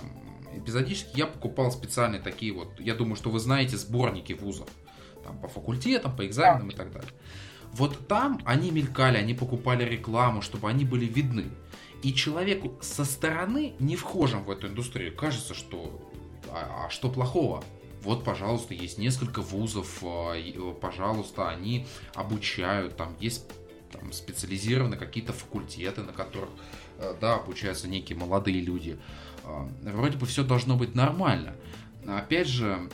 эпизодически 0.56 1.18
я 1.18 1.26
покупал 1.26 1.72
специальные 1.72 2.22
такие 2.22 2.54
вот, 2.54 2.80
я 2.80 2.94
думаю, 2.94 3.16
что 3.16 3.32
вы 3.32 3.40
знаете 3.40 3.78
сборники 3.78 4.34
вузов 4.34 4.70
там 5.24 5.38
по 5.40 5.48
факультетам, 5.48 6.16
по 6.16 6.26
экзаменам 6.26 6.70
и 6.70 6.76
так 6.76 6.92
далее. 6.92 7.10
Вот 7.72 8.08
там 8.08 8.40
они 8.46 8.70
мелькали, 8.70 9.18
они 9.18 9.34
покупали 9.34 9.84
рекламу, 9.84 10.42
чтобы 10.42 10.70
они 10.70 10.86
были 10.86 11.06
видны. 11.06 11.46
И 12.04 12.14
человеку 12.14 12.78
со 12.82 13.06
стороны, 13.06 13.74
не 13.80 13.96
вхожим 13.96 14.44
в 14.44 14.52
эту 14.52 14.68
индустрию, 14.68 15.16
кажется, 15.16 15.54
что 15.54 16.02
а, 16.50 16.86
а 16.86 16.90
что 16.90 17.10
плохого? 17.10 17.64
Вот, 18.04 18.24
пожалуйста, 18.24 18.74
есть 18.74 18.98
несколько 18.98 19.42
вузов, 19.42 20.00
а, 20.04 20.36
пожалуйста, 20.80 21.50
они 21.50 21.88
обучают, 22.14 22.98
там 22.98 23.16
есть 23.20 23.46
там, 23.92 24.12
специализированные 24.12 25.00
какие-то 25.00 25.34
факультеты, 25.34 26.02
на 26.02 26.12
которых, 26.12 26.50
э, 26.98 27.16
да, 27.22 27.36
обучаются 27.36 27.88
некие 27.88 28.18
молодые 28.18 28.60
люди. 28.60 29.00
А, 29.46 29.70
вроде 29.84 30.18
бы 30.18 30.26
все 30.26 30.44
должно 30.44 30.76
быть 30.76 30.96
нормально. 30.96 31.56
Опять 32.06 32.50
же, 32.50 32.90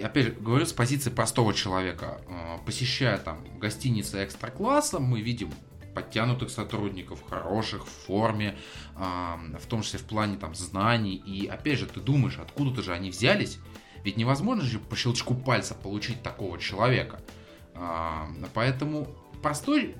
опять 0.00 0.40
говорю 0.40 0.64
с 0.64 0.72
позиции 0.72 1.10
простого 1.10 1.52
человека. 1.52 2.20
Посещая 2.64 3.18
там 3.18 3.44
гостиницы 3.58 4.22
экстра-класса, 4.22 5.00
мы 5.00 5.22
видим 5.22 5.50
подтянутых 5.98 6.50
сотрудников, 6.50 7.24
хороших, 7.28 7.84
в 7.84 7.90
форме, 8.06 8.56
в 8.94 9.66
том 9.68 9.82
числе 9.82 9.98
в 9.98 10.04
плане 10.04 10.36
там 10.36 10.54
знаний. 10.54 11.16
И 11.16 11.48
опять 11.48 11.80
же, 11.80 11.86
ты 11.86 11.98
думаешь, 11.98 12.38
откуда-то 12.38 12.82
же 12.82 12.92
они 12.92 13.10
взялись? 13.10 13.58
Ведь 14.04 14.16
невозможно 14.16 14.62
же 14.62 14.78
по 14.78 14.94
щелчку 14.94 15.34
пальца 15.34 15.74
получить 15.74 16.22
такого 16.22 16.56
человека. 16.58 17.20
Поэтому 18.54 19.08
простой 19.42 19.96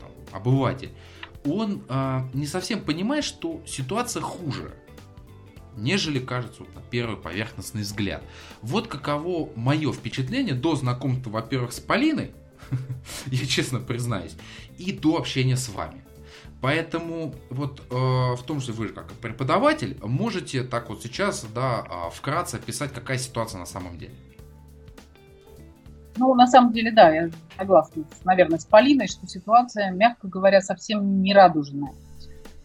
там, 0.00 0.10
обыватель, 0.32 0.92
он 1.44 1.82
а, 1.90 2.26
не 2.32 2.46
совсем 2.46 2.80
понимает, 2.80 3.24
что 3.24 3.60
ситуация 3.66 4.22
хуже, 4.22 4.74
нежели 5.76 6.20
кажется 6.20 6.60
вот, 6.60 6.74
на 6.74 6.80
первый 6.80 7.18
поверхностный 7.18 7.82
взгляд. 7.82 8.24
Вот 8.62 8.88
каково 8.88 9.50
мое 9.56 9.92
впечатление 9.92 10.54
до 10.54 10.74
знакомства, 10.74 11.28
во-первых, 11.28 11.72
с 11.72 11.80
Полиной, 11.80 12.32
я 13.26 13.46
честно 13.46 13.80
признаюсь, 13.80 14.36
и 14.78 14.92
до 14.92 15.16
общения 15.16 15.56
с 15.56 15.68
вами. 15.68 16.04
Поэтому 16.60 17.34
вот 17.50 17.82
э, 17.90 17.94
в 17.94 18.42
том, 18.46 18.60
что 18.60 18.72
вы 18.72 18.88
как 18.88 19.12
преподаватель 19.12 19.98
можете 20.02 20.62
так 20.62 20.88
вот 20.88 21.02
сейчас, 21.02 21.44
да, 21.54 21.84
э, 21.86 22.10
вкратце 22.10 22.56
описать, 22.56 22.92
какая 22.92 23.18
ситуация 23.18 23.58
на 23.58 23.66
самом 23.66 23.98
деле. 23.98 24.14
Ну, 26.16 26.34
на 26.34 26.46
самом 26.46 26.72
деле, 26.72 26.92
да, 26.92 27.10
я 27.10 27.30
согласна, 27.58 28.04
наверное, 28.24 28.58
с 28.58 28.64
Полиной, 28.64 29.08
что 29.08 29.26
ситуация, 29.26 29.90
мягко 29.90 30.28
говоря, 30.28 30.60
совсем 30.60 31.22
не 31.22 31.34
радужная. 31.34 31.92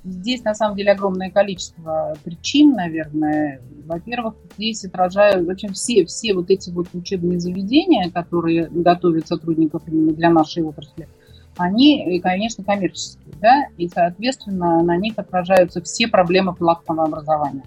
Здесь, 0.04 0.44
на 0.44 0.56
самом 0.56 0.78
деле, 0.78 0.94
огромное 0.94 1.30
количество 1.30 2.16
причин, 2.24 2.72
наверное. 2.72 3.62
Во-первых, 3.86 4.36
здесь 4.56 4.86
отражают 4.86 5.48
очень 5.48 5.74
все, 5.74 6.06
все 6.06 6.34
вот 6.34 6.50
эти 6.50 6.70
вот 6.70 6.88
учебные 6.94 7.40
заведения, 7.40 8.10
которые 8.10 8.70
готовят 8.70 9.28
сотрудников 9.28 9.84
именно 9.88 10.14
для 10.14 10.30
нашей 10.30 10.64
отрасли, 10.64 11.08
они, 11.58 12.22
конечно, 12.24 12.64
коммерческие, 12.64 13.34
да, 13.42 13.66
и, 13.78 13.90
соответственно, 13.90 14.82
на 14.82 14.96
них 14.96 15.16
отражаются 15.18 15.82
все 15.82 16.08
проблемы 16.08 16.56
платного 16.56 17.04
образования. 17.04 17.66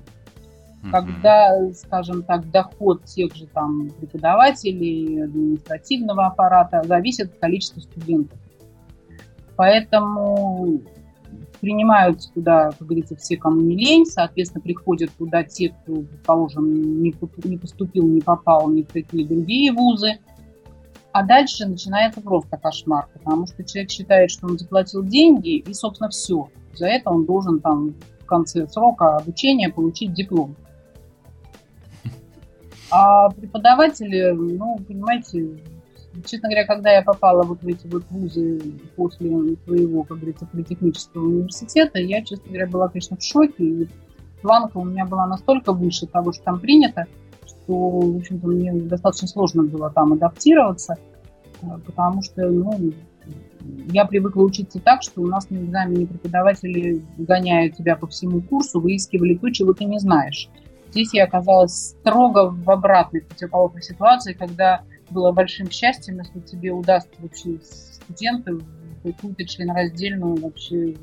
Когда, 0.91 1.71
скажем 1.75 2.23
так, 2.23 2.51
доход 2.51 3.05
тех 3.05 3.37
же 3.37 3.47
там 3.47 3.91
преподавателей, 3.91 5.25
административного 5.25 6.27
аппарата 6.27 6.83
зависит 6.85 7.33
от 7.33 7.39
количества 7.39 7.81
студентов. 7.81 8.39
Поэтому 9.55 10.81
принимаются 11.63 12.29
туда, 12.33 12.71
как 12.77 12.89
говорится, 12.89 13.15
все, 13.15 13.37
кому 13.37 13.61
не 13.61 13.77
лень, 13.77 14.05
соответственно, 14.05 14.61
приходят 14.61 15.11
туда 15.13 15.45
те, 15.45 15.69
кто, 15.69 16.03
предположим, 16.03 17.01
не 17.01 17.13
поступил, 17.57 18.05
не 18.09 18.21
попал 18.21 18.69
ни 18.69 18.83
в 18.83 18.89
какие 18.89 19.25
другие 19.25 19.73
вузы, 19.73 20.19
а 21.13 21.23
дальше 21.23 21.65
начинается 21.67 22.21
просто 22.21 22.57
кошмар, 22.57 23.09
потому 23.13 23.47
что 23.47 23.63
человек 23.63 23.93
считает, 23.93 24.33
что 24.33 24.49
он 24.49 24.59
заплатил 24.59 25.05
деньги, 25.05 25.59
и, 25.59 25.73
собственно, 25.73 26.11
все. 26.11 26.49
За 26.75 26.89
это 26.89 27.11
он 27.11 27.27
должен 27.27 27.61
там 27.61 27.95
в 28.21 28.27
конце 28.27 28.67
срока 28.67 29.19
обучения 29.19 29.69
получить 29.71 30.13
диплом. 30.13 30.57
А 32.91 33.31
преподаватели, 33.31 34.33
ну, 34.33 34.79
понимаете, 34.87 35.63
честно 36.25 36.49
говоря, 36.49 36.67
когда 36.67 36.93
я 36.93 37.03
попала 37.03 37.43
вот 37.43 37.63
в 37.63 37.67
эти 37.67 37.87
вот 37.87 38.05
вузы 38.11 38.61
после 38.97 39.57
своего, 39.65 40.03
как 40.05 40.19
говорится, 40.19 40.47
политехнического 40.47 41.25
университета, 41.25 41.99
я, 41.99 42.23
честно 42.23 42.49
говоря, 42.49 42.67
была, 42.67 42.89
конечно, 42.89 43.17
в 43.17 43.23
шоке. 43.23 43.65
И 43.65 43.89
планка 44.43 44.79
у 44.79 44.85
меня 44.85 45.07
была 45.07 45.27
настолько 45.27 45.73
выше 45.73 46.07
того, 46.07 46.33
что 46.33 46.45
там 46.45 46.61
принято, 46.61 47.07
что, 47.47 47.73
в 48.01 48.17
общем-то, 48.17 48.47
мне 48.47 48.73
достаточно 48.73 49.29
сложно 49.29 49.63
было 49.63 49.91
там 49.91 50.13
адаптироваться, 50.13 50.97
потому 51.87 52.23
что, 52.23 52.49
ну, 52.49 52.93
я 53.93 54.05
привыкла 54.05 54.43
учиться 54.43 54.81
так, 54.81 55.03
что 55.03 55.23
у 55.23 55.27
нас 55.27 55.49
на 55.51 55.59
экзамене 55.59 56.07
преподаватели, 56.07 57.03
гоняя 57.17 57.71
тебя 57.71 57.97
по 57.97 58.07
всему 58.07 58.41
курсу, 58.41 58.81
выискивали 58.81 59.37
то, 59.37 59.51
чего 59.51 59.73
ты 59.73 59.85
не 59.85 59.99
знаешь. 59.99 60.49
Здесь 60.91 61.15
я 61.15 61.25
оказалась 61.25 61.95
строго 62.01 62.51
в 62.51 62.71
обратной 62.71 63.23
противоположной 63.23 63.83
ситуации, 63.83 64.35
когда 64.35 64.83
было 65.13 65.33
большим 65.33 65.71
счастьем, 65.71 66.19
если 66.19 66.41
тебе 66.41 66.73
удастся 66.73 67.15
вообще 67.19 67.59
студенты 67.63 68.59
какую-то 69.03 69.45
членораздельную 69.45 70.37
вообще 70.37 70.97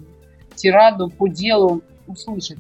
тираду 0.56 1.10
по 1.10 1.28
делу 1.28 1.82
услышать. 2.08 2.60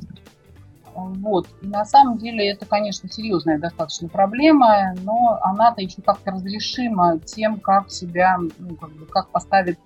Вот. 0.93 1.47
И 1.61 1.67
на 1.67 1.85
самом 1.85 2.17
деле 2.17 2.49
это, 2.49 2.65
конечно, 2.65 3.09
серьезная 3.09 3.57
достаточно 3.57 4.09
проблема, 4.09 4.93
но 5.03 5.39
она-то 5.41 5.81
еще 5.81 6.01
как-то 6.01 6.31
разрешима 6.31 7.19
тем, 7.19 7.59
как 7.59 7.89
себя, 7.89 8.37
ну, 8.57 8.75
как 8.75 8.91
бы, 8.93 9.05
как 9.05 9.29
поставит 9.29 9.79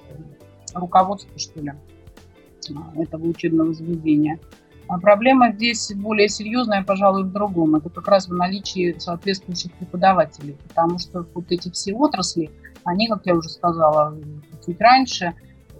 руководство, 0.74 1.38
что 1.38 1.60
ли, 1.62 1.74
этого 2.96 3.28
учебного 3.28 3.74
заведения. 3.74 4.40
А 4.88 5.00
проблема 5.00 5.52
здесь 5.52 5.94
более 5.96 6.28
серьезная, 6.28 6.84
пожалуй, 6.84 7.24
в 7.24 7.32
другом. 7.32 7.76
Это 7.76 7.90
как 7.90 8.08
раз 8.08 8.28
в 8.28 8.34
наличии 8.34 8.96
соответствующих 9.00 9.72
преподавателей, 9.74 10.58
потому 10.68 11.00
что 11.00 11.26
вот 11.34 11.46
эти 11.50 11.72
все 11.72 11.94
отрасли, 11.94 12.52
они, 12.84 13.08
как 13.08 13.26
я 13.26 13.36
уже 13.36 13.50
сказала 13.50 14.16
чуть 14.66 14.80
раньше, 14.82 15.34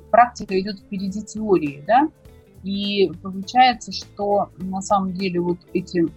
практика 0.10 0.60
идет 0.60 0.80
впереди 0.80 1.22
теории, 1.22 1.84
да, 1.86 2.08
и 2.64 3.12
получается, 3.22 3.92
что 3.92 4.50
на 4.58 4.82
самом 4.82 5.14
деле 5.14 5.42
вот 5.42 5.58
эти 5.74 6.08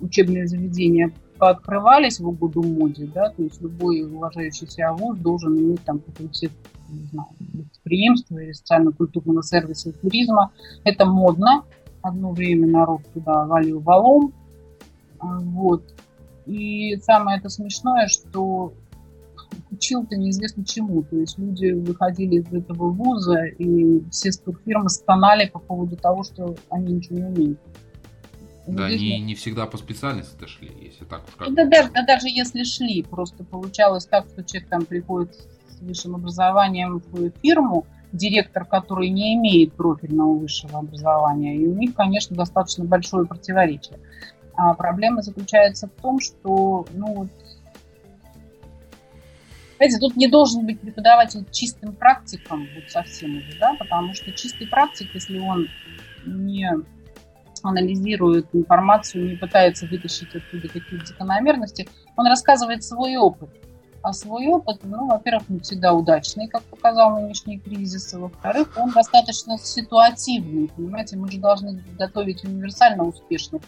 учебные 0.00 0.46
заведения 0.46 1.12
открывались 1.38 2.18
в 2.18 2.28
угоду 2.28 2.62
моде, 2.62 3.06
да, 3.12 3.30
то 3.30 3.42
есть 3.42 3.60
любой 3.60 4.02
уважающийся 4.02 4.92
вуз 4.92 5.18
должен 5.18 5.58
иметь 5.58 5.84
там 5.84 6.00
факультет 6.00 6.52
не 6.88 7.06
знаю, 7.06 7.28
гостеприимства 7.38 8.38
или 8.38 8.52
социально-культурного 8.52 9.42
сервиса 9.42 9.90
и 9.90 9.92
туризма. 9.92 10.52
Это 10.84 11.06
модно. 11.06 11.64
Одно 12.02 12.32
время 12.32 12.66
народ 12.68 13.02
туда 13.12 13.44
валил 13.46 13.80
валом. 13.80 14.32
А, 15.18 15.38
вот. 15.40 15.82
И 16.46 16.96
самое 17.02 17.38
это 17.38 17.48
смешное, 17.48 18.06
что 18.06 18.72
учил-то 19.70 20.16
неизвестно 20.16 20.64
чему. 20.64 21.02
То 21.02 21.16
есть 21.16 21.38
люди 21.38 21.72
выходили 21.72 22.36
из 22.36 22.52
этого 22.52 22.90
вуза, 22.90 23.44
и 23.44 24.02
все 24.10 24.30
фирмы 24.64 24.88
стонали 24.88 25.48
по 25.48 25.58
поводу 25.58 25.96
того, 25.96 26.22
что 26.22 26.56
они 26.70 26.94
ничего 26.94 27.18
не 27.18 27.24
умеют. 27.24 27.58
Да, 28.66 28.88
здесь... 28.88 29.00
не, 29.00 29.20
не 29.20 29.34
всегда 29.36 29.66
по 29.66 29.78
специальности 29.78 30.44
шли, 30.46 30.72
если 30.80 31.04
так 31.04 31.22
уж 31.28 31.34
как 31.36 31.54
да, 31.54 31.66
даже, 31.66 31.90
да, 31.92 32.04
даже 32.04 32.28
если 32.28 32.64
шли, 32.64 33.02
просто 33.02 33.44
получалось 33.44 34.06
так, 34.06 34.26
что 34.26 34.42
человек 34.42 34.68
там 34.68 34.84
приходит 34.84 35.36
с 35.76 35.80
высшим 35.80 36.14
образованием 36.14 37.02
в 37.10 37.30
фирму, 37.42 37.86
директор, 38.12 38.64
который 38.64 39.10
не 39.10 39.34
имеет 39.34 39.74
профильного 39.74 40.34
высшего 40.34 40.78
образования, 40.78 41.56
и 41.56 41.66
у 41.66 41.74
них, 41.74 41.94
конечно, 41.94 42.36
достаточно 42.36 42.84
большое 42.84 43.26
противоречие. 43.26 43.98
А 44.54 44.74
проблема 44.74 45.22
заключается 45.22 45.86
в 45.88 46.00
том, 46.00 46.20
что, 46.20 46.86
ну 46.94 47.28
Понимаете, 49.78 50.00
тут 50.00 50.16
не 50.16 50.26
должен 50.26 50.64
быть 50.64 50.80
преподаватель 50.80 51.44
чистым 51.50 51.94
практиком, 51.94 52.66
вот 52.74 52.90
совсем 52.90 53.36
уже, 53.36 53.58
да, 53.58 53.74
потому 53.78 54.14
что 54.14 54.32
чистый 54.32 54.66
практик, 54.66 55.10
если 55.12 55.38
он 55.38 55.68
не 56.24 56.70
анализирует 57.62 58.46
информацию, 58.54 59.28
не 59.28 59.36
пытается 59.36 59.86
вытащить 59.86 60.34
оттуда 60.34 60.68
какие-то 60.68 61.04
закономерности, 61.04 61.88
он 62.16 62.26
рассказывает 62.26 62.84
свой 62.84 63.16
опыт. 63.16 63.50
А 64.06 64.12
свой 64.12 64.46
опыт, 64.46 64.82
ну, 64.84 65.08
во-первых, 65.08 65.48
не 65.48 65.58
всегда 65.58 65.92
удачный, 65.92 66.46
как 66.46 66.62
показал 66.62 67.20
нынешний 67.20 67.58
кризис, 67.58 68.14
а 68.14 68.20
во-вторых, 68.20 68.72
он 68.76 68.92
достаточно 68.92 69.58
ситуативный, 69.58 70.68
понимаете, 70.68 71.16
мы 71.16 71.28
же 71.28 71.40
должны 71.40 71.82
готовить 71.98 72.44
универсально 72.44 73.02
успешных 73.02 73.62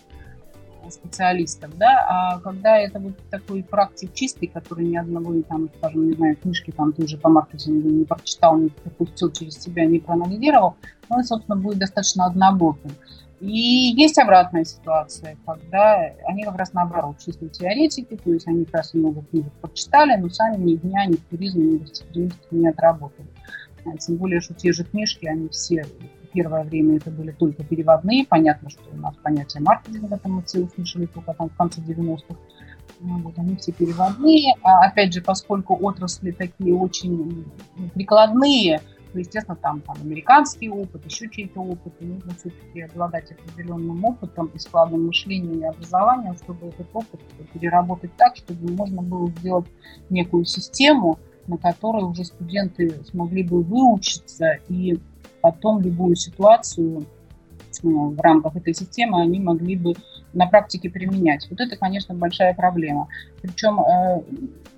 специалистов, 0.91 1.77
да, 1.77 2.07
а 2.09 2.39
когда 2.39 2.79
это 2.79 3.01
вот 3.01 3.15
такой 3.33 3.65
практик 3.65 4.15
чистый, 4.15 4.47
который 4.47 4.87
ни 4.87 4.97
одного, 4.97 5.35
там, 5.43 5.71
скажем, 5.77 6.09
не 6.09 6.15
знаю, 6.15 6.37
книжки 6.37 6.71
там 6.71 6.93
той 6.93 7.09
же 7.09 7.19
по 7.19 7.29
маркетингу 7.29 7.89
не 7.89 8.05
прочитал, 8.05 8.59
не 8.59 8.69
пропустил 8.69 9.33
через 9.33 9.61
себя, 9.61 9.87
не 9.87 9.99
проанализировал, 9.99 10.77
он, 11.09 11.25
собственно, 11.25 11.57
будет 11.57 11.79
достаточно 11.79 12.27
однобоким. 12.27 12.93
И 13.41 13.95
есть 13.97 14.19
обратная 14.19 14.65
ситуация, 14.65 15.37
когда 15.47 16.13
они 16.27 16.43
как 16.43 16.57
раз 16.57 16.73
наоборот, 16.73 17.19
чистые 17.25 17.51
теоретики, 17.51 18.17
то 18.17 18.33
есть 18.33 18.49
они 18.49 18.65
как 18.65 18.75
раз 18.75 18.95
много 18.95 19.23
книг 19.23 19.47
прочитали, 19.61 20.17
но 20.21 20.29
сами 20.29 20.57
ни 20.63 20.75
дня 20.75 21.07
ни 21.07 21.15
в 21.15 21.41
ни 21.41 21.79
в 21.79 22.53
не 22.53 22.69
отработали. 22.69 23.29
А 23.85 23.97
тем 23.97 24.17
более, 24.17 24.41
что 24.41 24.55
те 24.55 24.73
же 24.73 24.85
книжки, 24.85 25.27
они 25.27 25.49
все 25.49 25.85
первое 26.33 26.65
время 26.65 26.97
это 26.97 27.11
были 27.11 27.31
только 27.31 27.65
переводные. 27.65 28.27
Понятно, 28.27 28.71
что 28.71 28.83
у 28.93 28.97
нас 28.97 29.15
понятие 29.23 29.63
маркетинга 29.63 30.19
там 30.19 30.33
мы 30.33 30.43
все 30.43 30.61
услышали 30.61 31.07
только 31.07 31.33
там 31.35 31.49
в 31.49 31.57
конце 31.57 31.81
90-х. 31.81 32.35
Ну 33.01 33.19
вот, 33.23 33.39
они 33.39 33.57
все 33.57 33.73
переводные. 33.73 34.55
А 34.63 34.87
опять 34.87 35.13
же, 35.13 35.23
поскольку 35.23 35.75
отрасли 35.75 36.33
такие 36.33 36.75
очень 36.75 37.47
прикладные, 37.95 38.81
то, 39.19 39.21
естественно, 39.21 39.57
там, 39.57 39.81
там 39.81 39.97
американский 40.01 40.71
опыт, 40.71 41.05
еще 41.05 41.29
чей-то 41.29 41.61
опыт, 41.61 41.93
и 42.01 42.05
нужно 42.05 42.33
все-таки 42.35 42.83
обладать 42.83 43.33
определенным 43.33 44.05
опытом 44.05 44.51
и 44.55 44.59
складом 44.59 45.07
мышления 45.07 45.59
и 45.59 45.65
образования, 45.65 46.35
чтобы 46.43 46.69
этот 46.69 46.87
опыт 46.93 47.21
переработать 47.53 48.15
так, 48.17 48.37
чтобы 48.37 48.73
можно 48.73 49.03
было 49.03 49.29
сделать 49.31 49.67
некую 50.09 50.45
систему, 50.45 51.19
на 51.49 51.57
которой 51.57 52.05
уже 52.05 52.25
студенты 52.25 53.03
смогли 53.11 53.43
бы 53.43 53.63
выучиться 53.63 54.59
и 54.69 54.99
потом 55.41 55.81
любую 55.81 56.15
ситуацию 56.15 57.07
ну, 57.83 58.11
в 58.11 58.21
рамках 58.21 58.57
этой 58.57 58.75
системы 58.75 59.21
они 59.23 59.41
могли 59.41 59.77
бы 59.77 59.95
на 60.33 60.47
практике 60.47 60.91
применять. 60.91 61.49
Вот 61.51 61.61
это, 61.61 61.77
конечно, 61.77 62.15
большая 62.15 62.55
проблема. 62.55 63.09
Причем 63.43 63.81
э, 63.81 64.23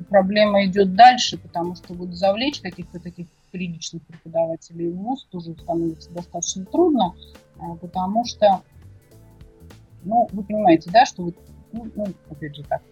проблема 0.08 0.64
идет 0.66 0.94
дальше, 0.94 1.38
потому 1.38 1.74
что 1.74 1.94
вот 1.94 2.14
завлечь 2.14 2.60
каких-то 2.60 3.00
таких 3.00 3.26
приличных 3.50 4.02
преподавателей 4.02 4.90
в 4.90 4.96
ВУЗ 4.96 5.26
тоже 5.30 5.54
становится 5.54 6.10
достаточно 6.12 6.64
трудно, 6.64 7.14
э, 7.56 7.60
потому 7.80 8.24
что, 8.24 8.62
ну, 10.04 10.28
вы 10.32 10.44
понимаете, 10.44 10.90
да, 10.92 11.04
что 11.04 11.24
вот, 11.24 11.34
ну, 11.72 11.90
ну 11.94 12.06
опять 12.30 12.56
же 12.56 12.62
так, 12.64 12.82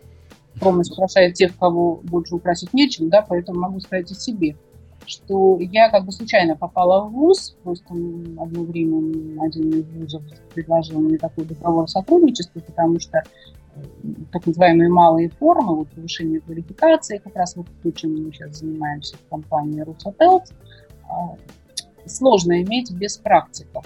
Промыс 0.59 0.89
спрашивает 0.89 1.35
тех, 1.35 1.57
кого 1.57 2.01
больше 2.03 2.35
украсить 2.35 2.75
нечем, 2.75 3.09
да, 3.09 3.23
поэтому 3.23 3.61
могу 3.61 3.81
сказать 3.81 4.11
о 4.11 4.15
себе– 4.15 4.57
что 5.09 5.59
я 5.59 5.91
как 5.91 6.05
бы 6.05 6.13
случайно 6.13 6.57
попала 6.57 7.05
в 7.05 7.13
ВУЗ, 7.13 7.57
просто 7.63 7.95
одно 7.95 8.63
время 8.63 9.43
один 9.43 9.71
из 9.71 9.87
вузов 9.89 10.23
предложил 10.55 11.01
мне 11.01 11.19
такой 11.19 11.45
договор 11.45 11.85
о 11.85 11.89
сотрудничестве, 11.89 12.61
потому 12.61 13.01
что 13.01 13.23
так 14.33 14.47
называемые 14.47 14.91
малые 14.91 15.31
формы, 15.31 15.77
вот 15.77 15.89
повышение 15.89 16.41
квалификации, 16.41 17.19
как 17.19 17.37
раз 17.37 17.57
вот 17.57 17.67
то, 17.83 17.91
чем 17.93 18.25
мы 18.25 18.33
сейчас 18.33 18.59
занимаемся 18.59 19.17
в 19.17 19.29
компании 19.29 19.81
Русотелс, 19.81 20.53
сложно 22.07 22.63
иметь 22.63 22.91
без 22.93 23.17
практиков. 23.17 23.85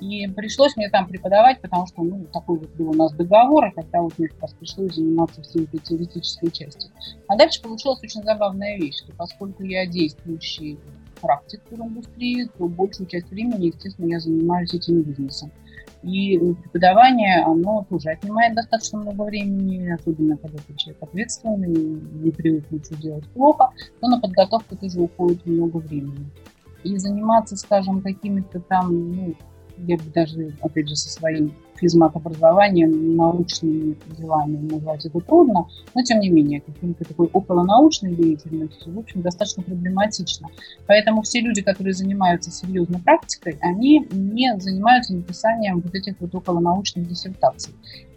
И 0.00 0.26
пришлось 0.28 0.76
мне 0.76 0.90
там 0.90 1.06
преподавать, 1.06 1.60
потому 1.60 1.86
что 1.86 2.02
ну, 2.02 2.26
такой 2.32 2.58
вот 2.58 2.70
был 2.70 2.90
у 2.90 2.94
нас 2.94 3.12
договор, 3.12 3.66
и 3.66 3.70
когда 3.70 4.02
вот 4.02 4.18
мне 4.18 4.28
как 4.28 4.42
раз 4.42 4.52
пришлось 4.54 4.94
заниматься 4.94 5.42
всей 5.42 5.64
этой 5.64 5.78
теоретической 5.78 6.50
частью. 6.50 6.90
А 7.28 7.36
дальше 7.36 7.62
получилась 7.62 8.00
очень 8.02 8.22
забавная 8.22 8.76
вещь, 8.76 8.98
что 8.98 9.12
поскольку 9.16 9.62
я 9.62 9.86
действующий 9.86 10.78
практик 11.20 11.62
в 11.70 11.74
индустрии, 11.74 12.50
то 12.58 12.68
большую 12.68 13.06
часть 13.06 13.30
времени, 13.30 13.66
естественно, 13.66 14.06
я 14.06 14.20
занимаюсь 14.20 14.74
этим 14.74 15.02
бизнесом. 15.02 15.50
И 16.02 16.38
преподавание, 16.62 17.42
оно 17.44 17.86
тоже 17.88 18.10
отнимает 18.10 18.54
достаточно 18.54 18.98
много 18.98 19.22
времени, 19.22 19.88
особенно 19.88 20.36
когда 20.36 20.58
ты 20.58 20.74
человек 20.76 21.02
ответственный, 21.02 21.68
не 21.68 22.30
привык 22.30 22.70
ничего 22.70 22.96
делать 22.96 23.28
плохо, 23.30 23.70
то 24.00 24.08
на 24.08 24.20
подготовку 24.20 24.76
тоже 24.76 25.00
уходит 25.00 25.46
много 25.46 25.78
времени. 25.78 26.30
И 26.82 26.98
заниматься, 26.98 27.56
скажем, 27.56 28.02
какими-то 28.02 28.60
там, 28.60 29.12
ну, 29.12 29.34
я 29.78 29.96
бы 29.96 30.04
даже, 30.14 30.52
опять 30.60 30.88
же, 30.88 30.96
со 30.96 31.10
своим 31.10 31.52
физмат-образованием, 31.76 33.16
научными 33.16 33.96
делами 34.16 34.56
назвать 34.70 35.04
это 35.04 35.20
трудно, 35.20 35.66
но 35.94 36.02
тем 36.02 36.20
не 36.20 36.30
менее, 36.30 36.60
каким-то 36.60 37.04
такой 37.04 37.28
околонаучной 37.32 38.14
деятельностью, 38.14 38.92
в 38.92 38.98
общем, 38.98 39.22
достаточно 39.22 39.62
проблематично. 39.62 40.48
Поэтому 40.86 41.22
все 41.22 41.40
люди, 41.40 41.62
которые 41.62 41.94
занимаются 41.94 42.50
серьезной 42.50 43.00
практикой, 43.00 43.58
они 43.60 44.06
не 44.10 44.58
занимаются 44.58 45.14
написанием 45.14 45.80
вот 45.80 45.94
этих 45.94 46.14
вот 46.20 46.34
околонаучных 46.34 47.08
диссертаций. 47.08 47.74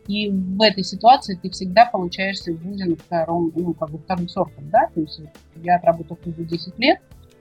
И 0.08 0.30
в 0.30 0.62
этой 0.62 0.84
ситуации 0.84 1.38
ты 1.42 1.50
всегда 1.50 1.86
получаешься 1.86 2.54
в 2.54 2.64
ВУЗе 2.64 2.86
на 2.86 2.96
втором, 2.96 3.52
ну, 3.56 3.74
как 3.74 3.92
бы 3.92 3.98
вторым 3.98 4.30
сортом, 4.30 4.70
да, 4.70 4.88
то 4.94 5.02
есть 5.02 5.20
я 5.58 5.76
отработал 5.76 6.18
в 6.18 6.26
ВУЗе 6.26 6.46
10 6.46 6.80
лет, 6.80 7.00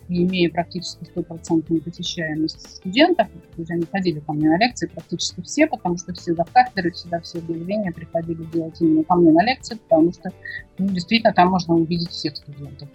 имея 0.08 0.50
практически 0.50 1.04
стопроцентную 1.04 1.82
посещаемость 1.82 2.76
студентов, 2.76 3.28
то 3.28 3.58
есть 3.58 3.70
они 3.70 3.84
ходили 3.90 4.20
ко 4.20 4.32
мне 4.32 4.48
на 4.48 4.58
лекции 4.58 4.86
практически 4.86 5.40
все, 5.42 5.66
потому 5.66 5.96
что 5.98 6.12
все 6.14 6.34
за 6.34 6.44
кафедры, 6.44 6.92
всегда 6.92 7.20
все 7.20 7.38
объявления 7.38 7.92
приходили 7.92 8.44
делать 8.44 8.80
именно 8.80 9.04
ко 9.04 9.14
мне 9.16 9.32
на 9.32 9.44
лекции, 9.44 9.76
потому 9.76 10.12
что 10.12 10.30
ну, 10.78 10.88
действительно 10.88 11.32
там 11.32 11.50
можно 11.50 11.74
увидеть 11.74 12.10
всех 12.10 12.36
студентов. 12.36 12.88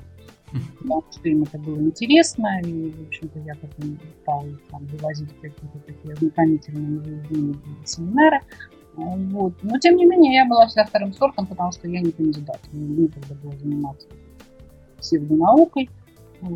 Потому 0.80 1.03
что 1.12 1.30
им 1.30 1.43
это 1.43 1.57
было 1.57 1.80
интересно, 1.80 2.59
и, 2.66 2.91
в 2.91 3.07
общем-то, 3.07 3.39
я 3.39 3.55
потом 3.55 3.97
стала 4.22 4.45
там, 4.70 4.86
вывозить 4.88 5.30
какие-то 5.41 5.80
такие 5.88 6.14
ознакомительные 6.14 7.55
семинары. 7.86 8.41
Вот. 8.95 9.53
Но, 9.62 9.80
тем 9.80 9.95
не 9.95 10.05
менее, 10.05 10.34
я 10.34 10.45
была 10.45 10.68
всегда 10.68 10.86
вторым 10.86 11.14
сортом, 11.14 11.47
потому 11.47 11.72
что 11.72 11.88
я 11.88 12.01
не 12.01 12.12
кандидат. 12.12 12.59
Мне 12.74 13.03
некогда 13.03 13.34
было 13.36 13.53
заниматься 13.57 14.07
псевдонаукой. 14.99 15.89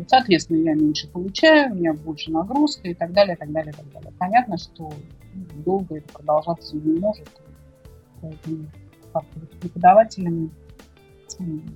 Соответственно, 0.08 0.58
я 0.58 0.74
меньше 0.74 1.08
получаю, 1.08 1.72
у 1.72 1.76
меня 1.76 1.92
больше 1.92 2.30
нагрузка 2.30 2.88
и 2.88 2.94
так 2.94 3.12
далее, 3.12 3.36
так 3.36 3.50
далее, 3.52 3.72
так 3.72 3.90
далее. 3.92 4.12
Понятно, 4.18 4.56
что 4.58 4.92
долго 5.64 5.96
это 5.98 6.12
продолжаться 6.12 6.76
не 6.76 6.98
может. 6.98 7.28
Поэтому 8.20 8.66
как-то 9.12 9.40
с 9.40 9.60
преподавателями 9.60 10.50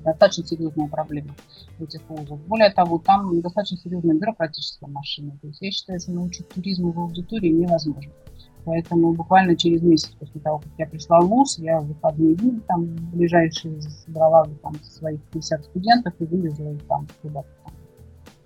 достаточно 0.04 0.46
серьезная 0.46 0.88
проблема 0.88 1.34
в 1.78 1.82
этих 1.82 2.00
вузах. 2.08 2.38
Более 2.40 2.70
того, 2.70 2.98
там 2.98 3.40
достаточно 3.40 3.76
серьезная 3.78 4.16
бюрократическая 4.16 4.88
машина. 4.88 5.36
То 5.40 5.48
есть 5.48 5.60
я 5.60 5.70
считаю, 5.70 6.00
что 6.00 6.12
научить 6.12 6.48
туризму 6.48 6.92
в 6.92 7.00
аудитории 7.00 7.48
невозможно. 7.48 8.12
Поэтому 8.64 9.12
буквально 9.14 9.56
через 9.56 9.82
месяц 9.82 10.10
после 10.18 10.40
того, 10.40 10.58
как 10.58 10.72
я 10.78 10.86
пришла 10.86 11.20
в 11.20 11.28
ВУЗ, 11.28 11.58
я 11.58 11.80
в 11.80 11.86
выходные 11.86 12.34
дни 12.34 12.60
там 12.68 12.94
ближайшие 13.12 13.80
собрала 13.80 14.46
там 14.62 14.74
своих 14.82 15.22
50 15.32 15.64
студентов 15.64 16.14
и 16.18 16.24
вывезла 16.24 16.74
их 16.74 16.86
там 16.86 17.06
куда-то 17.22 17.48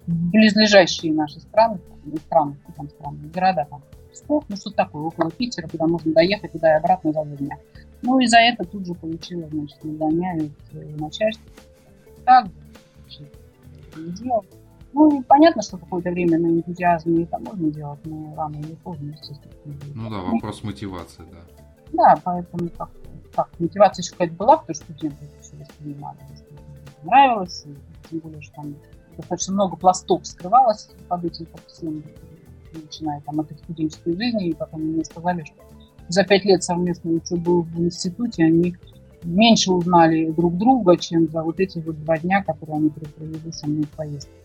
близлежащие 0.07 1.13
наши 1.13 1.41
страны, 1.41 1.81
страны, 2.27 2.57
там 2.77 2.89
страны, 2.89 3.19
города, 3.33 3.67
там, 3.69 3.83
Псков, 4.13 4.45
ну 4.49 4.57
что 4.57 4.71
такое, 4.71 5.03
около 5.03 5.31
Питера, 5.31 5.67
куда 5.67 5.87
можно 5.87 6.13
доехать 6.13 6.53
туда 6.53 6.75
и 6.75 6.79
обратно 6.79 7.13
за 7.13 7.25
два 7.25 7.37
дня. 7.37 7.59
Ну 8.03 8.21
и 8.21 8.27
за 8.27 8.39
это 8.39 8.65
тут 8.65 8.87
же 8.87 8.95
получила, 8.95 9.49
значит, 9.49 9.83
нагоняют 9.83 10.53
начальство. 10.73 11.45
Так, 12.25 12.47
не 13.97 14.11
делал. 14.13 14.45
Ну, 14.93 15.21
и 15.21 15.25
понятно, 15.25 15.63
что 15.63 15.77
какое-то 15.77 16.11
время 16.11 16.39
на 16.39 16.47
энтузиазме 16.47 17.25
это 17.25 17.39
можно 17.39 17.71
делать, 17.71 17.99
но 18.05 18.33
рано 18.37 18.57
или 18.59 18.75
поздно, 18.77 19.11
естественно. 19.11 19.55
Ну 19.95 20.11
да, 20.11 20.19
вопрос 20.19 20.63
мотивации, 20.63 21.25
да. 21.33 21.41
Да, 21.93 22.21
поэтому 22.23 22.69
как, 22.71 22.91
как 23.35 23.51
мотивация 23.59 24.03
еще 24.03 24.13
какая-то 24.13 24.35
была, 24.35 24.57
потому 24.59 24.75
что 24.75 24.85
студенты 24.85 25.29
все 25.41 25.57
воспринимали, 25.57 26.19
нравилось, 27.03 27.65
и 27.67 27.75
тем 28.09 28.21
более, 28.21 28.41
что 28.41 28.55
там 28.55 28.77
достаточно 29.17 29.55
много 29.55 29.77
пластов 29.77 30.27
скрывалось 30.27 30.91
под 31.09 31.25
этим 31.25 31.47
всем, 31.67 32.03
начиная 32.73 33.21
там 33.21 33.41
от 33.41 33.51
студенческой 33.51 34.17
жизни, 34.17 34.49
и 34.49 34.55
потом 34.55 34.83
мне 34.83 35.05
сказали, 35.05 35.45
что 35.45 35.57
за 36.09 36.25
пять 36.25 36.45
лет 36.45 36.63
совместной 36.63 37.17
учебы 37.17 37.63
в 37.63 37.81
институте 37.81 38.45
они 38.45 38.77
меньше 39.23 39.73
узнали 39.73 40.31
друг 40.31 40.57
друга, 40.59 40.97
чем 40.97 41.29
за 41.31 41.43
вот 41.43 41.61
эти 41.61 41.79
вот 41.79 42.03
два 42.05 42.19
дня, 42.19 42.43
которые 42.43 42.77
они 42.77 42.91
провели 42.91 43.53
со 43.53 43.67
мной 43.67 43.85
в 43.85 43.91
поездке. 43.91 44.44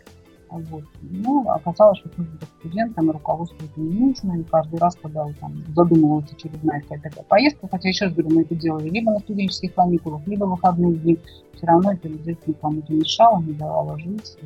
Вот. 0.49 0.83
Ну, 1.01 1.47
оказалось, 1.49 1.99
что 1.99 2.09
служба 2.09 2.45
студентам 2.59 3.09
и 3.09 3.13
руководству 3.13 3.57
это 3.63 3.79
не 3.79 3.99
нужно, 3.99 4.39
и 4.39 4.43
каждый 4.43 4.79
раз, 4.79 4.95
когда 5.01 5.25
там 5.39 5.63
задумывалась 5.75 6.31
очередная 6.31 6.81
какая-то 6.81 7.23
поездка, 7.23 7.67
хотя 7.69 7.89
еще 7.89 8.05
раз 8.05 8.13
говорю, 8.15 8.35
мы 8.35 8.41
это 8.41 8.55
делали 8.55 8.89
либо 8.89 9.11
на 9.11 9.19
студенческих 9.19 9.75
каникулах, 9.75 10.25
либо 10.25 10.45
в 10.45 10.51
выходные 10.51 10.95
дни, 10.95 11.19
все 11.53 11.67
равно 11.67 11.91
это 11.91 12.07
обязательно 12.07 12.55
кому-то 12.59 12.93
мешало, 12.93 13.41
не 13.41 13.53
давало 13.53 13.99
жить. 13.99 14.37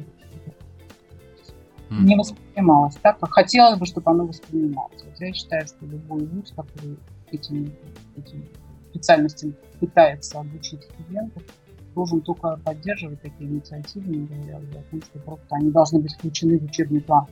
Mm. 1.89 2.03
Не 2.03 2.15
воспринималось 2.17 2.95
так, 2.95 3.19
как 3.19 3.31
хотелось 3.31 3.79
бы, 3.79 3.85
чтобы 3.85 4.11
оно 4.11 4.25
воспринималось. 4.25 5.03
Вот 5.05 5.13
я 5.19 5.33
считаю, 5.33 5.65
что 5.67 5.85
любой 5.85 6.25
вуз, 6.25 6.51
который 6.55 6.97
этим, 7.31 7.71
этим 8.17 8.45
специальностям 8.89 9.55
пытается 9.79 10.39
обучить 10.39 10.83
студентов, 10.83 11.43
должен 11.93 12.21
только 12.21 12.57
поддерживать 12.63 13.21
такие 13.21 13.49
инициативы, 13.49 14.15
не 14.15 14.25
говоря 14.25 14.57
уже 14.59 14.79
о 14.79 14.83
том, 14.83 15.01
что 15.01 15.19
просто 15.19 15.47
они 15.51 15.71
должны 15.71 15.99
быть 15.99 16.13
включены 16.13 16.59
в 16.59 16.63
учебный 16.63 17.01
план. 17.01 17.27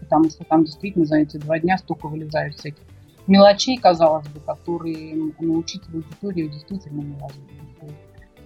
Потому 0.00 0.30
что 0.30 0.44
там 0.44 0.64
действительно 0.64 1.04
за 1.04 1.18
эти 1.18 1.36
два 1.36 1.58
дня 1.58 1.78
столько 1.78 2.08
вылезают 2.08 2.56
всяких 2.56 2.82
мелочей, 3.26 3.78
казалось 3.78 4.26
бы, 4.28 4.40
которые 4.40 5.32
научить 5.38 5.82
в 5.84 5.94
аудитории 5.94 6.48
действительно 6.48 7.00
невозможно. 7.00 7.62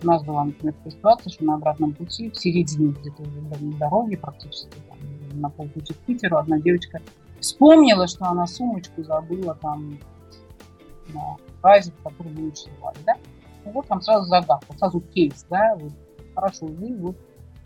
У 0.02 0.06
нас 0.06 0.22
была, 0.24 0.44
например, 0.44 0.74
ситуация, 0.84 1.30
что 1.32 1.44
на 1.44 1.54
обратном 1.54 1.94
пути, 1.94 2.30
в 2.30 2.36
середине 2.36 2.92
где-то 2.92 3.22
дороги 3.78 4.16
практически, 4.16 4.76
там, 4.88 4.98
на 5.40 5.48
полпути 5.48 5.94
к 5.94 5.96
Питеру, 5.98 6.36
одна 6.36 6.60
девочка 6.60 7.00
вспомнила, 7.40 8.06
что 8.06 8.26
она 8.26 8.46
сумочку 8.46 9.02
забыла 9.02 9.54
там 9.60 9.98
на 11.14 11.36
базе, 11.62 11.92
в 11.92 12.02
которой 12.02 12.32
мы 12.34 12.48
учились, 12.48 12.76
да? 13.06 13.14
Вот 13.72 13.86
там 13.86 14.00
сразу 14.00 14.26
загадка, 14.26 14.76
сразу 14.78 15.00
кейс, 15.00 15.44
да, 15.50 15.76
вот, 15.76 15.92
хорошо, 16.34 16.66
вы 16.66 16.96
вот 16.96 17.16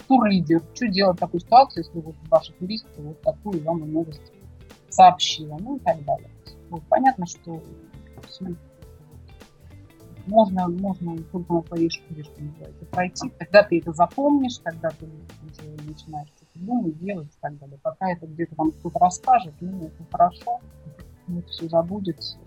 тур-лидер, 0.09 0.63
что 0.75 0.89
делать 0.89 1.17
в 1.17 1.21
такой 1.21 1.41
ситуации, 1.41 1.81
если 1.81 2.01
вот 2.01 2.17
ваша 2.29 2.53
туристка 2.55 3.01
вот 3.01 3.21
такую 3.21 3.63
вам 3.63 3.93
новость 3.93 4.33
сообщила, 4.89 5.57
ну 5.61 5.77
и 5.77 5.81
так 5.81 6.05
далее. 6.05 6.31
Вот, 6.71 6.83
понятно, 6.89 7.27
что 7.27 7.63
можно, 10.27 10.69
можно 10.69 11.17
только 11.33 11.53
на 11.53 11.63
твоей 11.63 11.91
шкуре, 11.91 12.23
что 12.23 12.43
называется, 12.43 12.87
пройти. 12.87 13.31
Тогда 13.39 13.63
ты 13.63 13.79
это 13.79 13.93
запомнишь, 13.93 14.59
тогда 14.59 14.91
ты 14.91 15.07
уже 15.07 15.71
начинаешь 15.87 16.29
что-то 16.29 16.65
думать, 16.67 16.99
делать 16.99 17.29
и 17.29 17.41
так 17.41 17.59
далее. 17.59 17.79
Пока 17.83 18.11
это 18.13 18.27
где-то 18.27 18.55
там 18.55 18.71
кто-то 18.71 18.99
расскажет, 18.99 19.55
ну, 19.61 19.87
это 19.87 20.05
хорошо, 20.11 20.61
это 21.29 21.49
все 21.49 21.69
забудется, 21.69 22.39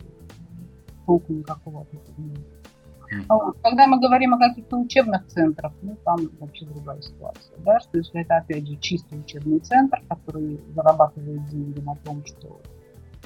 толку 1.05 1.33
никакого 1.33 1.81
от 1.81 1.93
этого 1.93 2.15
Когда 3.61 3.87
мы 3.87 3.99
говорим 3.99 4.33
о 4.33 4.37
каких-то 4.37 4.77
учебных 4.77 5.27
центрах, 5.27 5.73
ну, 5.81 5.95
там 6.03 6.17
вообще 6.39 6.65
другая 6.65 7.01
ситуация, 7.01 7.57
да, 7.59 7.79
что 7.79 7.97
если 7.97 8.21
это, 8.21 8.37
опять 8.37 8.67
же, 8.67 8.75
чистый 8.77 9.19
учебный 9.19 9.59
центр, 9.59 10.01
который 10.09 10.59
зарабатывает 10.75 11.47
деньги 11.49 11.79
на 11.81 11.95
том, 11.97 12.25
что 12.25 12.59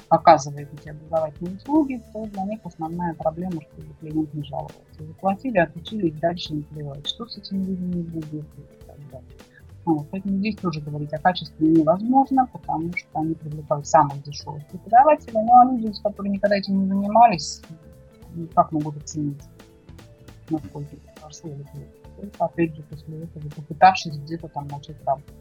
оказывает 0.08 0.72
эти 0.72 0.88
образовательные 0.88 1.56
услуги, 1.56 2.02
то 2.12 2.24
для 2.26 2.44
них 2.44 2.60
основная 2.64 3.14
проблема, 3.14 3.60
что 3.60 3.82
клиент 4.00 4.32
не 4.32 4.42
жаловался. 4.44 4.78
Заплатили, 4.98 5.58
отучились, 5.58 6.14
дальше 6.18 6.54
не 6.54 6.62
плевать. 6.62 7.06
Что 7.06 7.26
с 7.26 7.36
этими 7.36 7.64
людьми 7.64 8.02
будет 8.02 8.46
и 8.56 8.86
так 8.86 8.96
далее. 9.10 9.28
Вот. 9.84 10.06
Поэтому 10.10 10.38
здесь 10.38 10.56
тоже 10.56 10.80
говорить 10.80 11.12
о 11.12 11.18
качестве 11.18 11.66
невозможно, 11.66 12.46
потому 12.52 12.92
что 12.94 13.08
они 13.20 13.34
привлекают 13.34 13.86
самых 13.86 14.22
дешевых 14.22 14.66
преподавателей, 14.68 15.32
ну 15.34 15.52
а 15.52 15.64
люди, 15.64 15.92
с 15.92 16.00
которыми 16.00 16.34
никогда 16.34 16.56
этим 16.56 16.80
не 16.82 16.88
занимались, 16.88 17.62
как 18.54 18.72
могут 18.72 18.96
оценить 18.98 19.42
или 20.50 21.62
плохо. 21.62 21.92
Только 22.16 22.44
опять 22.44 22.74
же 22.74 22.82
после 22.82 23.22
этого 23.22 23.48
попытавшись 23.50 24.16
где-то 24.16 24.48
там 24.48 24.68
начать 24.68 24.96
работать. 25.04 25.34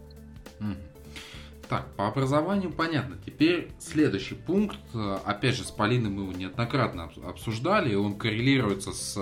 Так, 1.70 1.86
по 1.97 2.08
образованию 2.08 2.72
понятно. 2.72 3.18
Теперь 3.26 3.72
следующий 3.78 4.36
пункт. 4.36 4.80
Опять 5.26 5.55
же, 5.55 5.66
с 5.66 5.72
Полиной 5.72 6.10
мы 6.10 6.24
его 6.24 6.32
неоднократно 6.32 7.12
обсуждали, 7.26 7.91
и 7.91 7.95
он 7.95 8.18
коррелируется 8.18 8.93
с 8.93 9.20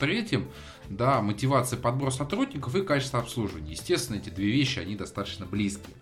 третьим. 0.00 0.48
Да, 0.88 1.20
мотивация 1.20 1.78
подбора 1.78 2.10
сотрудников 2.10 2.74
и 2.76 2.82
качество 2.82 3.20
обслуживания. 3.20 3.72
Естественно, 3.72 4.16
эти 4.16 4.30
две 4.30 4.46
вещи, 4.50 4.78
они 4.78 4.96
достаточно 4.96 5.44
близкие. 5.44 5.94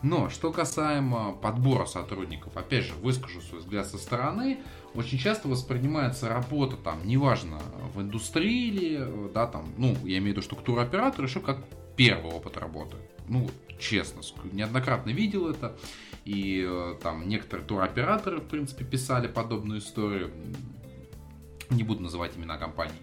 Но, 0.00 0.30
что 0.30 0.50
касаемо 0.50 1.32
подбора 1.32 1.84
сотрудников, 1.84 2.56
опять 2.56 2.84
же, 2.84 2.94
выскажу 2.94 3.42
свой 3.42 3.60
взгляд 3.60 3.86
со 3.86 3.98
стороны, 3.98 4.60
очень 4.98 5.16
часто 5.16 5.46
воспринимается 5.46 6.28
работа, 6.28 6.76
там, 6.76 7.06
неважно, 7.06 7.60
в 7.94 8.02
индустрии 8.02 8.66
или, 8.66 9.30
да, 9.32 9.46
там, 9.46 9.66
ну, 9.76 9.96
я 10.02 10.18
имею 10.18 10.22
в 10.22 10.26
виду, 10.38 10.42
что 10.42 10.56
туроператор 10.56 11.24
еще 11.24 11.38
как 11.38 11.58
первый 11.94 12.32
опыт 12.32 12.56
работы. 12.56 12.96
Ну, 13.28 13.48
честно, 13.78 14.22
неоднократно 14.50 15.10
видел 15.10 15.48
это. 15.48 15.76
И 16.24 16.66
э, 16.68 16.96
там 17.00 17.28
некоторые 17.28 17.64
туроператоры, 17.64 18.38
в 18.38 18.48
принципе, 18.48 18.84
писали 18.84 19.28
подобную 19.28 19.78
историю. 19.78 20.32
Не 21.70 21.84
буду 21.84 22.02
называть 22.02 22.36
имена 22.36 22.58
компаний. 22.58 22.98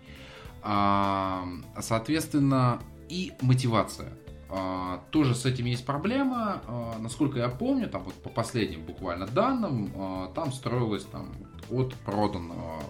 А, 0.64 1.48
соответственно, 1.80 2.82
и 3.08 3.32
мотивация. 3.42 4.12
А, 4.50 5.02
тоже 5.12 5.34
с 5.34 5.46
этим 5.46 5.66
есть 5.66 5.86
проблема. 5.86 6.62
А, 6.68 6.98
насколько 7.00 7.40
я 7.40 7.48
помню, 7.48 7.90
там 7.90 8.04
вот 8.04 8.16
по 8.16 8.30
последним 8.30 8.82
буквально 8.82 9.28
данным, 9.28 10.32
там 10.34 10.52
строилось 10.52 11.06
там 11.06 11.32
от 11.72 11.94
проданного 11.96 12.82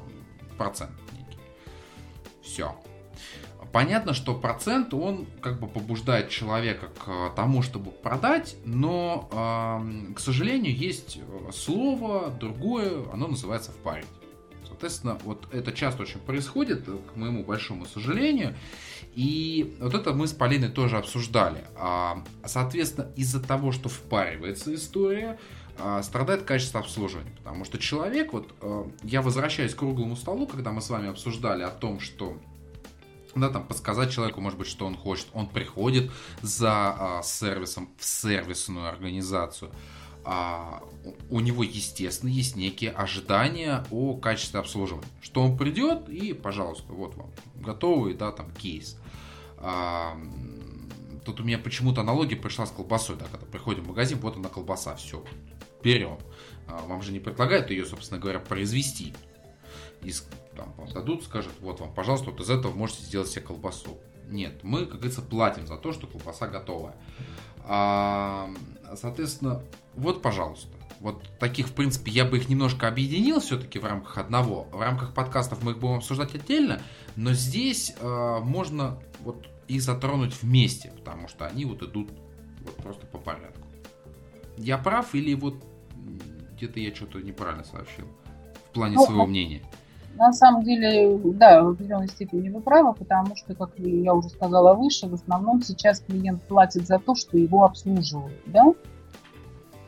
процент 0.57 0.91
некий. 1.13 1.39
Все. 2.41 2.75
Понятно, 3.71 4.13
что 4.13 4.33
процент, 4.33 4.93
он 4.93 5.25
как 5.41 5.59
бы 5.59 5.67
побуждает 5.67 6.29
человека 6.29 6.87
к 6.97 7.35
тому, 7.35 7.61
чтобы 7.61 7.91
продать, 7.91 8.55
но, 8.63 9.83
к 10.15 10.19
сожалению, 10.19 10.73
есть 10.73 11.19
слово 11.53 12.29
другое, 12.29 13.03
оно 13.11 13.27
называется 13.27 13.71
впарить. 13.71 14.07
Соответственно, 14.65 15.17
вот 15.23 15.47
это 15.53 15.71
часто 15.73 16.03
очень 16.03 16.19
происходит, 16.19 16.85
к 16.85 17.15
моему 17.15 17.43
большому 17.43 17.85
сожалению. 17.85 18.55
И 19.13 19.75
вот 19.79 19.93
это 19.93 20.13
мы 20.13 20.27
с 20.27 20.33
Полиной 20.33 20.69
тоже 20.69 20.97
обсуждали. 20.97 21.63
А, 21.77 22.23
соответственно, 22.45 23.11
из-за 23.15 23.41
того, 23.41 23.71
что 23.71 23.89
впаривается 23.89 24.73
история, 24.73 25.37
страдает 26.03 26.43
качество 26.43 26.79
обслуживания. 26.79 27.31
Потому 27.37 27.65
что 27.65 27.77
человек, 27.77 28.33
вот 28.33 28.53
я 29.03 29.21
возвращаюсь 29.21 29.73
к 29.73 29.77
круглому 29.77 30.15
столу, 30.15 30.47
когда 30.47 30.71
мы 30.71 30.81
с 30.81 30.89
вами 30.89 31.09
обсуждали 31.09 31.63
о 31.63 31.69
том, 31.69 31.99
что 31.99 32.37
да, 33.35 33.49
там 33.49 33.67
подсказать 33.67 34.11
человеку, 34.11 34.41
может 34.41 34.57
быть, 34.57 34.67
что 34.67 34.85
он 34.85 34.95
хочет. 34.95 35.27
Он 35.33 35.47
приходит 35.47 36.11
за 36.41 36.71
а, 36.71 37.21
сервисом 37.23 37.89
в 37.97 38.05
сервисную 38.05 38.87
организацию. 38.87 39.71
А, 40.23 40.81
у 41.29 41.39
него, 41.41 41.63
естественно, 41.63 42.29
есть 42.29 42.55
некие 42.55 42.91
ожидания 42.91 43.85
о 43.91 44.15
качестве 44.15 44.59
обслуживания. 44.59 45.05
Что 45.21 45.43
он 45.43 45.57
придет 45.57 46.09
и, 46.09 46.33
пожалуйста, 46.33 46.93
вот 46.93 47.15
вам 47.15 47.29
готовый, 47.55 48.13
да, 48.13 48.31
там, 48.31 48.51
кейс. 48.51 48.97
А, 49.57 50.17
тут 51.25 51.41
у 51.41 51.43
меня 51.43 51.57
почему-то 51.57 52.01
аналогия 52.01 52.37
пришла 52.37 52.65
с 52.65 52.71
колбасой, 52.71 53.17
да, 53.17 53.25
когда 53.29 53.45
приходим 53.45 53.83
в 53.83 53.89
магазин, 53.89 54.17
вот 54.19 54.37
она 54.37 54.47
колбаса, 54.47 54.95
все, 54.95 55.23
берем. 55.85 56.17
А, 56.67 56.81
вам 56.85 57.03
же 57.03 57.11
не 57.11 57.19
предлагают 57.19 57.69
ее, 57.69 57.85
собственно 57.85 58.19
говоря, 58.19 58.39
произвести 58.39 59.13
из 60.01 60.27
там, 60.55 60.73
вам 60.77 60.89
дадут, 60.91 61.23
скажут, 61.23 61.53
вот 61.59 61.79
вам, 61.79 61.93
пожалуйста, 61.93 62.31
вот 62.31 62.39
из 62.39 62.49
этого 62.49 62.73
можете 62.73 63.03
сделать 63.03 63.29
себе 63.29 63.41
колбасу. 63.41 63.99
Нет, 64.27 64.63
мы, 64.63 64.85
как 64.85 64.95
говорится, 64.95 65.21
платим 65.21 65.67
за 65.67 65.77
то, 65.77 65.93
что 65.93 66.07
колбаса 66.07 66.47
готовая. 66.47 66.95
А, 67.63 68.49
соответственно, 68.95 69.61
вот, 69.93 70.21
пожалуйста. 70.21 70.69
Вот 71.01 71.23
таких, 71.39 71.67
в 71.67 71.73
принципе, 71.73 72.11
я 72.11 72.25
бы 72.25 72.37
их 72.37 72.49
немножко 72.49 72.87
объединил 72.87 73.39
все-таки 73.39 73.77
в 73.79 73.85
рамках 73.85 74.17
одного. 74.17 74.67
В 74.71 74.81
рамках 74.81 75.13
подкастов 75.13 75.61
мы 75.61 75.71
их 75.71 75.77
будем 75.77 75.95
обсуждать 75.95 76.33
отдельно, 76.33 76.81
но 77.15 77.33
здесь 77.33 77.93
э, 77.99 78.39
можно 78.41 78.97
вот 79.19 79.45
их 79.67 79.81
затронуть 79.81 80.41
вместе, 80.41 80.91
потому 80.97 81.27
что 81.27 81.45
они 81.45 81.65
вот 81.65 81.83
идут 81.83 82.09
вот 82.61 82.75
просто 82.77 83.05
по 83.05 83.17
порядку. 83.17 83.67
Я 84.57 84.77
прав 84.77 85.13
или 85.13 85.33
вот 85.33 85.55
где-то 86.55 86.79
я 86.79 86.93
что-то 86.93 87.19
неправильно 87.21 87.63
сообщил 87.63 88.05
в 88.69 88.73
плане 88.73 88.95
ну, 88.95 89.05
своего 89.05 89.25
мнения? 89.25 89.61
На 90.15 90.31
самом 90.31 90.63
деле, 90.63 91.17
да, 91.33 91.63
в 91.63 91.69
определенной 91.69 92.07
степени 92.07 92.49
вы 92.49 92.61
правы, 92.61 92.93
потому 92.93 93.35
что, 93.35 93.53
как 93.53 93.71
я 93.77 94.13
уже 94.13 94.29
сказала 94.29 94.73
выше, 94.73 95.07
в 95.07 95.13
основном 95.13 95.61
сейчас 95.61 95.99
клиент 95.99 96.41
платит 96.43 96.87
за 96.87 96.99
то, 96.99 97.15
что 97.15 97.37
его 97.37 97.65
обслуживают, 97.65 98.39
да? 98.45 98.63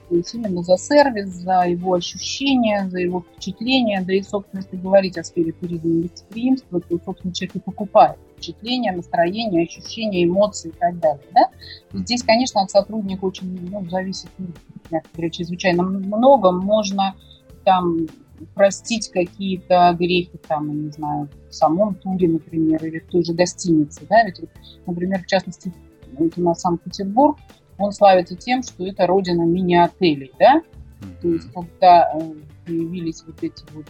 То 0.09 0.15
есть 0.15 0.33
именно 0.33 0.63
за 0.63 0.77
сервис, 0.77 1.29
за 1.29 1.63
его 1.67 1.93
ощущения, 1.93 2.89
за 2.89 2.99
его 2.99 3.21
впечатления, 3.21 4.01
да 4.01 4.13
и, 4.13 4.21
собственно, 4.21 4.61
если 4.61 4.77
говорить 4.77 5.17
о 5.17 5.23
сфере 5.23 5.53
и 5.61 6.01
гостеприимства, 6.01 6.81
то, 6.81 6.99
собственно, 7.03 7.33
человек 7.33 7.55
и 7.55 7.59
покупает 7.59 8.17
впечатления, 8.37 8.91
настроения, 8.91 9.63
ощущения, 9.63 10.23
эмоции 10.23 10.69
и 10.69 10.73
так 10.79 10.99
далее. 10.99 11.25
Да? 11.33 11.49
Здесь, 11.93 12.23
конечно, 12.23 12.61
от 12.61 12.71
сотрудника 12.71 13.25
очень 13.25 13.69
ну, 13.69 13.87
зависит, 13.89 14.29
ну, 14.37 14.47
мягко 14.89 15.09
говоря, 15.13 15.29
чрезвычайно 15.29 15.83
много. 15.83 16.51
Можно 16.51 17.15
там 17.65 18.07
простить 18.53 19.09
какие-то 19.09 19.95
грехи, 19.97 20.39
там, 20.47 20.85
не 20.85 20.91
знаю, 20.91 21.27
в 21.49 21.53
самом 21.53 21.95
туре, 21.95 22.27
например, 22.27 22.83
или 22.85 22.99
в 22.99 23.07
той 23.07 23.23
же 23.23 23.33
гостинице, 23.33 24.05
да, 24.07 24.23
ведь, 24.23 24.39
например, 24.85 25.23
в 25.23 25.25
частности, 25.25 25.73
вот 26.13 26.33
у 26.37 26.41
нас 26.41 26.61
Санкт-Петербург, 26.61 27.37
он 27.79 27.91
славится 27.91 28.35
тем, 28.35 28.61
что 28.61 28.85
это 28.85 29.07
родина 29.07 29.41
мини-отелей, 29.41 30.31
да, 30.37 30.61
то 31.21 31.29
есть, 31.29 31.51
когда 31.51 32.11
э, 32.13 32.33
появились 32.65 33.23
вот 33.25 33.37
эти 33.41 33.63
вот 33.73 33.85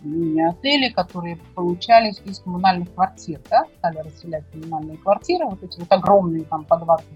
мини-отели, 0.00 0.90
которые 0.90 1.38
получались 1.54 2.20
из 2.24 2.40
коммунальных 2.40 2.92
квартир, 2.94 3.40
да, 3.50 3.64
стали 3.78 3.98
расселять 3.98 4.44
коммунальные 4.52 4.98
квартиры, 4.98 5.46
вот 5.46 5.62
эти 5.62 5.78
вот 5.80 5.90
огромные, 5.90 6.44
там, 6.44 6.64
по 6.64 6.74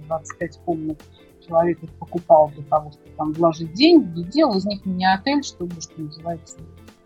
20-25 0.09 0.65
комнат, 0.65 1.03
человек 1.47 1.83
их 1.83 1.91
покупал 1.95 2.51
для 2.51 2.65
того, 2.65 2.93
чтобы 2.93 3.11
там 3.17 3.33
вложить 3.33 3.73
деньги, 3.75 4.21
и 4.21 4.25
делал 4.25 4.57
из 4.57 4.65
них 4.65 4.85
мини-отель, 4.85 5.43
чтобы, 5.43 5.81
что 5.81 6.01
называется, 6.01 6.59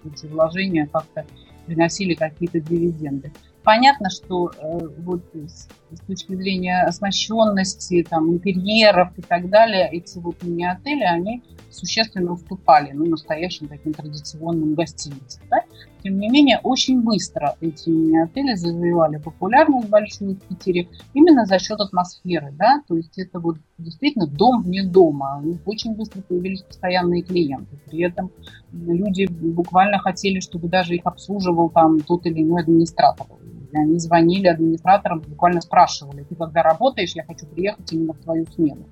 эти 0.04 0.26
вложения 0.26 0.86
как-то 0.92 1.24
приносили 1.66 2.14
какие-то 2.14 2.60
дивиденды. 2.60 3.32
Понятно, 3.62 4.10
что 4.10 4.50
э, 4.50 4.88
вот 4.98 5.22
с, 5.32 5.68
с 5.90 6.00
точки 6.06 6.34
зрения 6.34 6.82
оснащенности, 6.82 8.06
там, 8.08 8.30
интерьеров 8.30 9.16
и 9.16 9.22
так 9.22 9.48
далее, 9.48 9.88
эти 9.90 10.18
вот 10.18 10.42
мини-отели, 10.42 11.02
они 11.02 11.42
существенно 11.74 12.32
уступали 12.32 12.92
ну, 12.92 13.06
настоящим 13.06 13.68
таким 13.68 13.92
традиционным 13.92 14.74
гостиницам. 14.74 15.42
Да? 15.50 15.62
Тем 16.02 16.18
не 16.18 16.28
менее, 16.28 16.60
очень 16.62 17.02
быстро 17.02 17.56
эти 17.60 17.88
мини-отели 17.88 18.54
завоевали 18.54 19.16
популярность 19.16 19.88
большую 19.88 20.36
в 20.36 20.42
Питере 20.42 20.88
именно 21.14 21.46
за 21.46 21.58
счет 21.58 21.80
атмосферы. 21.80 22.52
Да? 22.52 22.82
То 22.86 22.96
есть 22.96 23.18
это 23.18 23.40
вот 23.40 23.56
действительно 23.78 24.26
дом 24.26 24.62
вне 24.62 24.84
дома. 24.84 25.40
У 25.42 25.46
них 25.46 25.60
очень 25.66 25.94
быстро 25.94 26.20
появились 26.22 26.62
постоянные 26.62 27.22
клиенты. 27.22 27.76
При 27.86 28.02
этом 28.02 28.30
люди 28.72 29.26
буквально 29.26 29.98
хотели, 29.98 30.40
чтобы 30.40 30.68
даже 30.68 30.94
их 30.94 31.02
обслуживал 31.04 31.70
там 31.70 32.00
тот 32.00 32.26
или 32.26 32.42
иной 32.42 32.62
администратор. 32.62 33.26
Они 33.72 33.98
звонили 33.98 34.46
администраторам, 34.46 35.20
буквально 35.20 35.60
спрашивали, 35.60 36.22
ты 36.22 36.36
когда 36.36 36.62
работаешь, 36.62 37.14
я 37.16 37.24
хочу 37.24 37.46
приехать 37.46 37.92
именно 37.92 38.12
в 38.12 38.18
твою 38.18 38.46
смену. 38.46 38.86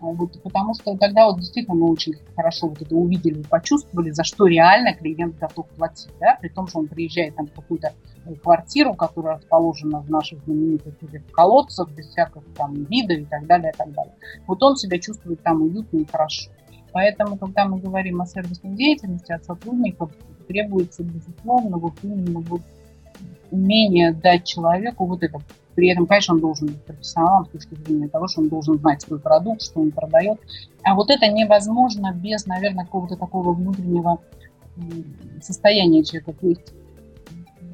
Вот, 0.00 0.42
потому 0.42 0.74
что 0.74 0.96
тогда 0.96 1.26
вот 1.26 1.40
действительно 1.40 1.74
мы 1.74 1.90
очень 1.90 2.14
хорошо 2.34 2.68
вот 2.68 2.80
это 2.80 2.94
увидели 2.94 3.40
и 3.40 3.44
почувствовали, 3.44 4.10
за 4.10 4.24
что 4.24 4.46
реально 4.46 4.94
клиент 4.94 5.38
готов 5.38 5.68
платить, 5.68 6.10
да, 6.18 6.38
при 6.40 6.48
том, 6.48 6.66
что 6.68 6.78
он 6.78 6.88
приезжает 6.88 7.36
там 7.36 7.46
в 7.46 7.52
какую-то 7.52 7.92
э, 8.24 8.34
квартиру, 8.36 8.94
которая 8.94 9.36
расположена 9.36 10.00
в 10.00 10.10
наших 10.10 10.42
знаменитых 10.44 10.94
этих 11.02 11.30
колодцах, 11.32 11.90
без 11.90 12.06
всякого 12.06 12.44
там 12.56 12.74
вида 12.84 13.12
и 13.12 13.26
так 13.26 13.46
далее, 13.46 13.72
и 13.74 13.76
так 13.76 13.92
далее. 13.92 14.14
Вот 14.46 14.62
он 14.62 14.76
себя 14.76 14.98
чувствует 14.98 15.42
там 15.42 15.60
уютно 15.60 15.98
и 15.98 16.06
хорошо. 16.06 16.50
Поэтому, 16.92 17.36
когда 17.36 17.66
мы 17.66 17.78
говорим 17.78 18.22
о 18.22 18.26
сервисной 18.26 18.74
деятельности 18.74 19.32
от 19.32 19.44
сотрудников, 19.44 20.10
требуется, 20.48 21.04
безусловно, 21.04 21.76
вот 21.76 21.92
именно 22.02 22.40
вот 22.40 22.62
умение 23.50 24.12
дать 24.12 24.44
человеку 24.44 25.06
вот 25.06 25.22
это. 25.22 25.38
При 25.74 25.88
этом, 25.88 26.06
конечно, 26.06 26.34
он 26.34 26.40
должен 26.40 26.68
быть 26.68 26.82
профессионалом 26.82 27.46
с 27.46 27.50
точки 27.50 27.74
зрения 27.74 28.08
того, 28.08 28.28
что 28.28 28.40
он 28.42 28.48
должен 28.48 28.78
знать 28.78 29.02
свой 29.02 29.18
продукт, 29.18 29.62
что 29.62 29.80
он 29.80 29.90
продает. 29.90 30.38
А 30.82 30.94
вот 30.94 31.10
это 31.10 31.28
невозможно 31.28 32.12
без, 32.12 32.46
наверное, 32.46 32.84
какого-то 32.84 33.16
такого 33.16 33.52
внутреннего 33.52 34.18
состояния 35.40 36.04
человека. 36.04 36.32
То 36.32 36.48
есть 36.48 36.72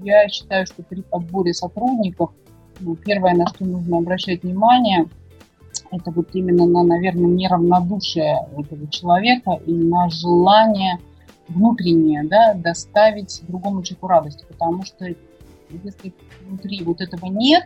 я 0.03 0.29
считаю, 0.29 0.67
что 0.67 0.83
при 0.83 1.03
подборе 1.03 1.53
сотрудников 1.53 2.31
ну, 2.81 2.97
первое, 2.97 3.35
на 3.35 3.47
что 3.47 3.65
нужно 3.65 3.99
обращать 3.99 4.43
внимание, 4.43 5.07
это 5.91 6.11
вот 6.11 6.29
именно 6.35 6.67
на, 6.67 6.83
наверное, 6.83 7.31
неравнодушие 7.31 8.47
этого 8.57 8.89
человека 8.89 9.61
и 9.67 9.73
на 9.73 10.09
желание 10.11 10.99
внутреннее 11.49 12.25
да, 12.25 12.55
доставить 12.55 13.43
другому 13.47 13.83
человеку 13.83 14.09
радость. 14.09 14.47
Потому 14.49 14.85
что 14.85 15.07
если 15.71 16.13
внутри 16.41 16.83
вот 16.83 17.01
этого 17.01 17.27
нет, 17.27 17.65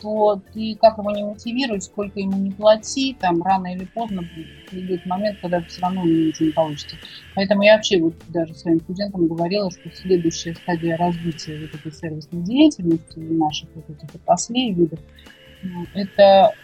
то 0.00 0.40
ты 0.52 0.76
как 0.80 0.98
его 0.98 1.10
не 1.10 1.24
мотивируй, 1.24 1.80
сколько 1.80 2.20
ему 2.20 2.36
не 2.36 2.50
плати, 2.50 3.16
там 3.18 3.42
рано 3.42 3.74
или 3.74 3.84
поздно 3.84 4.28
придет 4.70 5.04
момент, 5.06 5.38
когда 5.40 5.62
все 5.64 5.82
равно 5.82 6.04
ничего 6.04 6.46
не 6.46 6.52
получится. 6.52 6.96
Поэтому 7.34 7.62
я 7.62 7.76
вообще 7.76 8.00
вот 8.00 8.14
даже 8.28 8.54
своим 8.54 8.80
студентам 8.80 9.26
говорила, 9.26 9.70
что 9.70 9.90
следующая 9.92 10.54
стадия 10.54 10.96
развития 10.96 11.58
вот 11.58 11.74
этой 11.74 11.92
сервисной 11.92 12.42
деятельности 12.42 13.18
наших 13.18 13.68
вот 13.74 13.90
этих 13.90 14.14
отраслей, 14.14 14.72
видов, 14.72 15.00
это 15.94 16.54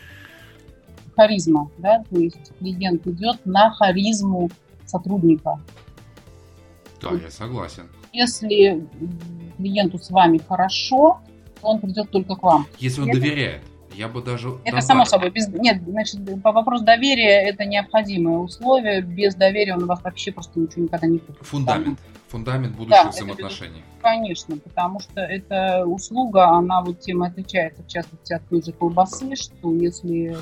харизма, 1.17 1.71
да, 1.79 2.05
то 2.11 2.19
есть 2.19 2.53
клиент 2.59 3.07
идет 3.07 3.45
на 3.45 3.71
харизму 3.71 4.51
сотрудника. 4.85 5.61
Да, 7.01 7.11
вот. 7.11 7.23
я 7.23 7.31
согласен. 7.31 7.89
Если 8.15 8.87
клиенту 9.57 9.99
с 9.99 10.11
вами 10.11 10.39
хорошо, 10.39 11.21
он 11.63 11.81
придет 11.81 12.11
только 12.11 12.37
к 12.37 12.43
вам. 12.43 12.67
Если 12.79 13.03
он 13.03 13.11
это, 13.11 13.21
доверяет. 13.21 13.63
Я 13.93 14.09
бы 14.09 14.23
даже... 14.23 14.49
Это 14.49 14.65
добавил. 14.65 14.83
само 14.83 15.05
собой. 15.05 15.31
Без, 15.31 15.49
нет, 15.49 15.83
значит, 15.87 16.43
по 16.43 16.53
вопросу 16.53 16.85
доверия 16.85 17.49
это 17.49 17.65
необходимое 17.65 18.39
условие. 18.39 19.03
Без 19.03 19.35
доверия 19.35 19.75
он 19.75 19.83
у 19.83 19.87
вас 19.87 20.03
вообще 20.03 20.31
просто 20.33 20.61
ничего 20.61 20.85
никогда 20.85 21.07
не 21.09 21.19
купит. 21.19 21.45
Фундамент. 21.47 21.99
Там. 21.99 22.15
Фундамент 22.29 22.77
будущих 22.77 23.05
да, 23.05 23.11
взаимоотношений. 23.11 23.79
Это, 23.79 24.03
конечно, 24.03 24.57
потому 24.59 25.01
что 25.01 25.21
эта 25.21 25.85
услуга, 25.87 26.49
она 26.49 26.83
вот 26.83 27.01
тем 27.01 27.23
отличается, 27.23 27.83
в 27.83 27.89
частности, 27.89 28.33
от 28.33 28.49
той 28.49 28.63
же 28.63 28.73
колбасы, 28.73 29.37
что 29.37 29.73
если 29.73 30.37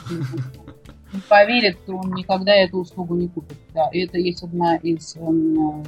не 1.13 1.21
поверит, 1.29 1.85
то 1.85 1.97
он 1.97 2.15
никогда 2.15 2.55
эту 2.55 2.79
услугу 2.79 3.15
не 3.15 3.29
купит. 3.29 3.59
Да, 3.75 3.89
и 3.93 4.01
это 4.01 4.19
есть 4.19 4.43
одна 4.43 4.77
из 4.77 5.17
э, 5.17 5.85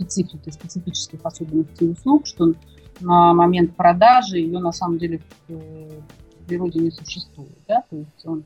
специфики, 0.00 0.50
специфических 0.50 1.20
особенностей 1.24 1.90
услуг, 1.90 2.26
что 2.26 2.54
на 3.00 3.34
момент 3.34 3.76
продажи 3.76 4.38
ее 4.38 4.58
на 4.58 4.72
самом 4.72 4.98
деле 4.98 5.20
в, 5.48 5.52
в 5.52 6.46
природе 6.46 6.80
не 6.80 6.90
существует. 6.90 7.56
Да? 7.68 7.84
То 7.90 7.96
есть 7.96 8.26
он 8.26 8.44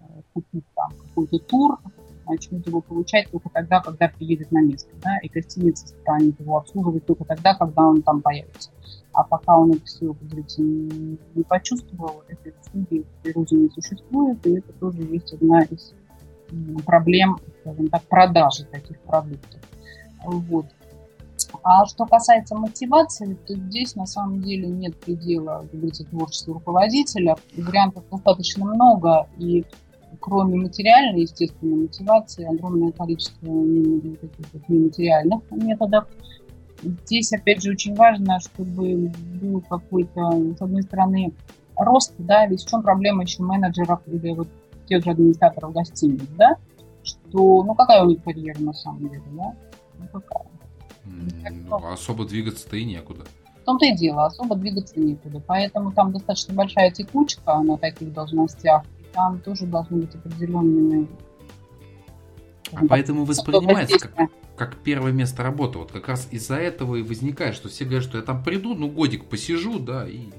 э, 0.00 0.02
купит 0.32 0.64
там 0.74 0.90
какой-то 0.98 1.38
тур, 1.38 1.78
начнет 2.26 2.66
его 2.66 2.80
получать 2.80 3.30
только 3.30 3.48
тогда, 3.50 3.80
когда 3.80 4.08
приедет 4.08 4.50
на 4.50 4.62
место. 4.62 4.90
Да? 5.02 5.18
И 5.22 5.28
гостиница 5.28 5.86
станет 5.88 6.38
его 6.40 6.56
обслуживать 6.56 7.06
только 7.06 7.24
тогда, 7.24 7.54
когда 7.54 7.82
он 7.82 8.02
там 8.02 8.20
появится. 8.20 8.70
А 9.12 9.24
пока 9.24 9.56
он 9.56 9.72
это 9.72 9.84
все, 9.84 10.14
не, 10.58 11.18
не 11.34 11.42
почувствовал, 11.44 12.22
этой 12.28 12.52
услуги 12.60 13.02
в 13.02 13.22
природе 13.22 13.56
не 13.56 13.70
существует, 13.70 14.46
и 14.46 14.58
это 14.58 14.72
тоже 14.74 15.02
есть 15.02 15.32
одна 15.32 15.62
из 15.62 15.94
проблем, 16.84 17.38
скажем 17.60 17.88
так, 17.88 18.02
продажи 18.02 18.64
таких 18.64 19.00
продуктов. 19.00 19.60
Вот. 20.24 20.66
А 21.62 21.84
что 21.86 22.06
касается 22.06 22.54
мотивации, 22.54 23.36
то 23.46 23.54
здесь 23.54 23.94
на 23.94 24.06
самом 24.06 24.42
деле 24.42 24.68
нет 24.68 24.96
предела, 24.96 25.60
как 25.62 25.70
говорится, 25.72 26.04
творчеству 26.04 26.54
руководителя. 26.54 27.36
Вариантов 27.56 28.04
достаточно 28.10 28.64
много, 28.64 29.28
и 29.36 29.64
кроме 30.20 30.56
материальной, 30.56 31.22
естественно, 31.22 31.76
мотивации, 31.76 32.44
огромное 32.44 32.92
количество 32.92 33.46
вот 33.46 34.68
нематериальных 34.68 35.42
методов. 35.50 36.06
Здесь, 36.82 37.32
опять 37.32 37.62
же, 37.62 37.70
очень 37.70 37.94
важно, 37.94 38.38
чтобы 38.40 39.12
был 39.40 39.62
какой-то, 39.68 40.54
с 40.56 40.60
одной 40.60 40.82
стороны, 40.82 41.32
рост, 41.76 42.14
да, 42.18 42.46
ведь 42.46 42.62
в 42.64 42.68
чем 42.68 42.82
проблема 42.82 43.22
еще 43.22 43.42
менеджеров 43.42 44.00
или 44.06 44.32
вот 44.32 44.48
тех 44.86 45.04
же 45.04 45.10
администраторов 45.10 45.72
гостиниц, 45.72 46.22
да, 46.36 46.56
что, 47.02 47.62
ну, 47.64 47.74
какая 47.74 48.02
у 48.04 48.06
них 48.06 48.22
карьера 48.22 48.60
на 48.60 48.72
самом 48.72 49.08
деле, 49.08 49.22
да, 49.32 49.54
ну, 49.98 50.06
какая. 50.12 50.55
Ну, 51.06 51.76
особо 51.92 52.24
двигаться-то 52.24 52.76
и 52.76 52.84
некуда. 52.84 53.24
В 53.62 53.64
том-то 53.64 53.86
и 53.86 53.96
дело, 53.96 54.26
особо 54.26 54.54
двигаться 54.56 54.98
некуда. 54.98 55.40
Поэтому 55.46 55.92
там 55.92 56.12
достаточно 56.12 56.54
большая 56.54 56.90
текучка 56.90 57.60
на 57.60 57.78
таких 57.78 58.12
должностях. 58.12 58.84
И 59.00 59.04
там 59.12 59.40
тоже 59.40 59.66
должны 59.66 60.02
быть 60.02 60.14
определенные 60.14 61.06
а 62.72 62.86
поэтому 62.88 63.24
воспринимается 63.24 63.98
как, 63.98 64.30
как 64.56 64.76
первое 64.78 65.12
место 65.12 65.42
работы. 65.42 65.78
Вот 65.78 65.92
как 65.92 66.08
раз 66.08 66.28
из-за 66.30 66.56
этого 66.56 66.96
и 66.96 67.02
возникает, 67.02 67.54
что 67.54 67.68
все 67.68 67.84
говорят, 67.84 68.04
что 68.04 68.18
я 68.18 68.24
там 68.24 68.42
приду, 68.42 68.74
ну 68.74 68.88
годик 68.88 69.26
посижу, 69.26 69.78
да, 69.78 70.06
и 70.08 70.30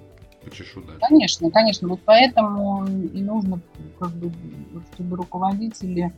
почешу 0.43 0.81
дальше. 0.81 1.01
Конечно, 1.07 1.51
конечно. 1.51 1.87
Вот 1.87 1.99
поэтому 2.03 2.85
и 2.87 3.21
нужно, 3.21 3.59
как 3.99 4.11
бы, 4.11 4.31
чтобы 4.93 5.17
руководители 5.17 6.11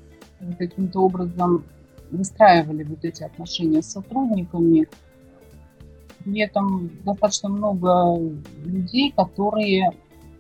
каким-то 0.58 1.02
образом 1.02 1.64
выстраивали 2.12 2.84
вот 2.84 3.03
эти 3.03 3.24
отношения 3.24 3.82
с 3.82 3.91
сотрудниками. 3.91 4.88
При 6.24 6.41
этом 6.41 6.91
достаточно 7.05 7.49
много 7.49 8.20
людей, 8.64 9.14
которые 9.16 9.91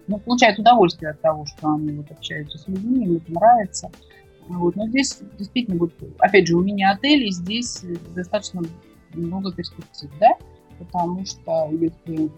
ну, 0.07 0.17
получают 0.17 0.59
удовольствие 0.59 1.11
от 1.11 1.21
того, 1.21 1.45
что 1.45 1.73
они 1.73 1.91
вот 1.91 2.11
общаются 2.11 2.57
с 2.57 2.67
людьми, 2.67 3.05
им 3.05 3.15
это 3.17 3.31
нравится. 3.31 3.91
Вот. 4.47 4.75
Но 4.75 4.87
здесь 4.87 5.21
действительно, 5.37 5.77
вот, 5.77 5.93
опять 6.17 6.47
же, 6.47 6.57
у 6.57 6.61
меня 6.61 6.91
отель, 6.91 7.27
и 7.27 7.31
здесь 7.31 7.85
достаточно 8.15 8.63
много 9.13 9.53
перспектив, 9.53 10.09
да, 10.19 10.31
потому 10.79 11.25
что 11.25 11.69
если 11.71 12.31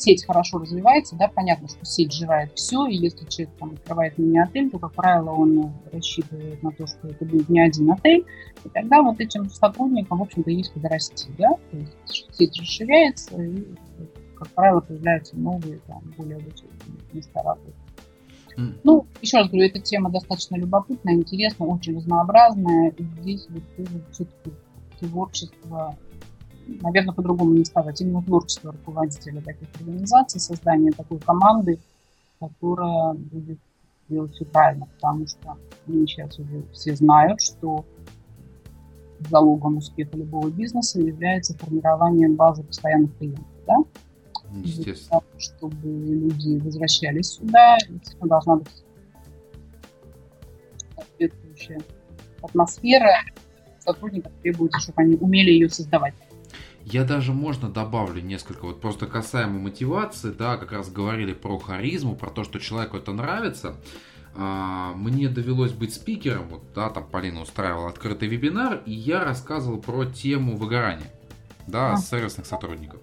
сеть 0.00 0.24
хорошо 0.24 0.58
развивается, 0.58 1.16
да, 1.16 1.28
понятно, 1.28 1.68
что 1.68 1.84
сеть 1.84 2.12
живает 2.12 2.52
все, 2.54 2.86
и 2.86 2.96
если 2.96 3.26
человек 3.26 3.54
там 3.58 3.72
открывает 3.72 4.18
мини-отель, 4.18 4.70
то, 4.70 4.78
как 4.78 4.92
правило, 4.92 5.30
он 5.30 5.72
рассчитывает 5.92 6.62
на 6.62 6.70
то, 6.72 6.86
что 6.86 7.08
это 7.08 7.24
будет 7.24 7.48
не 7.48 7.60
один 7.60 7.90
отель, 7.92 8.24
и 8.64 8.68
тогда 8.68 9.02
вот 9.02 9.20
этим 9.20 9.48
сотрудникам, 9.50 10.18
в 10.18 10.22
общем-то, 10.22 10.50
есть 10.50 10.72
куда 10.72 10.88
расти, 10.88 11.30
да, 11.38 11.50
то 11.70 11.76
есть 11.76 12.26
сеть 12.32 12.58
расширяется, 12.58 13.42
и, 13.42 13.64
как 14.36 14.48
правило, 14.48 14.80
появляются 14.80 15.36
новые, 15.36 15.78
там, 15.86 16.02
более 16.16 16.38
высокие 16.38 16.70
места 17.12 17.42
работы. 17.42 17.72
Ну, 18.84 19.06
еще 19.22 19.38
раз 19.38 19.48
говорю, 19.48 19.66
эта 19.66 19.80
тема 19.80 20.10
достаточно 20.10 20.56
любопытная, 20.56 21.14
интересная, 21.14 21.68
очень 21.68 21.96
разнообразная. 21.96 22.90
И 22.90 23.02
здесь 23.20 23.46
вот 23.48 23.62
тоже 23.76 24.04
все-таки 24.10 24.52
творчество 24.98 25.96
наверное, 26.66 27.14
по-другому 27.14 27.54
не 27.54 27.64
сказать, 27.64 28.00
именно 28.00 28.22
творчество 28.22 28.72
руководителя 28.72 29.40
таких 29.40 29.68
организаций, 29.76 30.40
создание 30.40 30.92
такой 30.92 31.18
команды, 31.18 31.78
которая 32.38 33.14
будет 33.14 33.58
делать 34.08 34.32
все 34.34 34.44
правильно, 34.44 34.86
потому 34.86 35.26
что 35.26 35.56
мы 35.86 36.06
сейчас 36.06 36.38
уже 36.38 36.62
все 36.72 36.94
знают, 36.96 37.40
что 37.40 37.84
залогом 39.28 39.76
успеха 39.76 40.16
любого 40.16 40.48
бизнеса 40.50 41.00
является 41.00 41.56
формирование 41.58 42.28
базы 42.28 42.62
постоянных 42.62 43.16
клиентов. 43.18 43.46
Да? 43.66 43.76
Естественно. 44.52 45.20
Для 45.32 45.40
чтобы 45.40 45.88
люди 45.88 46.58
возвращались 46.58 47.32
сюда, 47.32 47.76
должна 48.22 48.56
быть 48.56 48.84
соответствующая 50.96 51.80
атмосфера, 52.42 53.12
сотрудников 53.78 54.32
требуется, 54.42 54.80
чтобы 54.80 55.02
они 55.02 55.16
умели 55.16 55.50
ее 55.50 55.68
создавать. 55.68 56.14
Я 56.90 57.04
даже 57.04 57.32
можно 57.32 57.68
добавлю 57.68 58.20
несколько, 58.20 58.66
вот 58.66 58.80
просто 58.80 59.06
касаемо 59.06 59.60
мотивации, 59.60 60.32
да, 60.32 60.56
как 60.56 60.72
раз 60.72 60.90
говорили 60.90 61.32
про 61.32 61.58
харизму, 61.58 62.16
про 62.16 62.30
то, 62.30 62.42
что 62.42 62.58
человеку 62.58 62.96
это 62.96 63.12
нравится. 63.12 63.76
А, 64.34 64.92
мне 64.94 65.28
довелось 65.28 65.72
быть 65.72 65.94
спикером, 65.94 66.48
вот, 66.48 66.62
да, 66.74 66.90
там 66.90 67.06
Полина 67.06 67.42
устраивала 67.42 67.88
открытый 67.88 68.28
вебинар, 68.28 68.82
и 68.86 68.92
я 68.92 69.24
рассказывал 69.24 69.80
про 69.80 70.04
тему 70.04 70.56
выгорания, 70.56 71.12
да, 71.68 71.94
а. 71.94 71.96
сервисных 71.96 72.46
сотрудников. 72.46 73.00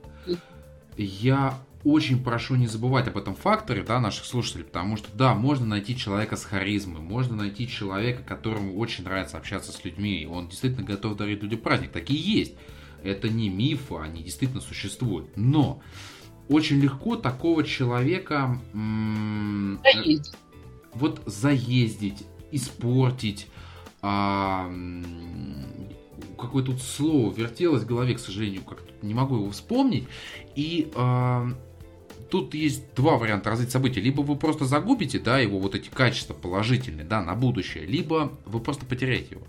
Я 0.98 1.58
очень 1.86 2.22
прошу 2.22 2.56
не 2.56 2.68
забывать 2.68 3.08
об 3.08 3.18
этом 3.18 3.36
факторе, 3.36 3.84
да, 3.84 4.02
наших 4.02 4.26
слушателей, 4.26 4.66
потому 4.66 4.98
что, 4.98 5.08
да, 5.14 5.34
можно 5.34 5.66
найти 5.66 5.96
человека 5.96 6.36
с 6.36 6.44
харизмой, 6.44 7.02
можно 7.02 7.38
найти 7.38 7.68
человека, 7.68 8.24
которому 8.24 8.78
очень 8.78 9.06
нравится 9.06 9.38
общаться 9.38 9.72
с 9.72 9.86
людьми, 9.86 10.22
и 10.22 10.26
он 10.26 10.50
действительно 10.50 10.86
готов 10.86 11.16
дарить 11.16 11.42
людям 11.42 11.60
праздник, 11.60 11.92
такие 11.92 12.20
есть. 12.20 12.56
Это 13.04 13.30
не 13.30 13.50
мифы, 13.50 13.96
они 13.96 14.24
действительно 14.24 14.62
существуют. 14.62 15.36
Но 15.36 15.82
очень 16.50 16.80
легко 16.80 17.16
такого 17.16 17.64
человека 17.64 18.60
заездить. 19.84 20.32
вот 20.94 21.22
заездить, 21.26 22.24
испортить. 22.52 23.48
А, 24.02 24.72
какое 26.38 26.64
тут 26.64 26.82
слово 26.82 27.34
вертелось 27.34 27.84
в 27.84 27.88
голове, 27.88 28.16
к 28.16 28.20
сожалению, 28.20 28.64
как 28.64 28.80
не 29.02 29.14
могу 29.14 29.36
его 29.36 29.52
вспомнить. 29.52 30.08
И 30.56 30.92
а, 30.96 31.48
тут 32.30 32.54
есть 32.54 32.94
два 32.96 33.18
варианта 33.18 33.50
развития 33.50 33.72
событий. 33.72 34.02
Либо 34.02 34.22
вы 34.22 34.36
просто 34.36 34.66
загубите, 34.66 35.20
да, 35.20 35.40
его 35.40 35.60
вот 35.60 35.76
эти 35.76 35.90
качества 35.90 36.34
положительные, 36.34 37.06
да, 37.06 37.22
на 37.22 37.36
будущее, 37.36 37.86
либо 37.86 38.32
вы 38.46 38.60
просто 38.60 38.86
потеряете 38.86 39.36
его. 39.36 39.46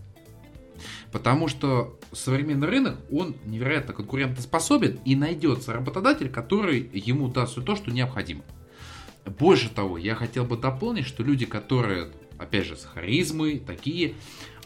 Потому 1.12 1.48
что 1.48 1.98
современный 2.12 2.66
рынок, 2.66 2.98
он 3.10 3.36
невероятно 3.44 3.94
конкурентоспособен 3.94 5.00
и 5.04 5.16
найдется 5.16 5.72
работодатель, 5.72 6.30
который 6.30 6.90
ему 6.92 7.28
даст 7.28 7.52
все 7.52 7.62
то, 7.62 7.76
что 7.76 7.90
необходимо. 7.90 8.42
Больше 9.26 9.68
того, 9.68 9.98
я 9.98 10.14
хотел 10.14 10.44
бы 10.44 10.56
дополнить, 10.56 11.06
что 11.06 11.22
люди, 11.22 11.46
которые, 11.46 12.10
опять 12.38 12.66
же, 12.66 12.76
с 12.76 12.84
харизмой, 12.84 13.58
такие, 13.58 14.14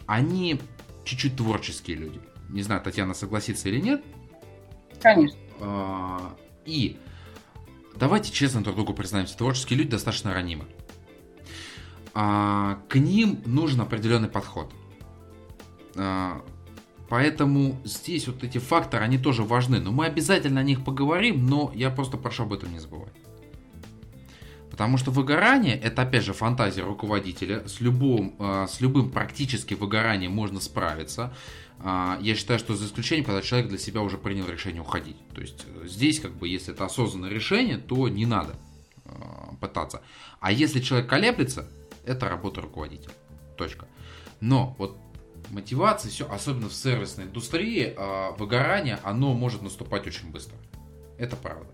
они 0.07 0.61
чуть-чуть 1.05 1.37
творческие 1.37 1.97
люди. 1.97 2.21
Не 2.49 2.63
знаю, 2.63 2.81
Татьяна 2.83 3.15
согласится 3.15 3.69
или 3.69 3.81
нет. 3.81 4.05
Конечно. 5.01 5.39
А, 5.61 6.37
и 6.65 6.97
давайте 7.97 8.31
честно 8.33 8.63
друг 8.63 8.77
другу 8.77 8.95
признаемся, 8.95 9.37
творческие 9.37 9.79
люди 9.79 9.91
достаточно 9.91 10.33
ранимы. 10.33 10.67
А, 12.15 12.79
к 12.89 12.97
ним 12.97 13.41
нужен 13.47 13.81
определенный 13.81 14.29
подход. 14.29 14.73
А, 15.97 16.43
поэтому 17.09 17.81
здесь 17.85 18.27
вот 18.27 18.43
эти 18.45 18.59
факторы, 18.59 19.05
они 19.05 19.19
тоже 19.19 19.43
важны. 19.43 19.81
Но 19.81 19.93
мы 19.93 20.07
обязательно 20.07 20.61
о 20.61 20.65
них 20.65 20.85
поговорим, 20.85 21.47
но 21.47 21.73
я 21.75 21.91
просто 21.91 22.17
прошу 22.17 22.45
об 22.45 22.53
этом 22.53 22.73
не 22.73 22.79
забывать. 22.79 23.13
Потому 24.71 24.97
что 24.97 25.11
выгорание 25.11 25.77
это 25.77 26.03
опять 26.03 26.25
же 26.25 26.33
фантазия 26.33 26.83
руководителя. 26.83 27.67
С 27.69 27.81
любым, 27.81 28.35
а, 28.39 28.67
с 28.67 28.81
любым 28.81 29.11
практически 29.11 29.75
выгоранием 29.75 30.33
можно 30.33 30.61
справиться. 30.61 31.35
А, 31.79 32.19
я 32.23 32.35
считаю, 32.35 32.59
что 32.59 32.75
за 32.75 32.87
исключением, 32.87 33.27
когда 33.27 33.43
человек 33.43 33.69
для 33.69 33.79
себя 33.79 34.01
уже 34.01 34.17
принял 34.17 34.49
решение 34.49 34.81
уходить. 34.81 35.17
То 35.35 35.41
есть 35.41 35.67
э, 35.67 35.87
здесь, 35.87 36.21
как 36.21 36.33
бы, 36.33 36.49
если 36.49 36.73
это 36.73 36.85
осознанное 36.85 37.31
решение, 37.31 37.77
то 37.77 38.09
не 38.09 38.27
надо 38.27 38.55
пытаться. 39.61 40.01
А 40.41 40.51
если 40.51 40.81
человек 40.81 41.09
колеблется, 41.09 41.69
это 42.05 42.29
работа 42.29 42.61
руководителя. 42.61 43.13
Точка. 43.57 43.87
Но 44.41 44.75
вот 44.79 44.97
мотивация, 45.53 46.11
все, 46.11 46.29
особенно 46.29 46.69
в 46.69 46.75
сервисной 46.75 47.27
индустрии, 47.27 47.95
а, 47.97 48.33
выгорание, 48.33 48.99
оно 49.05 49.35
может 49.35 49.63
наступать 49.63 50.07
очень 50.07 50.31
быстро. 50.31 50.57
Это 51.19 51.37
правда. 51.37 51.67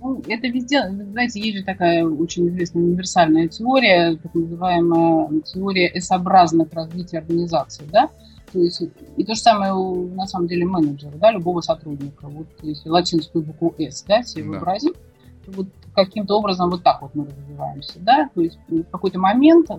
Ну, 0.00 0.22
это 0.26 0.46
везде, 0.48 0.88
знаете, 0.88 1.40
есть 1.40 1.58
же 1.58 1.64
такая 1.64 2.04
очень 2.04 2.48
известная 2.48 2.82
универсальная 2.82 3.48
теория, 3.48 4.16
так 4.16 4.34
называемая 4.34 5.40
теория 5.40 5.88
S-образных 5.94 6.72
развития 6.72 7.18
организации, 7.18 7.84
да? 7.90 8.10
То 8.52 8.60
есть, 8.60 8.82
и 9.16 9.24
то 9.24 9.34
же 9.34 9.40
самое 9.40 9.72
у, 9.72 10.08
на 10.14 10.26
самом 10.26 10.46
деле, 10.48 10.66
менеджера, 10.66 11.16
да, 11.16 11.32
любого 11.32 11.60
сотрудника. 11.62 12.28
Вот 12.28 12.46
если 12.62 12.88
латинскую 12.88 13.42
букву 13.42 13.74
S, 13.78 14.04
да, 14.06 14.22
себе 14.22 14.44
да. 14.44 14.50
вообразим, 14.50 14.94
вот 15.46 15.66
каким-то 15.96 16.36
образом 16.38 16.70
вот 16.70 16.82
так 16.82 17.02
вот 17.02 17.14
мы 17.14 17.24
развиваемся, 17.24 17.98
да, 17.98 18.28
то 18.34 18.40
есть 18.40 18.58
в 18.68 18.84
какой-то 18.84 19.18
момент, 19.18 19.66
то 19.66 19.76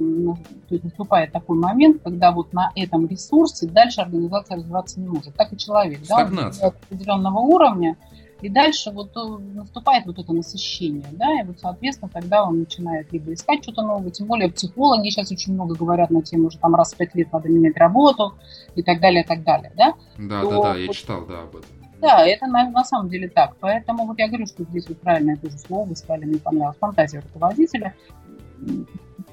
есть 0.70 0.84
наступает 0.84 1.32
такой 1.32 1.58
момент, 1.58 2.02
когда 2.04 2.32
вот 2.32 2.52
на 2.54 2.72
этом 2.76 3.08
ресурсе 3.08 3.68
дальше 3.68 4.02
организация 4.02 4.58
развиваться 4.58 5.00
не 5.00 5.08
может, 5.08 5.36
так 5.36 5.54
и 5.54 5.58
человек, 5.58 6.04
Стагнация. 6.04 6.72
да, 6.72 6.76
определенного 6.76 7.40
уровня, 7.40 7.96
и 8.42 8.50
дальше 8.50 8.92
вот 8.92 9.16
наступает 9.56 10.06
вот 10.06 10.20
это 10.20 10.34
насыщение, 10.34 11.06
да, 11.12 11.42
и 11.42 11.44
вот, 11.46 11.60
соответственно, 11.60 12.10
тогда 12.14 12.44
он 12.44 12.60
начинает 12.60 13.12
либо 13.14 13.34
искать 13.34 13.64
что-то 13.64 13.84
новое, 13.84 14.10
тем 14.10 14.28
более 14.28 14.52
психологи 14.52 15.10
сейчас 15.10 15.32
очень 15.32 15.54
много 15.54 15.76
говорят 15.76 16.10
на 16.10 16.22
тему, 16.22 16.50
что 16.50 16.60
там 16.60 16.76
раз 16.76 16.94
в 16.94 16.98
пять 16.98 17.16
лет 17.16 17.32
надо 17.32 17.50
менять 17.50 17.78
работу 17.78 18.34
и 18.76 18.82
так 18.82 19.00
далее, 19.00 19.24
и 19.24 19.28
так 19.28 19.44
далее, 19.44 19.72
да. 19.76 19.94
Да, 20.18 20.42
то, 20.42 20.50
да, 20.50 20.62
да, 20.74 20.78
я 20.78 20.88
вот, 20.88 20.96
читал, 20.96 21.26
да, 21.26 21.44
об 21.44 21.56
этом. 21.56 21.77
Да, 22.00 22.26
это 22.26 22.46
на, 22.48 22.70
на 22.70 22.84
самом 22.84 23.10
деле 23.10 23.28
так. 23.28 23.56
Поэтому 23.60 24.06
вот 24.06 24.20
я 24.20 24.28
говорю, 24.28 24.46
что 24.46 24.64
здесь 24.64 24.88
вот 24.88 25.00
правильное 25.00 25.36
тоже 25.38 25.58
слово 25.58 25.86
вы 25.86 25.96
сказали, 25.96 26.26
мне 26.26 26.40
понравилось, 26.40 26.78
фантазия 26.80 27.20
руководителя. 27.20 27.96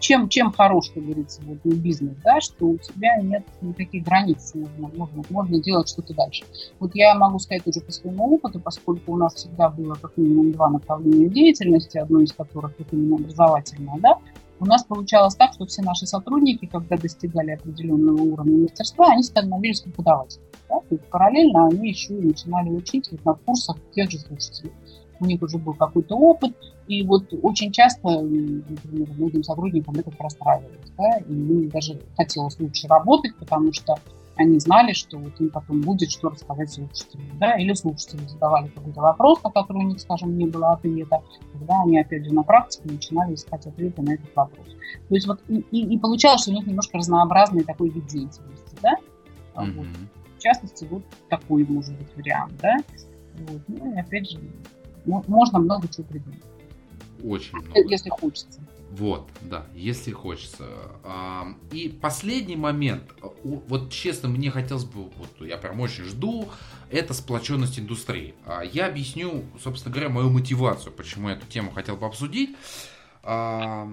Чем, 0.00 0.28
чем 0.28 0.52
хорош, 0.52 0.90
как 0.90 1.02
говорится, 1.02 1.40
вот, 1.44 1.58
бизнес, 1.64 2.16
да, 2.22 2.40
что 2.40 2.66
у 2.66 2.78
тебя 2.78 3.16
нет 3.22 3.44
никаких 3.62 4.04
границ, 4.04 4.52
можно, 4.54 4.88
можно, 4.96 5.22
можно 5.30 5.62
делать 5.62 5.88
что-то 5.88 6.12
дальше. 6.14 6.44
Вот 6.78 6.94
я 6.94 7.14
могу 7.14 7.38
сказать 7.38 7.66
уже 7.66 7.80
по 7.80 7.92
своему 7.92 8.34
опыту, 8.34 8.60
поскольку 8.60 9.12
у 9.12 9.16
нас 9.16 9.34
всегда 9.34 9.70
было 9.70 9.94
как 9.94 10.16
минимум 10.16 10.52
два 10.52 10.68
направления 10.68 11.28
деятельности, 11.28 11.96
одно 11.96 12.20
из 12.20 12.32
которых 12.32 12.74
вот 12.78 12.88
именно 12.92 13.16
образовательное, 13.16 13.98
да, 14.00 14.18
у 14.60 14.66
нас 14.66 14.84
получалось 14.84 15.36
так, 15.36 15.52
что 15.52 15.66
все 15.66 15.82
наши 15.82 16.06
сотрудники, 16.06 16.66
когда 16.66 16.96
достигали 16.96 17.52
определенного 17.52 18.22
уровня 18.22 18.62
мастерства, 18.62 19.08
они 19.12 19.22
становились 19.22 19.80
преподавателями. 19.80 20.48
Да? 20.68 20.80
То 20.80 20.94
есть 20.94 21.04
параллельно 21.10 21.66
они 21.66 21.88
еще 21.88 22.14
и 22.14 22.26
начинали 22.26 22.70
учить 22.70 23.10
вот 23.10 23.24
на 23.24 23.34
курсах 23.34 23.76
тех 23.94 24.10
же 24.10 24.18
слушателей. 24.18 24.72
У 25.20 25.26
них 25.26 25.40
уже 25.42 25.58
был 25.58 25.74
какой-то 25.74 26.16
опыт, 26.16 26.54
и 26.86 27.02
вот 27.02 27.32
очень 27.42 27.72
часто, 27.72 28.20
например, 28.20 29.08
многим 29.16 29.42
сотрудникам 29.42 29.94
это 29.94 30.10
расстраивалось, 30.18 30.92
да, 30.98 31.18
и 31.18 31.32
им 31.32 31.68
даже 31.68 32.00
хотелось 32.16 32.58
лучше 32.58 32.88
работать, 32.88 33.34
потому 33.36 33.72
что 33.72 33.94
они 34.36 34.58
знали, 34.58 34.92
что 34.92 35.16
вот 35.18 35.40
им 35.40 35.50
потом 35.50 35.80
будет 35.80 36.10
что 36.10 36.28
рассказать 36.28 36.70
слушателям, 36.70 37.38
да, 37.38 37.56
или 37.56 37.72
слушатели 37.74 38.26
задавали 38.26 38.68
какой-то 38.68 39.00
вопрос, 39.00 39.42
на 39.42 39.50
который 39.50 39.84
у 39.84 39.88
них, 39.88 40.00
скажем, 40.00 40.36
не 40.36 40.46
было 40.46 40.72
ответа, 40.72 41.22
тогда 41.52 41.82
они, 41.82 41.98
опять 41.98 42.24
же, 42.24 42.34
на 42.34 42.42
практике 42.42 42.92
начинали 42.92 43.34
искать 43.34 43.66
ответы 43.66 44.02
на 44.02 44.14
этот 44.14 44.34
вопрос. 44.34 44.66
То 45.08 45.14
есть 45.14 45.26
вот 45.26 45.40
и, 45.48 45.64
и, 45.70 45.94
и 45.94 45.98
получалось, 45.98 46.42
что 46.42 46.50
у 46.50 46.54
них 46.54 46.66
немножко 46.66 46.98
разнообразный 46.98 47.62
такой 47.64 47.90
вид 47.90 48.06
деятельности, 48.06 48.76
да, 48.82 48.96
mm-hmm. 49.54 49.72
вот. 49.76 49.86
В 50.44 50.46
частности, 50.46 50.84
вот 50.90 51.02
такой 51.30 51.64
может 51.64 51.96
быть 51.96 52.14
вариант, 52.16 52.52
да, 52.60 52.76
вот. 53.38 53.62
ну 53.66 53.94
и 53.94 53.98
опять 53.98 54.30
же, 54.30 54.38
можно 55.06 55.58
много 55.58 55.88
чего 55.88 56.04
придумать. 56.04 56.42
Очень 57.22 57.56
много. 57.56 57.80
Если 57.88 58.10
хочется. 58.10 58.60
Вот, 58.90 59.26
да, 59.40 59.64
если 59.74 60.12
хочется. 60.12 60.68
И 61.72 61.88
последний 61.88 62.56
момент, 62.56 63.04
вот 63.42 63.90
честно, 63.90 64.28
мне 64.28 64.50
хотелось 64.50 64.84
бы, 64.84 65.04
вот 65.04 65.30
я 65.40 65.56
прям 65.56 65.80
очень 65.80 66.04
жду, 66.04 66.50
это 66.90 67.14
сплоченность 67.14 67.78
индустрии. 67.78 68.34
А, 68.44 68.60
я 68.60 68.86
объясню, 68.86 69.44
собственно 69.62 69.94
говоря, 69.94 70.10
мою 70.10 70.28
мотивацию, 70.28 70.92
почему 70.92 71.30
я 71.30 71.36
эту 71.36 71.46
тему 71.46 71.70
хотел 71.70 71.96
бы 71.96 72.04
обсудить. 72.04 72.54
За 73.24 73.88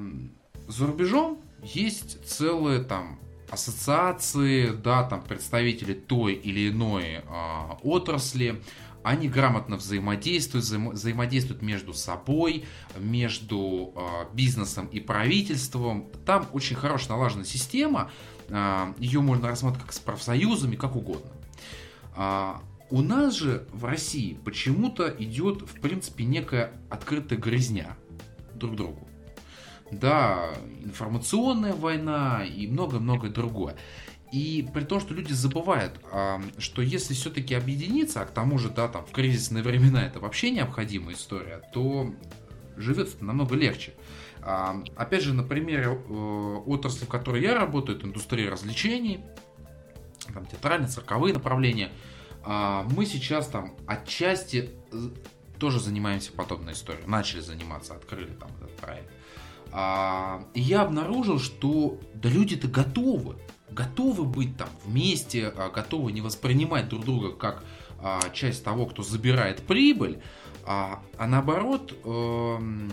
рубежом 0.80 1.40
есть 1.64 2.26
целые 2.26 2.84
там 2.84 3.20
ассоциации, 3.52 4.72
да, 4.72 5.04
там 5.04 5.22
представители 5.22 5.94
той 5.94 6.34
или 6.34 6.70
иной 6.70 7.22
а, 7.28 7.78
отрасли, 7.84 8.62
они 9.04 9.28
грамотно 9.28 9.78
взаимодействуют, 9.78 10.66
взаим, 10.66 10.90
взаимодействуют 10.92 11.62
между 11.62 11.94
собой, 11.94 12.66
между 12.98 13.94
э, 13.96 14.26
бизнесом 14.34 14.86
и 14.88 15.00
правительством. 15.00 16.08
Там 16.26 16.48
очень 16.54 16.76
хорошая 16.76 17.18
налажена 17.18 17.44
система, 17.44 18.12
а, 18.50 18.94
ее 19.00 19.22
можно 19.22 19.48
рассматривать 19.48 19.88
как 19.88 19.94
с 19.94 20.00
профсоюзами, 20.00 20.76
как 20.76 20.96
угодно. 20.96 21.32
А, 22.16 22.62
у 22.90 23.02
нас 23.02 23.36
же 23.36 23.68
в 23.72 23.86
России 23.86 24.38
почему-то 24.46 25.08
идет, 25.08 25.62
в 25.62 25.80
принципе, 25.80 26.26
некая 26.26 26.74
открытая 26.90 27.40
грызня 27.40 27.98
друг 28.54 28.76
другу. 28.76 29.08
Да, 29.92 30.54
информационная 30.84 31.74
война 31.74 32.46
и 32.46 32.68
много-много 32.68 33.30
другое. 33.30 33.76
И 34.32 34.68
при 34.74 34.86
том, 34.86 35.02
что 35.02 35.14
люди 35.14 35.34
забывают, 35.34 36.00
что 36.58 36.82
если 36.82 37.14
все-таки 37.14 37.54
объединиться, 37.54 38.22
а 38.22 38.26
к 38.26 38.32
тому 38.32 38.58
же, 38.58 38.70
да, 38.70 38.88
там 38.88 39.06
в 39.06 39.12
кризисные 39.12 39.62
времена 39.62 40.06
это 40.06 40.22
вообще 40.22 40.52
необходимая 40.52 41.16
история, 41.16 41.62
то 41.74 42.14
живется 42.78 43.24
намного 43.24 43.56
легче. 43.56 43.94
Опять 44.42 45.24
же, 45.24 45.34
на 45.34 45.44
примере 45.44 45.84
э, 45.84 46.56
отрасли, 46.66 47.06
в 47.06 47.10
которой 47.10 47.42
я 47.44 47.54
работаю, 47.54 47.98
это 47.98 48.08
индустрия 48.08 48.50
развлечений, 48.50 49.20
там 50.34 50.46
театральные, 50.46 50.88
цирковые 50.88 51.34
направления, 51.34 51.92
мы 52.44 53.06
сейчас 53.06 53.48
там 53.48 53.76
отчасти 53.86 54.72
тоже 55.60 55.80
занимаемся 55.80 56.32
подобной 56.32 56.74
историей. 56.74 57.04
Начали 57.06 57.42
заниматься, 57.42 57.94
открыли 57.94 58.34
там 58.34 58.50
этот 58.60 58.76
проект. 58.78 59.11
И 59.74 60.60
я 60.60 60.82
обнаружил, 60.82 61.40
что 61.40 62.00
да 62.14 62.30
люди-то 62.30 62.68
готовы. 62.68 63.36
Готовы 63.70 64.26
быть 64.26 64.58
там 64.58 64.68
вместе, 64.86 65.48
а, 65.48 65.70
готовы 65.70 66.12
не 66.12 66.20
воспринимать 66.20 66.90
друг 66.90 67.06
друга 67.06 67.32
как 67.32 67.64
а, 68.00 68.20
часть 68.34 68.66
того, 68.66 68.86
кто 68.86 69.02
забирает 69.02 69.62
прибыль, 69.62 70.22
а, 70.66 71.02
а 71.18 71.28
наоборот 71.28 71.94
эм, 72.04 72.90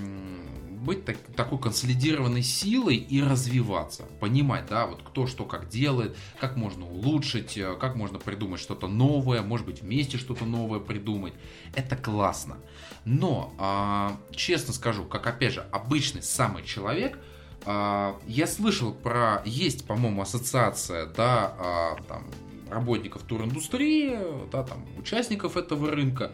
быть 0.84 1.04
так, 1.04 1.16
такой 1.36 1.58
консолидированной 1.58 2.42
силой 2.42 2.96
и 2.96 3.22
развиваться, 3.22 4.04
понимать, 4.20 4.66
да, 4.68 4.86
вот 4.86 5.02
кто 5.02 5.26
что 5.26 5.44
как 5.44 5.68
делает, 5.68 6.16
как 6.40 6.56
можно 6.56 6.86
улучшить, 6.86 7.58
э, 7.58 7.76
как 7.78 7.96
можно 7.96 8.18
придумать 8.18 8.60
что-то 8.60 8.88
новое, 8.88 9.42
может 9.42 9.66
быть 9.66 9.82
вместе 9.82 10.18
что-то 10.18 10.44
новое 10.44 10.80
придумать, 10.80 11.34
это 11.74 11.96
классно. 11.96 12.56
Но, 13.04 14.18
честно 14.32 14.74
скажу, 14.74 15.04
как 15.04 15.26
опять 15.26 15.54
же 15.54 15.66
обычный 15.72 16.22
самый 16.22 16.62
человек, 16.64 17.18
а, 17.64 18.18
я 18.26 18.46
слышал 18.46 18.92
про, 18.92 19.42
есть, 19.44 19.86
по-моему, 19.86 20.22
ассоциация, 20.22 21.06
да, 21.06 21.54
а, 21.58 21.96
там, 22.08 22.24
работников 22.70 23.22
туриндустрии, 23.22 24.18
да, 24.50 24.62
там, 24.62 24.86
участников 24.96 25.56
этого 25.56 25.90
рынка, 25.90 26.32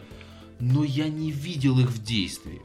но 0.59 0.83
я 0.83 1.07
не 1.09 1.31
видел 1.31 1.79
их 1.79 1.89
в 1.89 2.03
действии. 2.03 2.61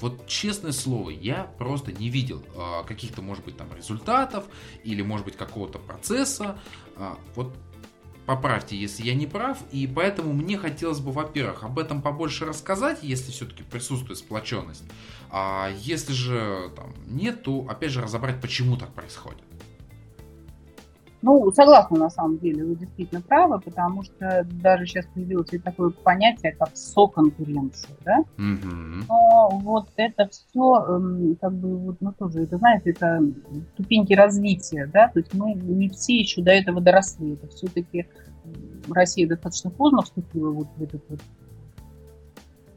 Вот 0.00 0.26
честное 0.26 0.72
слово, 0.72 1.10
я 1.10 1.44
просто 1.58 1.92
не 1.92 2.08
видел 2.08 2.42
а, 2.56 2.84
каких-то, 2.84 3.20
может 3.20 3.44
быть, 3.44 3.56
там 3.56 3.68
результатов 3.74 4.46
или, 4.82 5.02
может 5.02 5.26
быть, 5.26 5.36
какого-то 5.36 5.78
процесса. 5.78 6.58
вот 7.34 7.54
поправьте, 8.30 8.76
если 8.76 9.02
я 9.02 9.14
не 9.14 9.26
прав. 9.26 9.58
И 9.72 9.88
поэтому 9.88 10.32
мне 10.32 10.56
хотелось 10.56 11.00
бы, 11.00 11.10
во-первых, 11.10 11.64
об 11.64 11.78
этом 11.80 12.00
побольше 12.00 12.44
рассказать, 12.44 13.00
если 13.02 13.32
все-таки 13.32 13.64
присутствует 13.64 14.18
сплоченность. 14.18 14.84
А 15.30 15.70
если 15.80 16.12
же 16.12 16.70
там 16.76 16.94
нет, 17.06 17.42
то 17.42 17.66
опять 17.68 17.90
же 17.90 18.00
разобрать, 18.00 18.40
почему 18.40 18.76
так 18.76 18.94
происходит. 18.94 19.42
Ну, 21.22 21.50
согласна, 21.52 21.98
на 21.98 22.10
самом 22.10 22.38
деле, 22.38 22.64
вы 22.64 22.76
действительно 22.76 23.20
правы, 23.20 23.60
потому 23.60 24.02
что 24.02 24.46
даже 24.62 24.86
сейчас 24.86 25.06
появилось 25.06 25.52
и 25.52 25.58
такое 25.58 25.90
понятие, 25.90 26.52
как 26.52 26.70
соконкуренция, 26.74 27.94
да? 28.04 28.24
Mm-hmm. 28.38 29.04
Но 29.08 29.48
вот 29.62 29.88
это 29.96 30.28
все, 30.28 30.84
эм, 30.88 31.36
как 31.40 31.52
бы, 31.52 31.76
вот, 31.76 31.96
ну, 32.00 32.12
тоже, 32.12 32.44
это, 32.44 32.56
знаете, 32.56 32.90
это 32.90 33.22
ступеньки 33.74 34.14
развития, 34.14 34.88
да, 34.92 35.08
то 35.08 35.18
есть 35.18 35.34
мы 35.34 35.52
не 35.52 35.90
все 35.90 36.16
еще 36.16 36.42
до 36.42 36.52
этого 36.52 36.80
доросли, 36.80 37.34
это 37.34 37.48
все-таки 37.48 38.06
Россия 38.88 39.28
достаточно 39.28 39.70
поздно 39.70 40.02
вступила 40.02 40.50
вот 40.50 40.68
в 40.76 40.82
этот 40.82 41.02
вот 41.08 41.20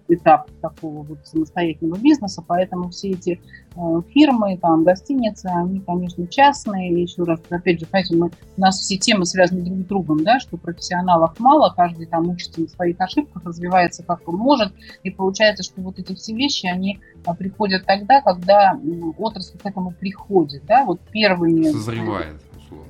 этап 0.08 0.50
такого 0.62 1.04
вот 1.04 1.20
самостоятельного 1.26 2.00
бизнеса, 2.00 2.44
поэтому 2.46 2.90
все 2.90 3.12
эти 3.12 3.42
э, 3.76 4.02
фирмы, 4.10 4.58
там, 4.58 4.84
гостиницы, 4.84 5.48
они, 5.48 5.80
конечно, 5.80 6.28
частные. 6.28 7.02
еще 7.02 7.24
раз, 7.24 7.40
опять 7.50 7.80
же, 7.80 7.86
знаете, 7.86 8.16
мы, 8.16 8.32
у 8.58 8.62
нас 8.62 8.80
все 8.80 8.98
темы 8.98 9.26
связаны 9.26 9.62
друг 9.62 9.80
с 9.80 9.86
другом, 9.86 10.24
да, 10.24 10.40
что 10.40 10.58
профессионалов 10.58 11.40
мало, 11.40 11.74
каждый 11.76 12.06
там 12.06 12.30
учится 12.30 12.62
на 12.62 12.68
своих 12.68 13.00
ошибках, 13.00 13.44
развивается 13.46 14.04
как 14.04 14.28
он 14.28 14.36
может, 14.36 14.74
и 15.04 15.10
получается, 15.10 15.64
что 15.64 15.82
вот 15.82 16.00
эти 16.00 16.14
все 16.16 16.34
вещи, 16.34 16.66
они 16.66 17.00
а, 17.26 17.34
приходят 17.34 17.86
тогда, 17.86 18.22
когда 18.22 18.80
отрасль 19.18 19.58
к 19.58 19.66
этому 19.66 19.92
приходит, 19.92 20.66
да, 20.66 20.86
вот 20.86 21.00
первыми... 21.12 21.72
Созревает 21.72 22.42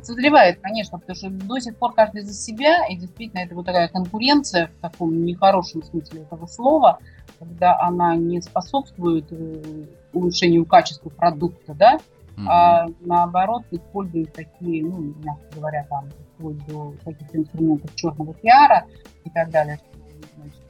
Созревает, 0.01 0.59
конечно, 0.61 0.99
потому 0.99 1.15
что 1.15 1.29
до 1.29 1.59
сих 1.59 1.77
пор 1.77 1.93
каждый 1.93 2.21
за 2.21 2.33
себя, 2.33 2.87
и 2.87 2.95
действительно 2.95 3.39
это 3.39 3.55
вот 3.55 3.65
такая 3.65 3.87
конкуренция 3.87 4.67
в 4.67 4.81
таком 4.81 5.23
нехорошем 5.25 5.83
смысле 5.83 6.21
этого 6.21 6.45
слова, 6.45 6.99
когда 7.39 7.79
она 7.79 8.15
не 8.15 8.41
способствует 8.41 9.25
э, 9.31 9.85
улучшению 10.13 10.65
качества 10.65 11.09
продукта, 11.09 11.73
да, 11.73 11.95
mm-hmm. 12.35 12.45
а 12.47 12.87
наоборот 13.01 13.63
используют 13.71 14.33
такие, 14.33 14.83
ну, 14.83 15.13
мягко 15.23 15.45
говоря, 15.55 15.85
там, 15.89 16.09
вплоть 16.35 16.65
до 16.65 16.93
каких-то 17.03 17.37
инструментов 17.37 17.95
черного 17.95 18.33
пиара 18.33 18.85
и 19.23 19.29
так 19.29 19.49
далее. 19.49 19.79
Значит, 20.35 20.61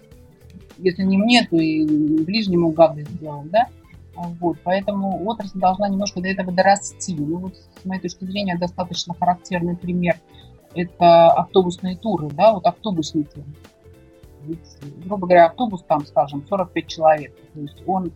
если 0.78 1.03
не 1.03 1.18
мне, 1.18 1.47
то 1.49 1.57
и 1.57 1.86
ближнему 2.24 2.72
гадость 2.72 3.09
сделал, 3.11 3.43
да. 3.45 3.68
Вот, 4.16 4.57
поэтому 4.64 5.26
отрасль 5.28 5.59
должна 5.59 5.89
немножко 5.89 6.22
до 6.22 6.28
этого 6.28 6.51
дорасти. 6.51 7.16
Ну, 7.16 7.38
вот, 7.38 7.55
с 7.55 7.86
моей 7.86 8.01
точки 8.01 8.26
зрения, 8.26 8.57
достаточно 8.57 9.14
характерный 9.14 9.76
пример– 9.76 10.18
это 10.76 11.32
автобусные 11.32 11.97
туры, 11.97 12.30
да, 12.30 12.53
вот 12.53 12.66
автобусники. 12.66 13.43
Ведь, 14.43 14.59
грубо 15.05 15.28
говоря, 15.28 15.45
автобус 15.47 15.84
там, 15.88 16.05
скажем, 16.05 16.45
45 16.47 16.88
человек. 16.88 17.34
То 17.53 17.59
есть 17.59 17.78
он 17.88 18.11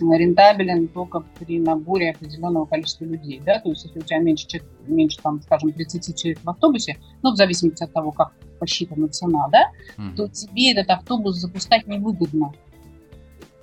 рентабелен 0.00 0.88
только 0.88 1.20
при 1.38 1.58
наборе 1.58 2.10
определенного 2.10 2.66
количества 2.66 3.04
людей, 3.04 3.40
да, 3.44 3.58
то 3.58 3.70
есть 3.70 3.84
если 3.84 3.98
у 3.98 4.02
тебя 4.02 4.18
меньше, 4.18 4.46
меньше 4.86 5.18
там, 5.22 5.40
скажем, 5.42 5.72
30 5.72 6.16
человек 6.16 6.40
в 6.42 6.50
автобусе, 6.50 6.98
ну, 7.22 7.32
в 7.32 7.36
зависимости 7.36 7.82
от 7.82 7.92
того, 7.92 8.12
как 8.12 8.32
посчитана 8.58 9.08
цена, 9.08 9.48
да, 9.48 9.70
mm-hmm. 9.96 10.14
то 10.16 10.28
тебе 10.28 10.72
этот 10.72 10.90
автобус 10.90 11.36
запускать 11.36 11.86
невыгодно. 11.86 12.52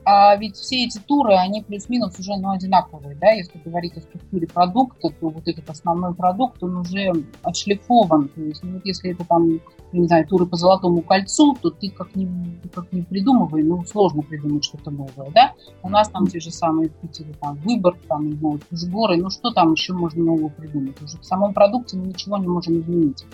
А 0.07 0.35
ведь 0.35 0.55
все 0.55 0.83
эти 0.83 0.99
туры, 0.99 1.33
они 1.33 1.63
плюс-минус 1.63 2.19
уже 2.19 2.37
ну, 2.37 2.51
одинаковые, 2.51 3.15
да, 3.15 3.31
если 3.31 3.57
говорить 3.57 3.97
о 3.97 4.01
структуре 4.01 4.45
продукта, 4.45 5.09
то 5.09 5.29
вот 5.29 5.47
этот 5.47 5.67
основной 5.67 6.13
продукт, 6.13 6.61
он 6.61 6.77
уже 6.77 7.11
отшлифован, 7.41 8.27
то 8.27 8.41
есть, 8.41 8.63
ну, 8.63 8.73
вот 8.73 8.85
если 8.85 9.13
это 9.13 9.25
там, 9.25 9.59
не 9.91 10.07
знаю, 10.07 10.27
туры 10.27 10.45
по 10.45 10.57
Золотому 10.57 11.01
кольцу, 11.01 11.57
то 11.59 11.71
ты 11.71 11.89
как 11.89 12.15
не, 12.15 12.29
как 12.71 12.93
не 12.93 13.01
придумывай, 13.01 13.63
ну, 13.63 13.83
сложно 13.83 14.21
придумать 14.21 14.63
что-то 14.63 14.91
новое, 14.91 15.31
да, 15.33 15.53
у 15.81 15.89
нас 15.89 16.07
там 16.09 16.27
те 16.27 16.39
же 16.39 16.51
самые 16.51 16.89
в 16.89 16.93
Питере, 16.97 17.33
там, 17.41 17.55
выбор, 17.55 17.97
там, 18.07 18.27
не 18.29 18.35
знаю, 18.35 18.59
сборы, 18.69 19.17
ну, 19.17 19.31
что 19.31 19.51
там 19.51 19.71
еще 19.71 19.93
можно 19.93 20.23
нового 20.23 20.49
придумать, 20.49 21.01
уже 21.01 21.17
в 21.17 21.25
самом 21.25 21.51
продукте 21.55 21.97
мы 21.97 22.05
ничего 22.05 22.37
не 22.37 22.47
можем 22.47 22.79
изменить. 22.79 23.25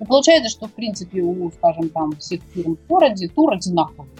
И 0.00 0.04
получается, 0.04 0.50
что, 0.50 0.66
в 0.66 0.72
принципе, 0.72 1.22
у, 1.22 1.50
скажем, 1.50 1.88
там, 1.88 2.12
всех 2.16 2.42
фирм 2.52 2.76
в 2.76 2.86
городе 2.88 3.28
тур 3.28 3.54
одинаковый. 3.54 4.10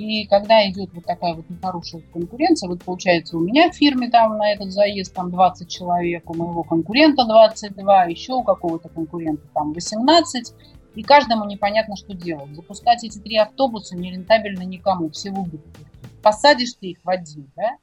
И 0.00 0.26
когда 0.28 0.66
идет 0.66 0.94
вот 0.94 1.04
такая 1.04 1.34
вот 1.34 1.50
нехорошая 1.50 2.00
конкуренция, 2.10 2.70
вот 2.70 2.82
получается 2.82 3.36
у 3.36 3.40
меня 3.40 3.70
в 3.70 3.74
фирме 3.74 4.08
там 4.08 4.38
на 4.38 4.50
этот 4.50 4.72
заезд 4.72 5.12
там 5.14 5.30
20 5.30 5.68
человек, 5.68 6.30
у 6.30 6.32
моего 6.32 6.62
конкурента 6.62 7.26
22, 7.26 8.04
еще 8.04 8.32
у 8.32 8.42
какого-то 8.42 8.88
конкурента 8.88 9.46
там 9.52 9.74
18, 9.74 10.54
и 10.94 11.02
каждому 11.02 11.44
непонятно, 11.44 11.96
что 11.96 12.14
делать. 12.14 12.54
Запускать 12.54 13.04
эти 13.04 13.18
три 13.18 13.36
автобуса 13.36 13.94
нерентабельно 13.94 14.62
никому, 14.62 15.10
все 15.10 15.32
в 15.32 15.38
убытке. 15.38 15.84
Посадишь 16.22 16.72
ты 16.80 16.92
их 16.92 17.00
в 17.04 17.10
один, 17.10 17.50
да, 17.54 17.76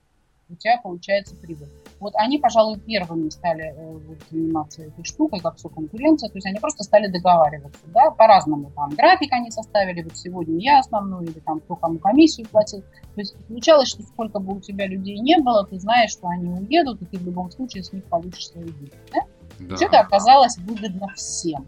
у 0.49 0.55
тебя 0.55 0.79
получается 0.81 1.35
прибыль. 1.35 1.67
Вот 1.99 2.13
они, 2.15 2.37
пожалуй, 2.37 2.79
первыми 2.79 3.29
стали 3.29 3.73
э, 3.75 3.99
заниматься 4.31 4.83
этой 4.83 5.03
штукой, 5.03 5.39
как 5.39 5.57
все 5.57 5.67
конкуренция, 5.67 6.29
то 6.29 6.37
есть 6.37 6.45
они 6.45 6.59
просто 6.59 6.83
стали 6.83 7.07
договариваться, 7.07 7.81
да, 7.87 8.11
по-разному 8.11 8.71
там 8.75 8.89
график 8.91 9.33
они 9.33 9.51
составили, 9.51 10.03
вот 10.03 10.15
сегодня 10.15 10.57
я 10.59 10.79
основную, 10.79 11.23
или 11.23 11.39
там 11.39 11.59
кто 11.59 11.75
кому 11.75 11.99
комиссию 11.99 12.47
платил, 12.47 12.81
то 12.81 13.21
есть 13.21 13.35
получалось, 13.47 13.89
что 13.89 14.03
сколько 14.03 14.39
бы 14.39 14.55
у 14.55 14.61
тебя 14.61 14.87
людей 14.87 15.19
не 15.19 15.37
было, 15.41 15.65
ты 15.65 15.79
знаешь, 15.79 16.11
что 16.11 16.27
они 16.27 16.49
уедут, 16.49 17.01
и 17.01 17.05
ты 17.05 17.17
в 17.17 17.25
любом 17.25 17.51
случае 17.51 17.83
с 17.83 17.91
них 17.91 18.03
получишь 18.05 18.49
свои 18.49 18.65
деньги, 18.65 18.93
да? 19.13 19.21
Да. 19.59 19.75
Все 19.75 19.85
это 19.85 19.99
оказалось 19.99 20.57
выгодно 20.59 21.07
всем. 21.15 21.67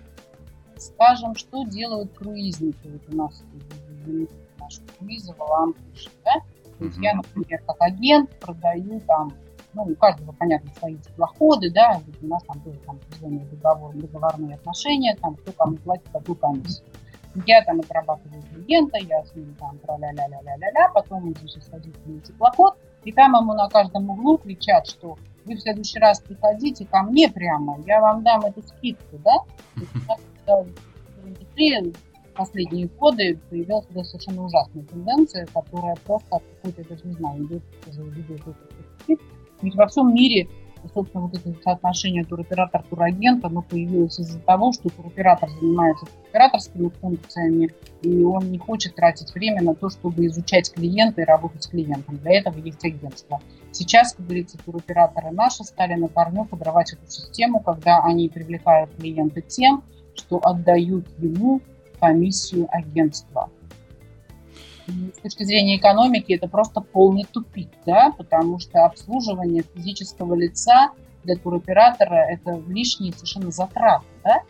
Скажем, 0.77 1.35
что 1.35 1.63
делают 1.65 2.13
круизники, 2.13 2.77
вот 2.85 3.01
у 3.11 3.15
нас 3.15 3.43
наши 4.59 4.81
круизы, 4.97 5.33
Валампуш, 5.37 6.09
да? 6.23 6.35
То 6.79 6.85
есть 6.85 6.97
я, 6.97 7.13
например, 7.13 7.61
как 7.67 7.75
агент 7.79 8.29
продаю 8.39 9.01
там, 9.01 9.33
ну, 9.73 9.83
у 9.83 9.95
каждого, 9.95 10.31
понятно, 10.31 10.71
свои 10.79 10.95
теплоходы, 10.95 11.71
да, 11.71 12.01
у 12.21 12.27
нас 12.27 12.41
там 12.43 12.59
были 12.59 12.77
там 12.77 12.95
определенные 12.95 13.45
договор, 13.45 13.93
договорные 13.93 14.55
отношения, 14.55 15.15
там, 15.21 15.35
кто 15.35 15.51
кому 15.51 15.75
платит 15.77 16.07
какую 16.11 16.37
комиссию. 16.37 16.87
Я 17.45 17.63
там 17.63 17.79
отрабатываю 17.81 18.41
клиента, 18.43 18.97
я 18.97 19.23
с 19.23 19.35
ним 19.35 19.55
там 19.59 19.77
тра-ля-ля-ля-ля-ля-ля, 19.79 20.89
потом 20.93 21.27
он 21.27 21.35
здесь 21.35 21.63
садится 21.69 22.01
на 22.05 22.19
теплоход, 22.21 22.75
и 23.03 23.11
там 23.11 23.35
ему 23.35 23.53
на 23.53 23.69
каждом 23.69 24.09
углу 24.09 24.37
кричат, 24.37 24.87
что 24.87 25.17
вы 25.45 25.55
в 25.55 25.61
следующий 25.61 25.99
раз 25.99 26.21
приходите 26.21 26.85
ко 26.85 27.03
мне 27.03 27.29
прямо, 27.29 27.77
я 27.85 27.99
вам 27.99 28.23
дам 28.23 28.45
эту 28.45 28.63
скидку, 28.63 29.17
да? 29.19 29.35
Последние 32.39 32.87
годы 32.87 33.37
появилась 33.49 33.85
совершенно 34.09 34.45
ужасная 34.45 34.83
тенденция, 34.83 35.45
которая 35.53 35.97
просто 36.05 36.37
от 36.37 36.43
какой-то, 36.55 36.87
даже 36.87 37.05
не 37.05 37.13
знаю, 37.15 37.43
идет 37.43 37.61
уже 37.85 38.01
ведет 38.01 38.41
Ведь 39.61 39.75
во 39.75 39.87
всем 39.87 40.15
мире, 40.15 40.47
собственно, 40.93 41.25
вот 41.25 41.35
это 41.35 41.53
соотношение 41.61 42.23
туроператор-турагент, 42.23 43.43
оно 43.43 43.61
появилось 43.61 44.17
из-за 44.19 44.39
того, 44.39 44.71
что 44.71 44.87
туроператор 44.87 45.49
занимается 45.49 46.05
операторскими 46.29 46.87
функциями, 47.01 47.71
и 48.03 48.23
он 48.23 48.49
не 48.49 48.57
хочет 48.57 48.95
тратить 48.95 49.33
время 49.33 49.61
на 49.61 49.75
то, 49.75 49.89
чтобы 49.89 50.25
изучать 50.27 50.71
клиента 50.71 51.19
и 51.21 51.25
работать 51.25 51.63
с 51.63 51.67
клиентом. 51.67 52.19
Для 52.19 52.39
этого 52.39 52.57
есть 52.59 52.85
агентство. 52.85 53.41
Сейчас, 53.73 54.13
как 54.13 54.25
говорится, 54.25 54.57
туроператоры 54.63 55.31
наши 55.31 55.65
стали 55.65 55.95
на 55.95 56.07
корню 56.07 56.45
подрывать 56.45 56.93
эту 56.93 57.05
систему, 57.11 57.59
когда 57.59 57.99
они 58.01 58.29
привлекают 58.29 58.95
клиента 58.95 59.41
тем, 59.41 59.83
что 60.15 60.39
отдают 60.41 61.05
ему 61.17 61.59
комиссию 61.99 62.67
агентства. 62.71 63.49
с 64.87 65.21
точки 65.21 65.43
зрения 65.43 65.77
экономики 65.77 66.33
это 66.33 66.47
просто 66.47 66.81
полный 66.81 67.25
тупик, 67.31 67.69
да, 67.85 68.11
потому 68.17 68.59
что 68.59 68.85
обслуживание 68.85 69.63
физического 69.75 70.33
лица 70.33 70.91
для 71.23 71.35
туроператора 71.35 72.25
это 72.29 72.61
лишние 72.67 73.13
совершенно 73.13 73.51
затраты, 73.51 74.05
да. 74.23 74.41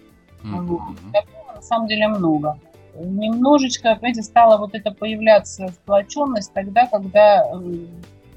Mm-hmm. 0.44 0.66
Вот. 0.66 0.82
Такого 1.12 1.56
на 1.56 1.62
самом 1.62 1.88
деле 1.88 2.08
много. 2.08 2.60
Немножечко, 2.96 3.96
понимаете, 3.96 4.24
стала 4.24 4.58
вот 4.58 4.74
это 4.74 4.92
появляться 4.92 5.68
сплоченность 5.70 6.54
тогда, 6.54 6.88
когда 6.88 7.46
э, 7.54 7.86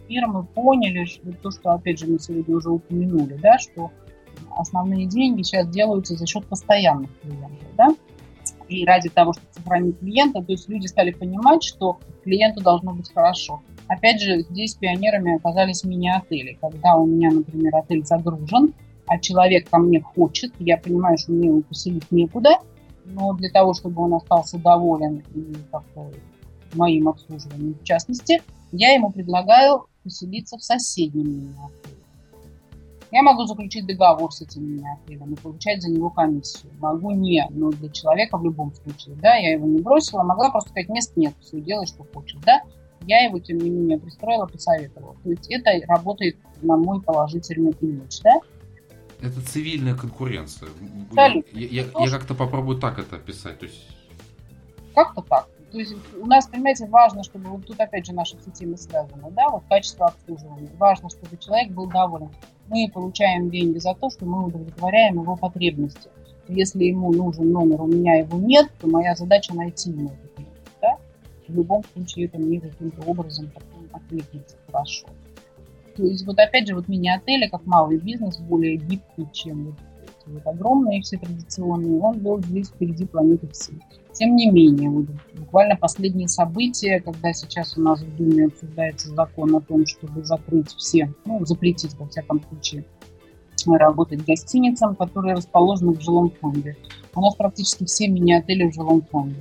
фирмы 0.09 0.45
поняли, 0.45 1.05
что 1.05 1.33
то, 1.33 1.51
что, 1.51 1.73
опять 1.73 1.99
же, 1.99 2.07
мы 2.07 2.19
сегодня 2.19 2.57
уже 2.57 2.71
упомянули, 2.71 3.35
да, 3.35 3.59
что 3.59 3.91
основные 4.57 5.07
деньги 5.07 5.43
сейчас 5.43 5.69
делаются 5.69 6.17
за 6.17 6.27
счет 6.27 6.45
постоянных 6.47 7.11
клиентов, 7.21 7.69
да 7.77 7.89
и 8.69 8.85
ради 8.85 9.09
того, 9.09 9.33
чтобы 9.33 9.49
сохранить 9.53 9.99
клиента, 9.99 10.43
то 10.43 10.53
есть 10.53 10.69
люди 10.69 10.87
стали 10.87 11.11
понимать, 11.11 11.63
что 11.63 11.99
клиенту 12.25 12.63
должно 12.63 12.93
быть 12.93 13.13
хорошо. 13.13 13.63
Опять 13.89 14.21
же, 14.21 14.43
здесь 14.43 14.75
пионерами 14.75 15.37
оказались 15.37 15.85
мини-отели. 15.85 16.57
Когда 16.61 16.97
у 16.97 17.07
меня, 17.07 17.31
например, 17.31 17.77
отель 17.77 18.05
загружен, 18.05 18.75
а 19.07 19.19
человек 19.19 19.69
ко 19.69 19.79
мне 19.79 20.01
хочет, 20.01 20.53
я 20.59 20.79
понимаю, 20.79 21.19
что 21.19 21.33
мне 21.33 21.49
его 21.49 21.63
поселить 21.63 22.11
некуда, 22.11 22.59
но 23.05 23.33
для 23.35 23.51
того, 23.51 23.75
чтобы 23.75 24.03
он 24.03 24.15
остался 24.15 24.59
доволен 24.59 25.23
и 25.35 25.55
моим 26.75 27.09
обслуживанием 27.09 27.75
в 27.75 27.85
частности, 27.85 28.43
я 28.71 28.93
ему 28.95 29.11
предлагаю 29.11 29.87
поселиться 30.03 30.57
в 30.57 30.63
соседнем 30.63 31.29
мини-отеле. 31.29 31.92
Я 33.13 33.23
могу 33.23 33.45
заключить 33.45 33.87
договор 33.87 34.33
с 34.33 34.41
этим 34.41 34.83
отелем 34.87 35.35
и 35.35 35.37
получать 35.37 35.83
за 35.83 35.91
него 35.91 36.09
комиссию. 36.09 36.73
Могу 36.81 37.11
не, 37.11 37.47
но 37.51 37.71
для 37.71 37.91
человека 37.91 38.39
в 38.39 38.45
любом 38.45 38.75
случае, 38.75 39.17
да, 39.17 39.35
я 39.35 39.53
его 39.53 39.67
не 39.67 39.83
бросила, 39.83 40.23
могла 40.23 40.51
просто 40.51 40.71
сказать, 40.71 40.89
мест 40.89 41.13
нет, 41.15 41.35
все, 41.43 41.61
делай, 41.61 41.87
что 41.87 42.07
хочешь, 42.15 42.41
да. 42.47 42.63
Я 43.03 43.25
его, 43.25 43.39
тем 43.39 43.59
не 43.59 43.69
менее, 43.69 43.99
пристроила, 43.99 44.47
посоветовала. 44.47 45.15
То 45.23 45.31
есть 45.31 45.47
это 45.51 45.73
работает 45.89 46.39
на 46.63 46.79
мой 46.79 47.03
положительный 47.03 47.75
имидж, 47.83 48.21
да. 48.25 48.41
Это 49.21 49.43
цивильная 49.43 49.95
конкуренция. 49.95 50.71
Абсолютно. 51.11 51.59
Я, 51.59 51.67
я, 51.69 51.85
я 51.95 52.11
как-то 52.11 52.35
попробую 52.35 52.79
так 52.79 52.99
это 52.99 53.17
описать. 53.17 53.59
То 53.59 53.67
есть... 53.67 53.89
Как-то 54.95 55.21
так. 55.21 55.49
То 55.73 55.79
есть 55.79 55.95
у 56.21 56.27
нас, 56.27 56.47
понимаете, 56.47 56.87
важно, 56.87 57.25
чтобы 57.25 57.49
вот 57.49 57.67
тут 57.67 57.81
опять 57.81 58.05
же 58.05 58.13
наши 58.13 58.37
все 58.37 58.51
темы 58.51 58.77
связаны, 58.77 59.31
да, 59.31 59.49
вот 59.49 59.63
качество 59.71 60.07
обслуживания. 60.07 60.69
Важно, 60.79 61.09
чтобы 61.09 61.39
человек 61.39 61.73
был 61.73 61.87
доволен. 61.87 62.31
Мы 62.69 62.91
получаем 62.93 63.49
деньги 63.49 63.79
за 63.79 63.95
то, 63.95 64.11
что 64.11 64.27
мы 64.27 64.45
удовлетворяем 64.45 65.15
его 65.15 65.35
потребности. 65.35 66.11
Если 66.47 66.85
ему 66.85 67.11
нужен 67.11 67.51
номер, 67.51 67.81
у 67.81 67.87
меня 67.87 68.17
его 68.17 68.37
нет, 68.37 68.71
то 68.81 68.87
моя 68.87 69.15
задача 69.15 69.55
найти 69.55 69.91
ему 69.91 70.11
этот 70.11 70.39
номер. 70.39 70.53
Да? 70.83 70.99
В 71.49 71.55
любом 71.55 71.83
случае 71.95 72.27
это 72.27 72.39
мне 72.39 72.61
каким-то 72.61 73.03
образом 73.11 73.51
откликнется 73.93 74.57
хорошо. 74.67 75.07
То 75.97 76.05
есть 76.05 76.27
вот 76.27 76.39
опять 76.39 76.69
же 76.69 76.75
вот 76.75 76.87
мини-отели, 76.87 77.49
как 77.49 77.65
малый 77.65 77.99
бизнес, 77.99 78.39
более 78.39 78.77
гибкий, 78.77 79.27
чем 79.33 79.75
вот 80.27 80.47
огромные 80.47 81.03
все 81.03 81.19
традиционные, 81.19 82.01
он 82.01 82.19
был 82.19 82.43
здесь 82.43 82.69
впереди 82.69 83.07
планеты 83.07 83.49
всей. 83.49 83.79
Тем 84.13 84.37
не 84.37 84.51
менее, 84.51 84.91
вот, 84.91 85.07
буквально 85.39 85.77
последние 85.77 86.29
события, 86.29 87.01
когда 87.01 87.33
сейчас 87.33 87.77
у 87.79 87.81
нас 87.81 88.03
в 88.03 88.17
Думе 88.17 88.47
обсуждается 88.47 89.09
закон 89.09 89.55
о 89.57 89.61
том, 89.61 89.87
чтобы 89.87 90.25
закрыть 90.25 90.75
все, 90.77 91.13
ну, 91.25 91.45
запретить, 91.45 91.95
во 91.99 92.07
всяком 92.07 92.43
случае, 92.49 92.85
работать 93.67 94.25
гостиницам, 94.25 94.97
которые 94.97 95.35
расположены 95.35 95.93
в 95.93 96.01
жилом 96.01 96.31
фонде. 96.41 96.77
У 97.15 97.21
нас 97.21 97.35
практически 97.35 97.85
все 97.85 98.09
мини-отели 98.09 98.71
в 98.71 98.75
жилом 98.75 99.03
фонде. 99.03 99.41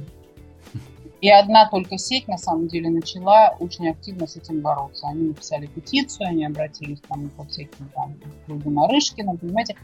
И 1.22 1.30
одна 1.30 1.70
только 1.70 2.00
сеть, 2.00 2.28
на 2.28 2.38
самом 2.38 2.68
деле, 2.68 2.90
начала 2.90 3.56
очень 3.60 3.88
активно 3.90 4.26
с 4.26 4.36
этим 4.38 4.62
бороться. 4.62 5.08
Они 5.08 5.28
написали 5.28 5.68
петицию, 5.68 6.30
они 6.30 6.46
обратились 6.46 7.00
там 7.08 7.30
по 7.30 7.46
всяким 7.46 7.90
там 7.94 8.16
кругу 8.46 8.72
Нарышкина, 8.72 9.36
понимаете, 9.36 9.76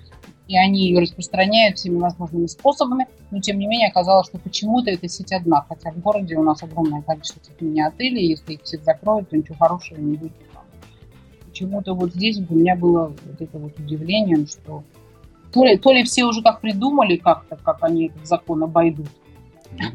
и 0.48 0.58
они 0.58 0.88
ее 0.88 1.02
распространяют 1.02 1.78
всеми 1.78 1.98
возможными 1.98 2.48
способами, 2.48 3.08
но 3.32 3.40
тем 3.40 3.60
не 3.60 3.68
менее 3.68 3.90
оказалось, 3.90 4.28
что 4.28 4.38
почему-то 4.38 4.90
эта 4.90 5.08
сеть 5.10 5.34
одна, 5.34 5.66
хотя 5.68 5.92
в 5.92 6.00
городе 6.00 6.36
у 6.38 6.44
нас 6.44 6.64
огромное 6.64 7.02
количество 7.02 7.42
этих 7.42 7.60
мини-отелей, 7.60 8.28
если 8.28 8.54
их 8.54 8.64
всех 8.64 8.84
закроют, 8.84 9.30
то 9.30 9.38
ничего 9.38 9.56
хорошего 9.58 10.00
не 10.00 10.16
будет. 10.16 10.34
Почему-то 11.50 11.94
вот 11.94 12.14
здесь 12.14 12.38
у 12.38 12.54
меня 12.54 12.76
было 12.76 13.08
вот 13.08 13.42
это 13.42 13.58
вот 13.58 13.78
удивление, 13.80 14.46
что 14.46 14.84
то 15.52 15.66
ли, 15.66 15.78
то 15.78 15.92
ли 15.92 16.04
все 16.04 16.24
уже 16.24 16.42
как 16.42 16.62
придумали 16.62 17.18
как-то, 17.18 17.56
как 17.58 17.84
они 17.84 18.08
этот 18.08 18.26
закон 18.28 18.64
обойдут, 18.64 19.08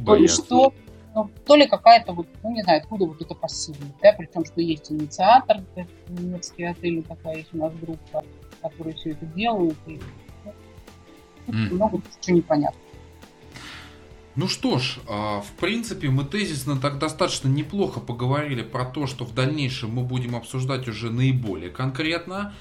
то 0.05 0.15
ли 0.17 0.27
что, 0.27 0.73
ну, 1.15 1.31
то 1.47 1.57
ли 1.57 1.67
какая-то 1.67 2.13
вот, 2.13 2.27
ну, 2.43 2.51
не 2.53 2.63
знаю, 2.63 2.81
откуда 2.81 3.07
вот 3.07 3.21
это 3.23 3.35
пассивность, 3.35 3.95
да, 4.03 4.13
при 4.13 4.27
том, 4.27 4.45
что 4.45 4.61
есть 4.61 4.91
инициатор, 4.91 5.61
немецкие 6.09 6.71
отели, 6.71 7.01
такая 7.01 7.37
есть 7.37 7.55
у 7.55 7.59
нас 7.59 7.73
группа, 7.81 8.25
которые 8.61 8.95
все 8.97 9.11
это 9.11 9.25
делают, 9.27 9.77
и 9.87 10.01
mm. 11.47 11.75
много 11.75 12.01
чего 12.21 12.37
непонятно. 12.37 12.79
Ну 14.35 14.49
что 14.49 14.79
ж, 14.79 14.99
а, 15.09 15.41
в 15.43 15.53
принципе, 15.61 16.09
мы 16.09 16.25
тезисно 16.25 16.81
так 16.81 16.99
достаточно 16.99 17.49
неплохо 17.49 18.01
поговорили 18.01 18.63
про 18.63 18.87
то, 18.87 19.07
что 19.07 19.25
в 19.25 19.35
дальнейшем 19.35 19.91
мы 19.91 20.05
будем 20.05 20.35
обсуждать 20.35 20.89
уже 20.89 21.11
наиболее 21.11 21.71
конкретно. 21.71 22.55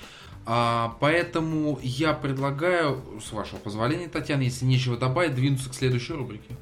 А, 0.46 0.98
поэтому 1.00 1.80
я 1.82 2.14
предлагаю, 2.14 3.02
с 3.26 3.32
вашего 3.32 3.58
позволения, 3.60 4.10
Татьяна, 4.10 4.42
если 4.42 4.66
нечего 4.66 4.98
добавить, 4.98 5.36
двинуться 5.36 5.70
к 5.70 5.74
следующей 5.74 6.14
рубрике. 6.14 6.58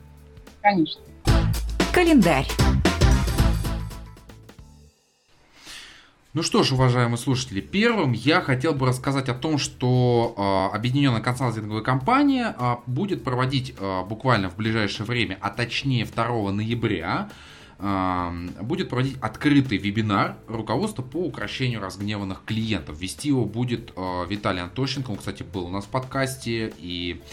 Конечно. 0.61 1.01
Календарь. 1.91 2.47
Ну 6.32 6.44
что 6.44 6.62
ж, 6.62 6.74
уважаемые 6.74 7.18
слушатели, 7.18 7.60
первым 7.60 8.12
я 8.12 8.40
хотел 8.42 8.76
бы 8.76 8.86
рассказать 8.86 9.30
о 9.30 9.34
том, 9.34 9.58
что 9.58 10.36
э, 10.38 10.76
Объединенная 10.76 11.22
консалтинговая 11.22 11.82
компания 11.82 12.56
э, 12.56 12.76
будет 12.86 13.24
проводить 13.24 13.74
э, 13.76 14.04
буквально 14.04 14.52
в 14.52 14.56
ближайшее 14.56 15.08
время, 15.08 15.40
а 15.42 15.50
точнее 15.50 16.06
2 16.06 16.52
ноября, 16.52 17.32
э, 17.80 18.48
будет 18.62 18.90
проводить 18.90 19.18
открытый 19.22 19.80
вебинар 19.80 20.36
руководства 20.48 21.02
по 21.02 21.18
украшению 21.18 21.82
разгневанных 21.82 22.44
клиентов. 22.46 23.00
Вести 23.00 23.30
его 23.30 23.46
будет 23.46 23.92
э, 23.96 24.26
Виталий 24.30 24.62
Антощенко, 24.62 25.10
он, 25.10 25.18
кстати, 25.18 25.42
был 25.42 25.66
у 25.66 25.70
нас 25.72 25.86
в 25.86 25.90
подкасте, 25.90 26.72
и 26.78 27.24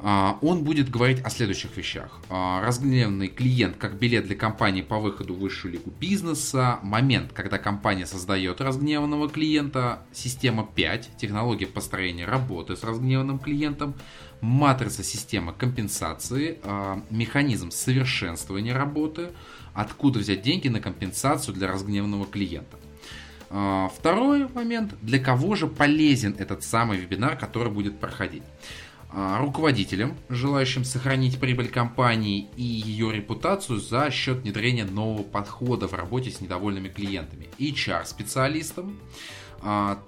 он 0.00 0.62
будет 0.62 0.90
говорить 0.90 1.20
о 1.24 1.30
следующих 1.30 1.76
вещах. 1.76 2.20
А, 2.30 2.62
разгневанный 2.62 3.28
клиент 3.28 3.76
как 3.76 3.98
билет 3.98 4.26
для 4.26 4.36
компании 4.36 4.82
по 4.82 4.98
выходу 4.98 5.34
в 5.34 5.40
высшую 5.40 5.72
лигу 5.72 5.90
бизнеса, 5.90 6.78
момент, 6.82 7.32
когда 7.32 7.58
компания 7.58 8.06
создает 8.06 8.60
разгневанного 8.60 9.28
клиента, 9.28 10.00
система 10.12 10.64
5, 10.64 11.16
технология 11.16 11.66
построения 11.66 12.26
работы 12.26 12.76
с 12.76 12.84
разгневанным 12.84 13.40
клиентом, 13.40 13.94
матрица 14.40 15.02
система 15.02 15.52
компенсации, 15.52 16.60
а, 16.62 17.02
механизм 17.10 17.72
совершенствования 17.72 18.74
работы, 18.74 19.30
откуда 19.74 20.20
взять 20.20 20.42
деньги 20.42 20.68
на 20.68 20.80
компенсацию 20.80 21.54
для 21.54 21.66
разгневанного 21.68 22.26
клиента. 22.26 22.76
Второй 23.48 24.46
момент, 24.48 24.94
для 25.00 25.18
кого 25.18 25.54
же 25.54 25.68
полезен 25.68 26.36
этот 26.38 26.62
самый 26.62 26.98
вебинар, 26.98 27.34
который 27.34 27.72
будет 27.72 27.98
проходить. 27.98 28.42
А, 29.10 29.38
руководителям, 29.38 30.16
желающим 30.28 30.84
сохранить 30.84 31.40
прибыль 31.40 31.68
компании 31.68 32.48
и 32.56 32.62
ее 32.62 33.10
репутацию 33.10 33.80
за 33.80 34.10
счет 34.10 34.38
внедрения 34.38 34.84
нового 34.84 35.22
подхода 35.22 35.88
в 35.88 35.94
работе 35.94 36.30
с 36.30 36.40
недовольными 36.40 36.88
клиентами, 36.88 37.48
HR-специалистам, 37.58 38.98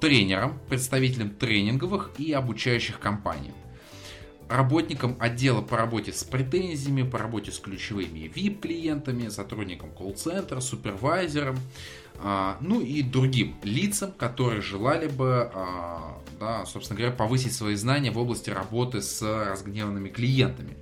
тренерам, 0.01 0.59
представителям 0.69 1.31
тренинговых 1.31 2.11
и 2.19 2.33
обучающих 2.33 3.01
компаний, 3.01 3.53
работникам 4.51 5.17
отдела 5.19 5.63
по 5.63 5.77
работе 5.77 6.13
с 6.13 6.23
претензиями, 6.25 7.03
по 7.03 7.19
работе 7.19 7.53
с 7.53 7.59
ключевыми 7.59 8.31
VIP-клиентами, 8.33 9.29
сотрудникам 9.29 9.91
колл-центра, 9.91 10.61
супервайзерам, 10.61 11.57
ну 12.61 12.81
и 12.81 13.03
другим 13.03 13.57
лицам, 13.63 14.13
которые 14.13 14.61
желали 14.61 15.09
бы, 15.09 15.51
а, 15.55 16.21
да, 16.39 16.67
собственно 16.67 16.99
говоря, 16.99 17.15
повысить 17.17 17.55
свои 17.55 17.75
знания 17.77 18.11
в 18.11 18.19
области 18.19 18.51
работы 18.51 19.01
с 19.01 19.23
разгневанными 19.23 20.11
клиентами. 20.11 20.77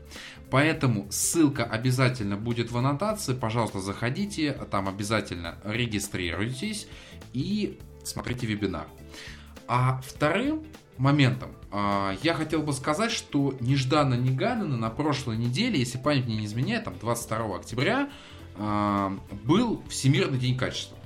Поэтому 0.51 1.07
ссылка 1.11 1.65
обязательно 1.65 2.37
будет 2.37 2.73
в 2.73 2.79
аннотации. 2.79 3.35
Пожалуйста, 3.35 3.81
заходите, 3.81 4.53
там 4.71 4.89
обязательно 4.89 5.59
регистрируйтесь 5.63 6.89
и 7.33 7.79
смотрите 8.03 8.47
вебинар. 8.47 8.89
А 9.69 10.01
вторым 10.05 10.65
моментом 10.97 11.51
а, 11.71 12.17
я 12.25 12.35
хотел 12.35 12.63
бы 12.63 12.73
сказать, 12.73 13.13
что 13.13 13.55
нежданно-негаданно 13.61 14.77
на 14.77 14.91
прошлой 14.91 15.37
неделе, 15.37 15.79
если 15.79 15.99
память 15.99 16.27
мне 16.27 16.39
не 16.39 16.47
изменяет, 16.47 16.85
там 16.85 16.99
22 16.99 17.57
октября, 17.57 18.11
был 19.45 19.85
Всемирный 19.89 20.37
день 20.37 20.59
качества 20.59 20.98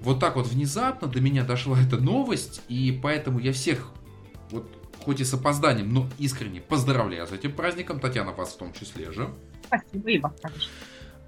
вот 0.00 0.20
так 0.20 0.36
вот 0.36 0.46
внезапно 0.46 1.08
до 1.08 1.20
меня 1.20 1.44
дошла 1.44 1.78
эта 1.80 1.96
новость, 1.96 2.62
и 2.68 2.98
поэтому 3.02 3.38
я 3.38 3.52
всех, 3.52 3.90
вот 4.50 4.70
хоть 5.04 5.20
и 5.20 5.24
с 5.24 5.32
опозданием, 5.34 5.92
но 5.92 6.08
искренне 6.18 6.60
поздравляю 6.60 7.26
с 7.26 7.32
этим 7.32 7.52
праздником, 7.52 8.00
Татьяна, 8.00 8.32
вас 8.32 8.52
в 8.52 8.58
том 8.58 8.72
числе 8.72 9.12
же. 9.12 9.30
Спасибо, 9.66 10.10
и 10.10 10.18
вас, 10.18 10.32
конечно. 10.40 10.68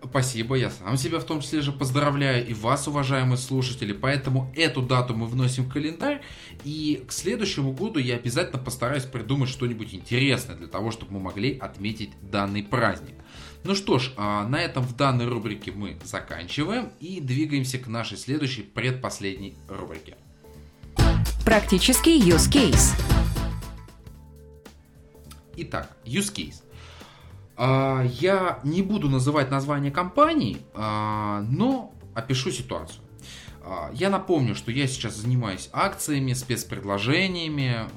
Спасибо, 0.05 0.57
я 0.57 0.71
сам 0.71 0.97
себя 0.97 1.21
в 1.21 1.25
том 1.25 1.41
числе 1.41 1.61
же 1.61 1.71
поздравляю 1.71 2.45
и 2.45 2.55
вас, 2.55 2.89
уважаемые 2.89 3.37
слушатели. 3.37 3.93
Поэтому 3.93 4.53
эту 4.57 4.83
дату 4.83 5.15
мы 5.15 5.27
вносим 5.27 5.65
в 5.65 5.73
календарь. 5.73 6.23
И 6.65 7.05
к 7.07 7.13
следующему 7.13 7.73
году 7.73 8.01
я 8.01 8.17
обязательно 8.17 8.61
постараюсь 8.61 9.05
придумать 9.05 9.49
что-нибудь 9.49 9.95
интересное 9.95 10.57
для 10.57 10.67
того, 10.67 10.91
чтобы 10.91 11.13
мы 11.13 11.21
могли 11.21 11.57
отметить 11.57 12.11
данный 12.21 12.65
праздник. 12.65 13.15
Ну 13.65 13.77
что 13.77 14.01
ж, 14.01 14.13
а, 14.17 14.47
на 14.49 14.61
этом 14.61 14.83
в 14.83 14.97
данной 14.97 15.29
рубрике 15.29 15.71
мы 15.71 15.97
заканчиваем 16.03 16.91
и 16.99 17.21
двигаемся 17.21 17.79
к 17.79 17.87
нашей 17.87 18.19
следующей 18.19 18.63
предпоследней 18.63 19.55
рубрике. 19.69 20.17
Практический 21.45 22.21
use 22.21 22.51
case. 22.51 23.01
Итак, 25.57 25.97
use 26.05 26.35
case. 26.35 26.63
А, 27.57 28.05
я 28.05 28.59
не 28.65 28.83
буду 28.83 29.09
называть 29.09 29.53
название 29.53 29.93
компании, 29.93 30.59
а, 30.75 31.43
но 31.49 31.95
опишу 32.15 32.51
ситуацию. 32.51 33.01
Я 33.95 34.11
напомню, 34.11 34.57
что 34.57 34.73
я 34.73 34.89
сейчас 34.89 35.15
занимаюсь 35.15 35.71
акциями, 35.73 36.33
спецпредложениями. 36.33 37.89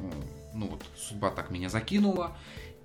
Ну 0.53 0.67
вот, 0.67 0.83
судьба 0.95 1.31
так 1.31 1.49
меня 1.49 1.69
закинула. 1.69 2.37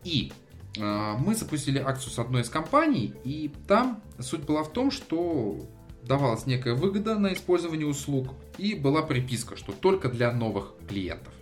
И 0.03 0.33
мы 0.77 1.35
запустили 1.35 1.79
акцию 1.79 2.12
с 2.12 2.18
одной 2.18 2.43
из 2.43 2.49
компаний, 2.49 3.12
и 3.25 3.53
там 3.66 4.03
суть 4.21 4.43
была 4.43 4.62
в 4.62 4.73
том, 4.73 4.91
что 4.91 5.66
давалась 6.03 6.47
некая 6.47 6.75
выгода 6.75 7.18
на 7.18 7.33
использование 7.33 7.87
услуг, 7.87 8.35
и 8.59 8.75
была 8.75 9.03
приписка, 9.03 9.57
что 9.57 9.73
только 9.73 10.09
для 10.09 10.33
новых 10.33 10.75
клиентов. 10.89 11.33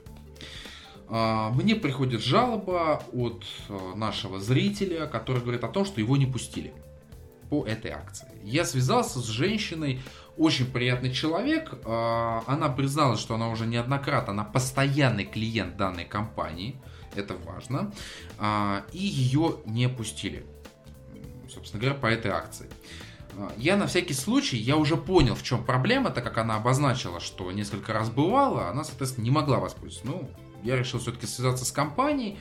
А, 1.08 1.50
мне 1.50 1.74
приходит 1.74 2.22
жалоба 2.22 3.02
от 3.12 3.44
а, 3.68 3.94
нашего 3.94 4.40
зрителя, 4.40 5.06
который 5.06 5.40
говорит 5.42 5.64
о 5.64 5.68
том, 5.68 5.84
что 5.84 6.00
его 6.00 6.16
не 6.16 6.26
пустили. 6.26 6.72
по 7.48 7.64
этой 7.64 7.92
акции. 7.92 8.28
Я 8.44 8.66
связался 8.66 9.20
с 9.20 9.24
женщиной, 9.24 10.00
очень 10.38 10.66
приятный 10.66 11.12
человек. 11.12 11.74
А, 11.84 12.44
она 12.46 12.68
призналась, 12.68 13.20
что 13.20 13.34
она 13.34 13.48
уже 13.48 13.66
неоднократно, 13.66 14.32
она 14.32 14.44
постоянный 14.44 15.24
клиент 15.24 15.76
данной 15.76 16.04
компании. 16.04 16.80
Это 17.14 17.34
важно. 17.34 17.92
А, 18.38 18.84
и 18.92 18.98
ее 18.98 19.56
не 19.66 19.88
пустили. 19.88 20.46
Собственно 21.52 21.80
говоря, 21.80 21.98
по 21.98 22.06
этой 22.06 22.30
акции. 22.30 22.70
А, 23.36 23.52
я 23.56 23.76
на 23.76 23.88
всякий 23.88 24.14
случай, 24.14 24.56
я 24.56 24.76
уже 24.76 24.96
понял, 24.96 25.34
в 25.34 25.42
чем 25.42 25.64
проблема, 25.64 26.10
так 26.10 26.24
как 26.24 26.38
она 26.38 26.56
обозначила, 26.56 27.18
что 27.18 27.50
несколько 27.50 27.92
раз 27.92 28.08
бывала, 28.08 28.68
она, 28.68 28.84
соответственно, 28.84 29.24
не 29.24 29.30
могла 29.32 29.58
воспользоваться. 29.58 30.06
Ну, 30.06 30.30
я 30.62 30.76
решил 30.76 31.00
все-таки 31.00 31.26
связаться 31.26 31.64
с 31.64 31.72
компанией. 31.72 32.38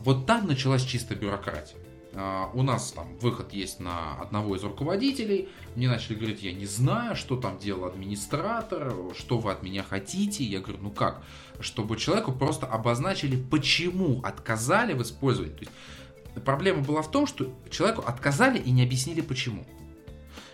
Вот 0.00 0.26
там 0.26 0.46
началась 0.46 0.84
чистая 0.84 1.18
бюрократия. 1.18 1.76
А, 2.18 2.50
у 2.54 2.62
нас 2.62 2.92
там 2.92 3.14
выход 3.18 3.52
есть 3.52 3.78
на 3.78 4.14
одного 4.14 4.56
из 4.56 4.64
руководителей. 4.64 5.48
Мне 5.74 5.88
начали 5.88 6.14
говорить, 6.14 6.42
я 6.42 6.52
не 6.52 6.64
знаю, 6.64 7.14
что 7.14 7.36
там 7.36 7.58
делал 7.58 7.84
администратор, 7.84 8.92
что 9.16 9.38
вы 9.38 9.52
от 9.52 9.62
меня 9.62 9.82
хотите. 9.82 10.42
Я 10.42 10.60
говорю, 10.60 10.78
ну 10.82 10.90
как? 10.90 11.22
Чтобы 11.60 11.98
человеку 11.98 12.32
просто 12.32 12.66
обозначили, 12.66 13.36
почему 13.36 14.20
отказали 14.22 14.94
в 14.94 15.02
использовании. 15.02 15.54
То 15.54 15.60
есть 15.60 16.44
проблема 16.44 16.80
была 16.82 17.02
в 17.02 17.10
том, 17.10 17.26
что 17.26 17.52
человеку 17.70 18.02
отказали 18.06 18.58
и 18.58 18.70
не 18.70 18.82
объяснили 18.82 19.20
почему. 19.20 19.66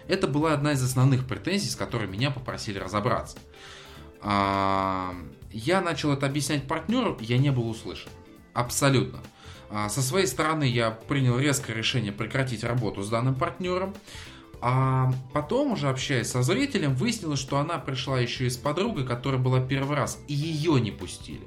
Это 0.09 0.27
была 0.27 0.55
одна 0.55 0.73
из 0.73 0.83
основных 0.83 1.29
претензий, 1.29 1.71
с 1.71 1.77
которой 1.77 2.09
меня 2.09 2.33
попросили 2.33 2.79
разобраться. 2.79 3.39
А, 4.21 5.15
я 5.53 5.81
начал 5.81 6.13
это 6.13 6.27
объяснять 6.27 6.67
партнеру, 6.67 7.17
я 7.21 7.39
не 7.39 7.53
был 7.53 7.69
услышан. 7.71 8.11
Абсолютно. 8.53 9.21
А, 9.75 9.89
со 9.89 10.03
своей 10.03 10.27
стороны 10.27 10.65
я 10.65 10.91
принял 10.91 11.39
резкое 11.39 11.75
решение 11.75 12.13
прекратить 12.13 12.63
работу 12.63 13.03
с 13.03 13.09
данным 13.09 13.35
партнером. 13.35 13.95
А 14.61 15.13
потом, 15.33 15.73
уже 15.73 15.89
общаясь 15.89 16.29
со 16.29 16.43
зрителем, 16.43 16.95
выяснилось, 16.95 17.41
что 17.41 17.59
она 17.59 17.79
пришла 17.79 18.21
еще 18.21 18.47
и 18.47 18.51
с 18.51 18.57
подругой, 18.57 19.05
которая 19.05 19.41
была 19.41 19.61
первый 19.61 19.97
раз, 19.97 20.21
и 20.29 20.35
ее 20.35 20.81
не 20.81 20.93
пустили. 20.93 21.47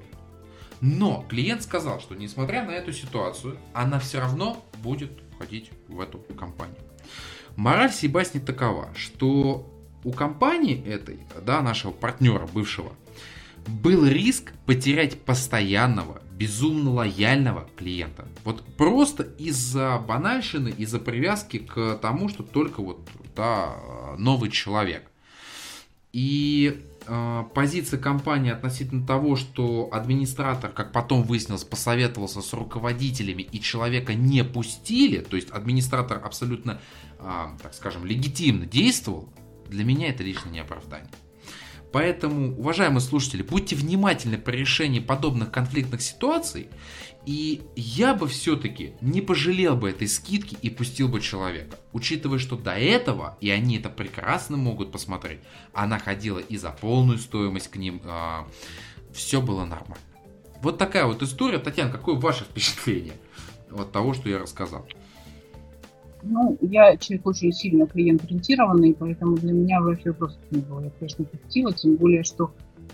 Но 0.82 1.24
клиент 1.30 1.64
сказал, 1.64 2.02
что 2.02 2.16
несмотря 2.16 2.66
на 2.66 2.72
эту 2.72 2.92
ситуацию, 2.92 3.58
она 3.74 4.00
все 4.00 4.20
равно 4.20 4.66
будет 4.80 5.12
входить 5.36 5.72
в 5.88 6.02
эту 6.02 6.18
компанию. 6.18 6.78
Мораль 7.56 7.92
сей 7.92 8.10
басни 8.10 8.40
такова, 8.40 8.90
что 8.98 9.72
у 10.04 10.12
компании 10.12 10.84
этой, 10.86 11.20
да, 11.42 11.62
нашего 11.62 11.92
партнера 11.92 12.48
бывшего, 12.48 12.92
был 13.66 14.06
риск 14.06 14.52
потерять 14.66 15.22
постоянного, 15.22 16.22
безумно 16.38 16.92
лояльного 16.92 17.68
клиента. 17.76 18.28
Вот 18.44 18.64
просто 18.76 19.24
из-за 19.24 19.98
банальщины, 19.98 20.70
из-за 20.70 21.00
привязки 21.00 21.60
к 21.60 21.96
тому, 22.02 22.30
что 22.30 22.44
только 22.44 22.82
вот 22.82 23.08
да, 23.36 23.76
новый 24.18 24.52
человек. 24.52 25.10
И 26.12 26.82
э, 27.08 27.44
позиция 27.54 28.00
компании 28.00 28.52
относительно 28.52 29.06
того, 29.06 29.36
что 29.36 29.90
администратор, 29.92 30.72
как 30.72 30.92
потом 30.92 31.24
выяснилось, 31.24 31.64
посоветовался 31.64 32.42
с 32.42 32.54
руководителями 32.54 33.42
и 33.42 33.60
человека 33.60 34.14
не 34.14 34.44
пустили, 34.44 35.20
то 35.20 35.36
есть 35.36 35.50
администратор 35.52 36.22
абсолютно, 36.24 36.80
э, 37.20 37.46
так 37.62 37.74
скажем, 37.74 38.06
легитимно 38.06 38.66
действовал, 38.66 39.30
для 39.68 39.84
меня 39.84 40.10
это 40.10 40.24
лично 40.24 40.50
не 40.50 40.60
оправдание. 40.60 41.10
Поэтому, 41.92 42.58
уважаемые 42.58 43.02
слушатели, 43.02 43.42
будьте 43.42 43.76
внимательны 43.76 44.38
при 44.38 44.58
решении 44.58 45.00
подобных 45.00 45.52
конфликтных 45.52 46.02
ситуаций. 46.02 46.68
И 47.26 47.62
я 47.76 48.14
бы 48.14 48.28
все-таки 48.28 48.94
не 49.02 49.22
пожалел 49.22 49.76
бы 49.76 49.90
этой 49.90 50.08
скидки 50.08 50.58
и 50.62 50.70
пустил 50.70 51.08
бы 51.08 51.22
человека. 51.22 51.80
Учитывая, 51.92 52.38
что 52.38 52.56
до 52.56 52.74
этого, 52.74 53.38
и 53.42 53.50
они 53.50 53.78
это 53.78 53.90
прекрасно 53.90 54.58
могут 54.58 54.92
посмотреть, 54.92 55.40
она 55.74 55.98
ходила 55.98 56.40
и 56.40 56.58
за 56.58 56.70
полную 56.70 57.18
стоимость 57.18 57.70
к 57.70 57.78
ним. 57.78 58.02
Э, 58.04 58.44
все 59.14 59.42
было 59.42 59.66
нормально. 59.66 60.04
Вот 60.62 60.78
такая 60.78 61.06
вот 61.06 61.24
история. 61.24 61.58
Татьяна, 61.58 61.92
какое 61.92 62.16
ваше 62.16 62.44
впечатление 62.44 63.16
от 63.72 63.92
того, 63.92 64.14
что 64.14 64.30
я 64.30 64.38
рассказал? 64.38 64.86
Ну, 66.28 66.58
я 66.62 66.98
человек 66.98 67.28
очень 67.28 67.52
сильно 67.54 67.86
клиент-ориентированный, 67.86 68.96
поэтому 68.96 69.38
для 69.38 69.54
меня 69.54 69.80
вообще 69.80 70.12
просто 70.12 70.40
не 70.52 70.62
было. 70.62 70.82
Я, 70.82 70.90
конечно, 70.90 71.24
пустила, 71.24 71.72
тем 71.72 71.96
более, 71.96 72.24
что, 72.24 72.52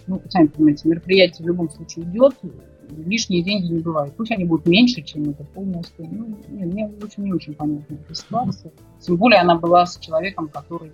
ну, 0.08 0.22
сами 0.30 0.48
понимаете, 0.48 0.90
мероприятие 0.90 1.46
в 1.46 1.48
любом 1.48 1.70
случае 1.70 2.06
идет, 2.06 2.36
лишние 2.90 3.42
деньги 3.42 3.74
не 3.74 3.80
бывают. 3.80 4.16
Пусть 4.16 4.32
они 4.32 4.44
будут 4.44 4.66
меньше, 4.66 5.02
чем 5.02 5.30
это 5.30 5.46
полностью. 5.46 6.08
Ну, 6.12 6.38
не, 6.50 6.66
мне, 6.66 6.92
общем, 7.02 7.24
не 7.24 7.34
очень 7.34 7.54
понятна 7.54 7.96
эта 7.96 8.14
ситуация. 8.14 8.72
Тем 9.00 9.16
более 9.16 9.40
она 9.40 9.56
была 9.56 9.86
с 9.86 9.98
человеком, 9.98 10.50
который 10.50 10.92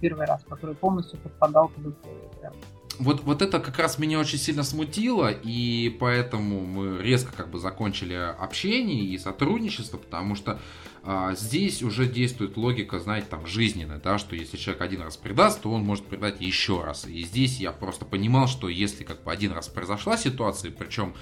первый 0.00 0.26
раз, 0.26 0.42
который 0.48 0.74
полностью 0.74 1.18
подпадал 1.20 1.68
под 1.68 1.86
условия. 1.86 2.52
Вот, 2.98 3.22
вот 3.24 3.42
это 3.42 3.60
как 3.60 3.78
раз 3.78 3.98
меня 3.98 4.18
очень 4.18 4.38
сильно 4.38 4.62
смутило, 4.62 5.30
и 5.30 5.94
поэтому 6.00 6.60
мы 6.60 7.02
резко 7.02 7.30
как 7.32 7.50
бы 7.50 7.58
закончили 7.58 8.14
общение 8.14 9.04
и 9.04 9.18
сотрудничество, 9.18 9.98
потому 9.98 10.34
что 10.34 10.58
а, 11.08 11.36
здесь 11.36 11.84
уже 11.84 12.08
действует 12.08 12.56
логика, 12.56 12.98
знаете, 12.98 13.28
там 13.30 13.46
жизненная, 13.46 14.00
да, 14.00 14.18
что 14.18 14.34
если 14.34 14.56
человек 14.56 14.82
один 14.82 15.02
раз 15.02 15.16
предаст, 15.16 15.62
то 15.62 15.70
он 15.70 15.84
может 15.84 16.04
предать 16.06 16.40
еще 16.40 16.82
раз. 16.82 17.06
И 17.06 17.22
здесь 17.22 17.60
я 17.60 17.70
просто 17.70 18.04
понимал, 18.04 18.48
что 18.48 18.68
если 18.68 19.04
как 19.04 19.22
бы 19.22 19.30
один 19.30 19.52
раз 19.52 19.68
произошла 19.68 20.16
ситуация, 20.16 20.72
причем 20.72 21.14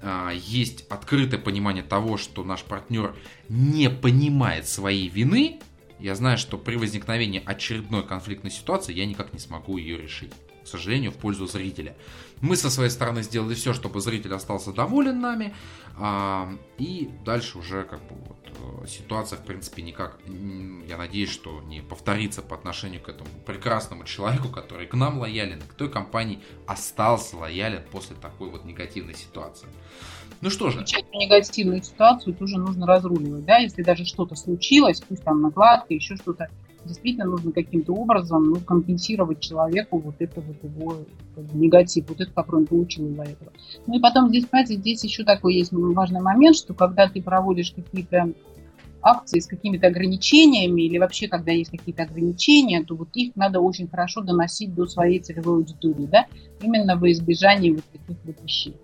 а, 0.00 0.30
есть 0.30 0.86
открытое 0.88 1.38
понимание 1.38 1.82
того, 1.82 2.16
что 2.16 2.44
наш 2.44 2.62
партнер 2.62 3.16
не 3.48 3.90
понимает 3.90 4.68
своей 4.68 5.08
вины, 5.08 5.58
я 5.98 6.14
знаю, 6.14 6.38
что 6.38 6.56
при 6.56 6.76
возникновении 6.76 7.42
очередной 7.44 8.06
конфликтной 8.06 8.52
ситуации 8.52 8.94
я 8.94 9.04
никак 9.04 9.32
не 9.32 9.40
смогу 9.40 9.78
ее 9.78 9.98
решить 9.98 10.30
к 10.64 10.66
сожалению, 10.66 11.12
в 11.12 11.16
пользу 11.16 11.46
зрителя. 11.46 11.94
Мы 12.44 12.56
со 12.56 12.68
своей 12.68 12.90
стороны 12.90 13.22
сделали 13.22 13.54
все, 13.54 13.72
чтобы 13.72 14.02
зритель 14.02 14.34
остался 14.34 14.70
доволен 14.70 15.18
нами, 15.18 15.54
а, 15.96 16.46
и 16.76 17.08
дальше 17.24 17.56
уже 17.56 17.84
как 17.84 18.00
бы 18.00 18.16
вот 18.16 18.82
э, 18.84 18.86
ситуация, 18.86 19.38
в 19.38 19.44
принципе, 19.46 19.80
никак, 19.80 20.18
я 20.86 20.98
надеюсь, 20.98 21.30
что 21.30 21.62
не 21.62 21.80
повторится 21.80 22.42
по 22.42 22.54
отношению 22.54 23.00
к 23.00 23.08
этому 23.08 23.30
прекрасному 23.46 24.04
человеку, 24.04 24.50
который 24.50 24.86
к 24.86 24.92
нам 24.92 25.20
лоялен, 25.20 25.62
к 25.62 25.72
той 25.72 25.88
компании 25.90 26.38
остался 26.66 27.38
лоялен 27.38 27.82
после 27.90 28.14
такой 28.14 28.50
вот 28.50 28.66
негативной 28.66 29.14
ситуации. 29.14 29.66
Ну 30.42 30.50
что 30.50 30.68
же. 30.68 30.80
негативную 31.14 31.82
ситуацию 31.82 32.34
тоже 32.34 32.58
нужно 32.58 32.86
разруливать, 32.86 33.46
да, 33.46 33.56
если 33.56 33.82
даже 33.82 34.04
что-то 34.04 34.34
случилось, 34.34 35.00
пусть 35.00 35.24
там 35.24 35.40
накладка, 35.40 35.94
еще 35.94 36.16
что-то, 36.16 36.50
действительно 36.84 37.26
нужно 37.26 37.52
каким-то 37.52 37.92
образом 37.92 38.50
ну, 38.50 38.56
компенсировать 38.56 39.40
человеку 39.40 39.98
вот 39.98 40.16
это 40.18 40.40
вот 40.40 40.56
его 40.62 40.96
негатив, 41.52 42.08
вот 42.08 42.20
это, 42.20 42.30
который 42.30 42.60
он 42.60 42.66
получил 42.66 43.06
из-за 43.08 43.22
этого. 43.22 43.52
Ну 43.86 43.96
и 43.96 44.00
потом 44.00 44.28
здесь, 44.28 44.46
понимаете, 44.46 44.74
здесь 44.74 45.04
еще 45.04 45.24
такой 45.24 45.54
есть 45.54 45.72
важный 45.72 46.20
момент, 46.20 46.56
что 46.56 46.74
когда 46.74 47.08
ты 47.08 47.22
проводишь 47.22 47.72
какие-то 47.72 48.32
акции 49.04 49.38
с 49.38 49.46
какими-то 49.46 49.88
ограничениями 49.88 50.82
или 50.82 50.98
вообще, 50.98 51.28
когда 51.28 51.52
есть 51.52 51.70
какие-то 51.70 52.04
ограничения, 52.04 52.82
то 52.82 52.94
вот 52.94 53.08
их 53.14 53.36
надо 53.36 53.60
очень 53.60 53.86
хорошо 53.86 54.22
доносить 54.22 54.74
до 54.74 54.86
своей 54.86 55.20
целевой 55.20 55.56
аудитории, 55.56 56.06
да, 56.06 56.26
именно 56.62 56.96
во 56.96 57.10
избежание 57.12 57.74
вот 57.74 57.84
таких 57.92 58.16
вот 58.24 58.42
вещей. 58.42 58.76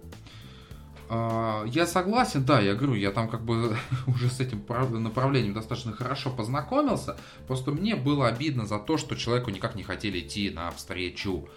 А, 1.13 1.65
я 1.67 1.89
согласен, 1.89 2.45
да, 2.45 2.61
я 2.61 2.77
говорю, 2.77 2.95
я 2.95 3.11
там 3.11 3.29
как 3.29 3.45
бы 3.45 3.77
уже 4.07 4.31
с 4.31 4.39
этим 4.39 4.65
направлением 5.03 5.55
достаточно 5.55 5.93
хорошо 5.93 6.31
познакомился. 6.31 7.17
Просто 7.49 7.73
мне 7.73 7.97
было 7.97 8.29
обидно 8.29 8.65
за 8.65 8.79
то, 8.79 8.97
что 8.97 9.17
человеку 9.17 9.51
никак 9.51 9.75
не 9.75 9.83
хотели 9.83 10.21
идти 10.21 10.51
на 10.51 10.71
встречу. 10.71 11.49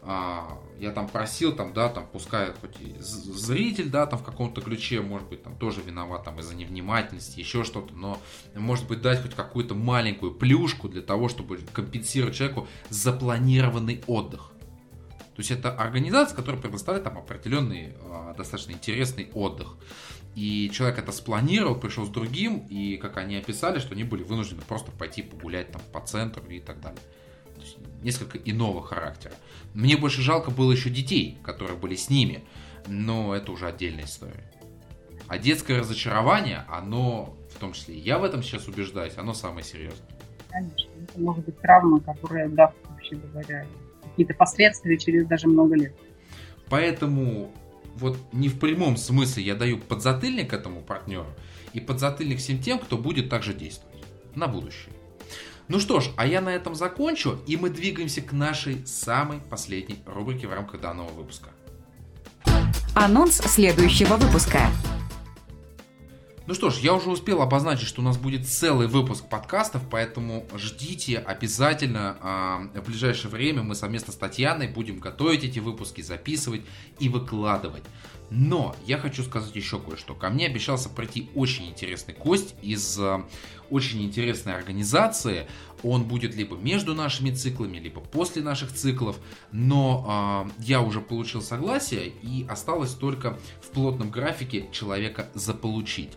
А, 0.00 0.58
я 0.80 0.92
там 0.92 1.08
просил, 1.08 1.54
там, 1.54 1.74
да, 1.74 1.90
там, 1.90 2.06
пускай 2.10 2.52
хоть 2.58 2.80
и 2.80 2.96
зритель, 2.98 3.90
да, 3.90 4.06
там 4.06 4.18
в 4.18 4.24
каком-то 4.24 4.62
ключе, 4.62 5.02
может 5.02 5.28
быть, 5.28 5.42
там 5.42 5.56
тоже 5.56 5.82
виноват 5.82 6.24
там 6.24 6.40
из-за 6.40 6.54
невнимательности, 6.54 7.38
еще 7.38 7.64
что-то, 7.64 7.94
но, 7.94 8.18
может 8.54 8.88
быть, 8.88 9.02
дать 9.02 9.20
хоть 9.20 9.34
какую-то 9.34 9.74
маленькую 9.74 10.32
плюшку 10.32 10.88
для 10.88 11.02
того, 11.02 11.28
чтобы 11.28 11.58
компенсировать 11.74 12.34
человеку 12.34 12.66
запланированный 12.88 14.02
отдых. 14.06 14.51
То 15.34 15.40
есть 15.40 15.50
это 15.50 15.72
организация, 15.72 16.36
которая 16.36 16.60
предоставляет 16.60 17.04
там 17.04 17.16
определенный 17.16 17.94
э, 17.98 18.34
достаточно 18.36 18.72
интересный 18.72 19.30
отдых. 19.32 19.76
И 20.34 20.70
человек 20.72 20.98
это 20.98 21.12
спланировал, 21.12 21.74
пришел 21.74 22.06
с 22.06 22.08
другим, 22.10 22.66
и 22.68 22.96
как 22.96 23.16
они 23.16 23.36
описали, 23.36 23.78
что 23.78 23.94
они 23.94 24.04
были 24.04 24.22
вынуждены 24.22 24.62
просто 24.66 24.90
пойти 24.92 25.22
погулять 25.22 25.70
там 25.72 25.82
по 25.92 26.00
центру 26.00 26.44
и 26.48 26.60
так 26.60 26.80
далее. 26.80 27.00
То 27.54 27.60
есть 27.60 27.76
несколько 28.02 28.38
иного 28.38 28.82
характера. 28.82 29.34
Мне 29.74 29.96
больше 29.96 30.22
жалко 30.22 30.50
было 30.50 30.72
еще 30.72 30.90
детей, 30.90 31.38
которые 31.42 31.78
были 31.78 31.96
с 31.96 32.10
ними, 32.10 32.44
но 32.86 33.34
это 33.34 33.52
уже 33.52 33.66
отдельная 33.66 34.04
история. 34.04 34.50
А 35.28 35.38
детское 35.38 35.80
разочарование, 35.80 36.64
оно, 36.68 37.36
в 37.54 37.58
том 37.58 37.72
числе 37.72 37.96
я 37.96 38.18
в 38.18 38.24
этом 38.24 38.42
сейчас 38.42 38.68
убеждаюсь, 38.68 39.16
оно 39.16 39.32
самое 39.32 39.64
серьезное. 39.64 40.08
Конечно, 40.50 40.90
это 41.02 41.20
может 41.20 41.44
быть 41.44 41.58
травма, 41.60 42.00
которая, 42.00 42.48
да, 42.48 42.72
вообще 42.88 43.16
говоря, 43.16 43.66
какие-то 44.12 44.34
последствия 44.34 44.96
через 44.98 45.26
даже 45.26 45.48
много 45.48 45.74
лет. 45.74 45.94
Поэтому 46.68 47.52
вот 47.96 48.16
не 48.32 48.48
в 48.48 48.58
прямом 48.58 48.96
смысле 48.96 49.42
я 49.42 49.54
даю 49.54 49.78
подзатыльник 49.78 50.52
этому 50.52 50.80
партнеру 50.80 51.26
и 51.72 51.80
подзатыльник 51.80 52.38
всем 52.38 52.58
тем, 52.60 52.78
кто 52.78 52.96
будет 52.96 53.28
также 53.28 53.52
действовать 53.54 54.04
на 54.34 54.46
будущее. 54.46 54.92
Ну 55.68 55.78
что 55.78 56.00
ж, 56.00 56.10
а 56.16 56.26
я 56.26 56.40
на 56.40 56.50
этом 56.50 56.74
закончу, 56.74 57.38
и 57.46 57.56
мы 57.56 57.70
двигаемся 57.70 58.20
к 58.20 58.32
нашей 58.32 58.86
самой 58.86 59.38
последней 59.38 59.98
рубрике 60.06 60.46
в 60.46 60.52
рамках 60.52 60.80
данного 60.80 61.08
выпуска. 61.08 61.50
Анонс 62.94 63.36
следующего 63.36 64.16
выпуска. 64.16 64.68
Ну 66.52 66.56
что 66.56 66.68
ж, 66.68 66.80
я 66.80 66.92
уже 66.92 67.08
успел 67.08 67.40
обозначить, 67.40 67.88
что 67.88 68.02
у 68.02 68.04
нас 68.04 68.18
будет 68.18 68.46
целый 68.46 68.86
выпуск 68.86 69.26
подкастов, 69.26 69.80
поэтому 69.90 70.46
ждите 70.54 71.16
обязательно. 71.16 72.18
А, 72.20 72.58
в 72.74 72.88
ближайшее 72.88 73.30
время 73.30 73.62
мы 73.62 73.74
совместно 73.74 74.12
с 74.12 74.16
Татьяной 74.16 74.68
будем 74.68 74.98
готовить 74.98 75.44
эти 75.44 75.60
выпуски, 75.60 76.02
записывать 76.02 76.60
и 76.98 77.08
выкладывать. 77.08 77.84
Но 78.28 78.76
я 78.86 78.98
хочу 78.98 79.22
сказать 79.22 79.56
еще 79.56 79.78
кое-что. 79.78 80.14
Ко 80.14 80.28
мне 80.28 80.44
обещался 80.46 80.90
пройти 80.90 81.30
очень 81.34 81.70
интересный 81.70 82.12
гость 82.12 82.54
из 82.60 82.98
э, 82.98 83.22
очень 83.70 84.02
интересной 84.02 84.54
организации. 84.54 85.46
Он 85.82 86.04
будет 86.04 86.34
либо 86.34 86.56
между 86.56 86.94
нашими 86.94 87.30
циклами, 87.30 87.78
либо 87.78 88.02
после 88.02 88.42
наших 88.42 88.74
циклов. 88.74 89.16
Но 89.52 90.46
э, 90.58 90.62
я 90.64 90.82
уже 90.82 91.00
получил 91.00 91.40
согласие 91.40 92.12
и 92.22 92.46
осталось 92.46 92.92
только 92.92 93.38
в 93.62 93.70
плотном 93.70 94.10
графике 94.10 94.68
человека 94.70 95.30
заполучить. 95.32 96.10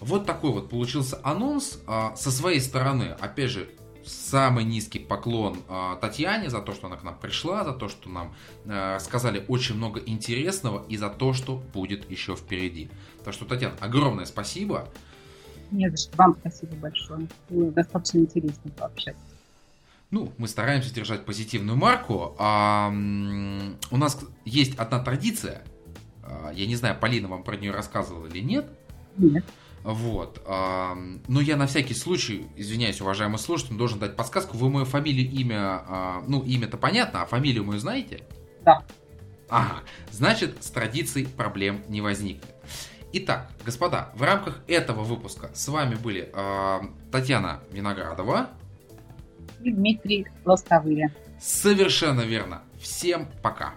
Вот 0.00 0.26
такой 0.26 0.52
вот 0.52 0.70
получился 0.70 1.20
анонс. 1.22 1.78
Э, 1.86 2.10
со 2.16 2.30
своей 2.30 2.60
стороны, 2.60 3.16
опять 3.20 3.50
же, 3.50 3.68
самый 4.04 4.64
низкий 4.64 4.98
поклон 4.98 5.58
э, 5.68 5.96
Татьяне 6.00 6.48
за 6.48 6.60
то, 6.60 6.72
что 6.72 6.86
она 6.86 6.96
к 6.96 7.02
нам 7.04 7.18
пришла, 7.18 7.64
за 7.64 7.72
то, 7.72 7.88
что 7.88 8.08
нам 8.08 8.34
э, 8.64 8.94
рассказали 8.94 9.44
очень 9.48 9.76
много 9.76 10.00
интересного 10.00 10.84
и 10.88 10.96
за 10.96 11.10
то, 11.10 11.32
что 11.32 11.62
будет 11.74 12.10
еще 12.10 12.34
впереди. 12.34 12.90
Так 13.24 13.34
что, 13.34 13.44
Татьяна, 13.44 13.76
огромное 13.80 14.24
спасибо. 14.24 14.88
Не 15.70 15.90
за 15.90 15.96
что. 15.96 16.16
Вам 16.16 16.36
спасибо 16.40 16.74
большое. 16.76 17.28
Было 17.48 17.70
достаточно 17.70 18.18
интересно 18.18 18.70
пообщаться. 18.76 19.20
Ну, 20.10 20.32
мы 20.38 20.48
стараемся 20.48 20.92
держать 20.92 21.24
позитивную 21.24 21.76
марку. 21.76 22.34
А, 22.38 22.88
у 22.88 23.96
нас 23.96 24.18
есть 24.44 24.76
одна 24.76 24.98
традиция. 24.98 25.62
А, 26.24 26.50
я 26.52 26.66
не 26.66 26.74
знаю, 26.74 26.98
Полина 26.98 27.28
вам 27.28 27.44
про 27.44 27.56
нее 27.56 27.70
рассказывала 27.70 28.26
или 28.26 28.40
нет. 28.40 28.66
Нет. 29.16 29.44
Вот. 29.82 30.42
Но 30.46 31.40
я 31.40 31.56
на 31.56 31.66
всякий 31.66 31.94
случай, 31.94 32.46
извиняюсь, 32.56 33.00
уважаемый 33.00 33.38
слушатель, 33.38 33.76
должен 33.76 33.98
дать 33.98 34.16
подсказку. 34.16 34.56
Вы 34.56 34.68
мою 34.70 34.84
фамилию, 34.84 35.30
имя, 35.30 35.82
а, 35.86 36.22
ну, 36.26 36.42
имя-то 36.42 36.76
понятно, 36.76 37.22
а 37.22 37.26
фамилию 37.26 37.64
мою 37.64 37.78
знаете? 37.78 38.22
Да. 38.62 38.84
Ага, 39.48 39.80
значит, 40.12 40.62
с 40.62 40.70
традицией 40.70 41.26
проблем 41.26 41.82
не 41.88 42.00
возникнет. 42.00 42.54
Итак, 43.12 43.50
господа, 43.64 44.10
в 44.14 44.22
рамках 44.22 44.60
этого 44.68 45.02
выпуска 45.02 45.50
с 45.52 45.66
вами 45.66 45.96
были 45.96 46.30
э, 46.32 46.80
Татьяна 47.10 47.60
Виноградова 47.72 48.50
и 49.60 49.72
Дмитрий 49.72 50.28
Лостовые. 50.44 51.12
Совершенно 51.40 52.20
верно. 52.20 52.62
Всем 52.80 53.26
пока. 53.42 53.74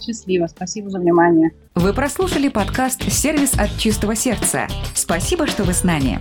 Счастливо. 0.00 0.46
Спасибо 0.46 0.90
за 0.90 0.98
внимание. 0.98 1.50
Вы 1.74 1.92
прослушали 1.92 2.48
подкаст 2.48 3.02
«Сервис 3.10 3.54
от 3.54 3.76
чистого 3.78 4.14
сердца». 4.14 4.66
Спасибо, 4.94 5.46
что 5.46 5.64
вы 5.64 5.72
с 5.72 5.84
нами. 5.84 6.20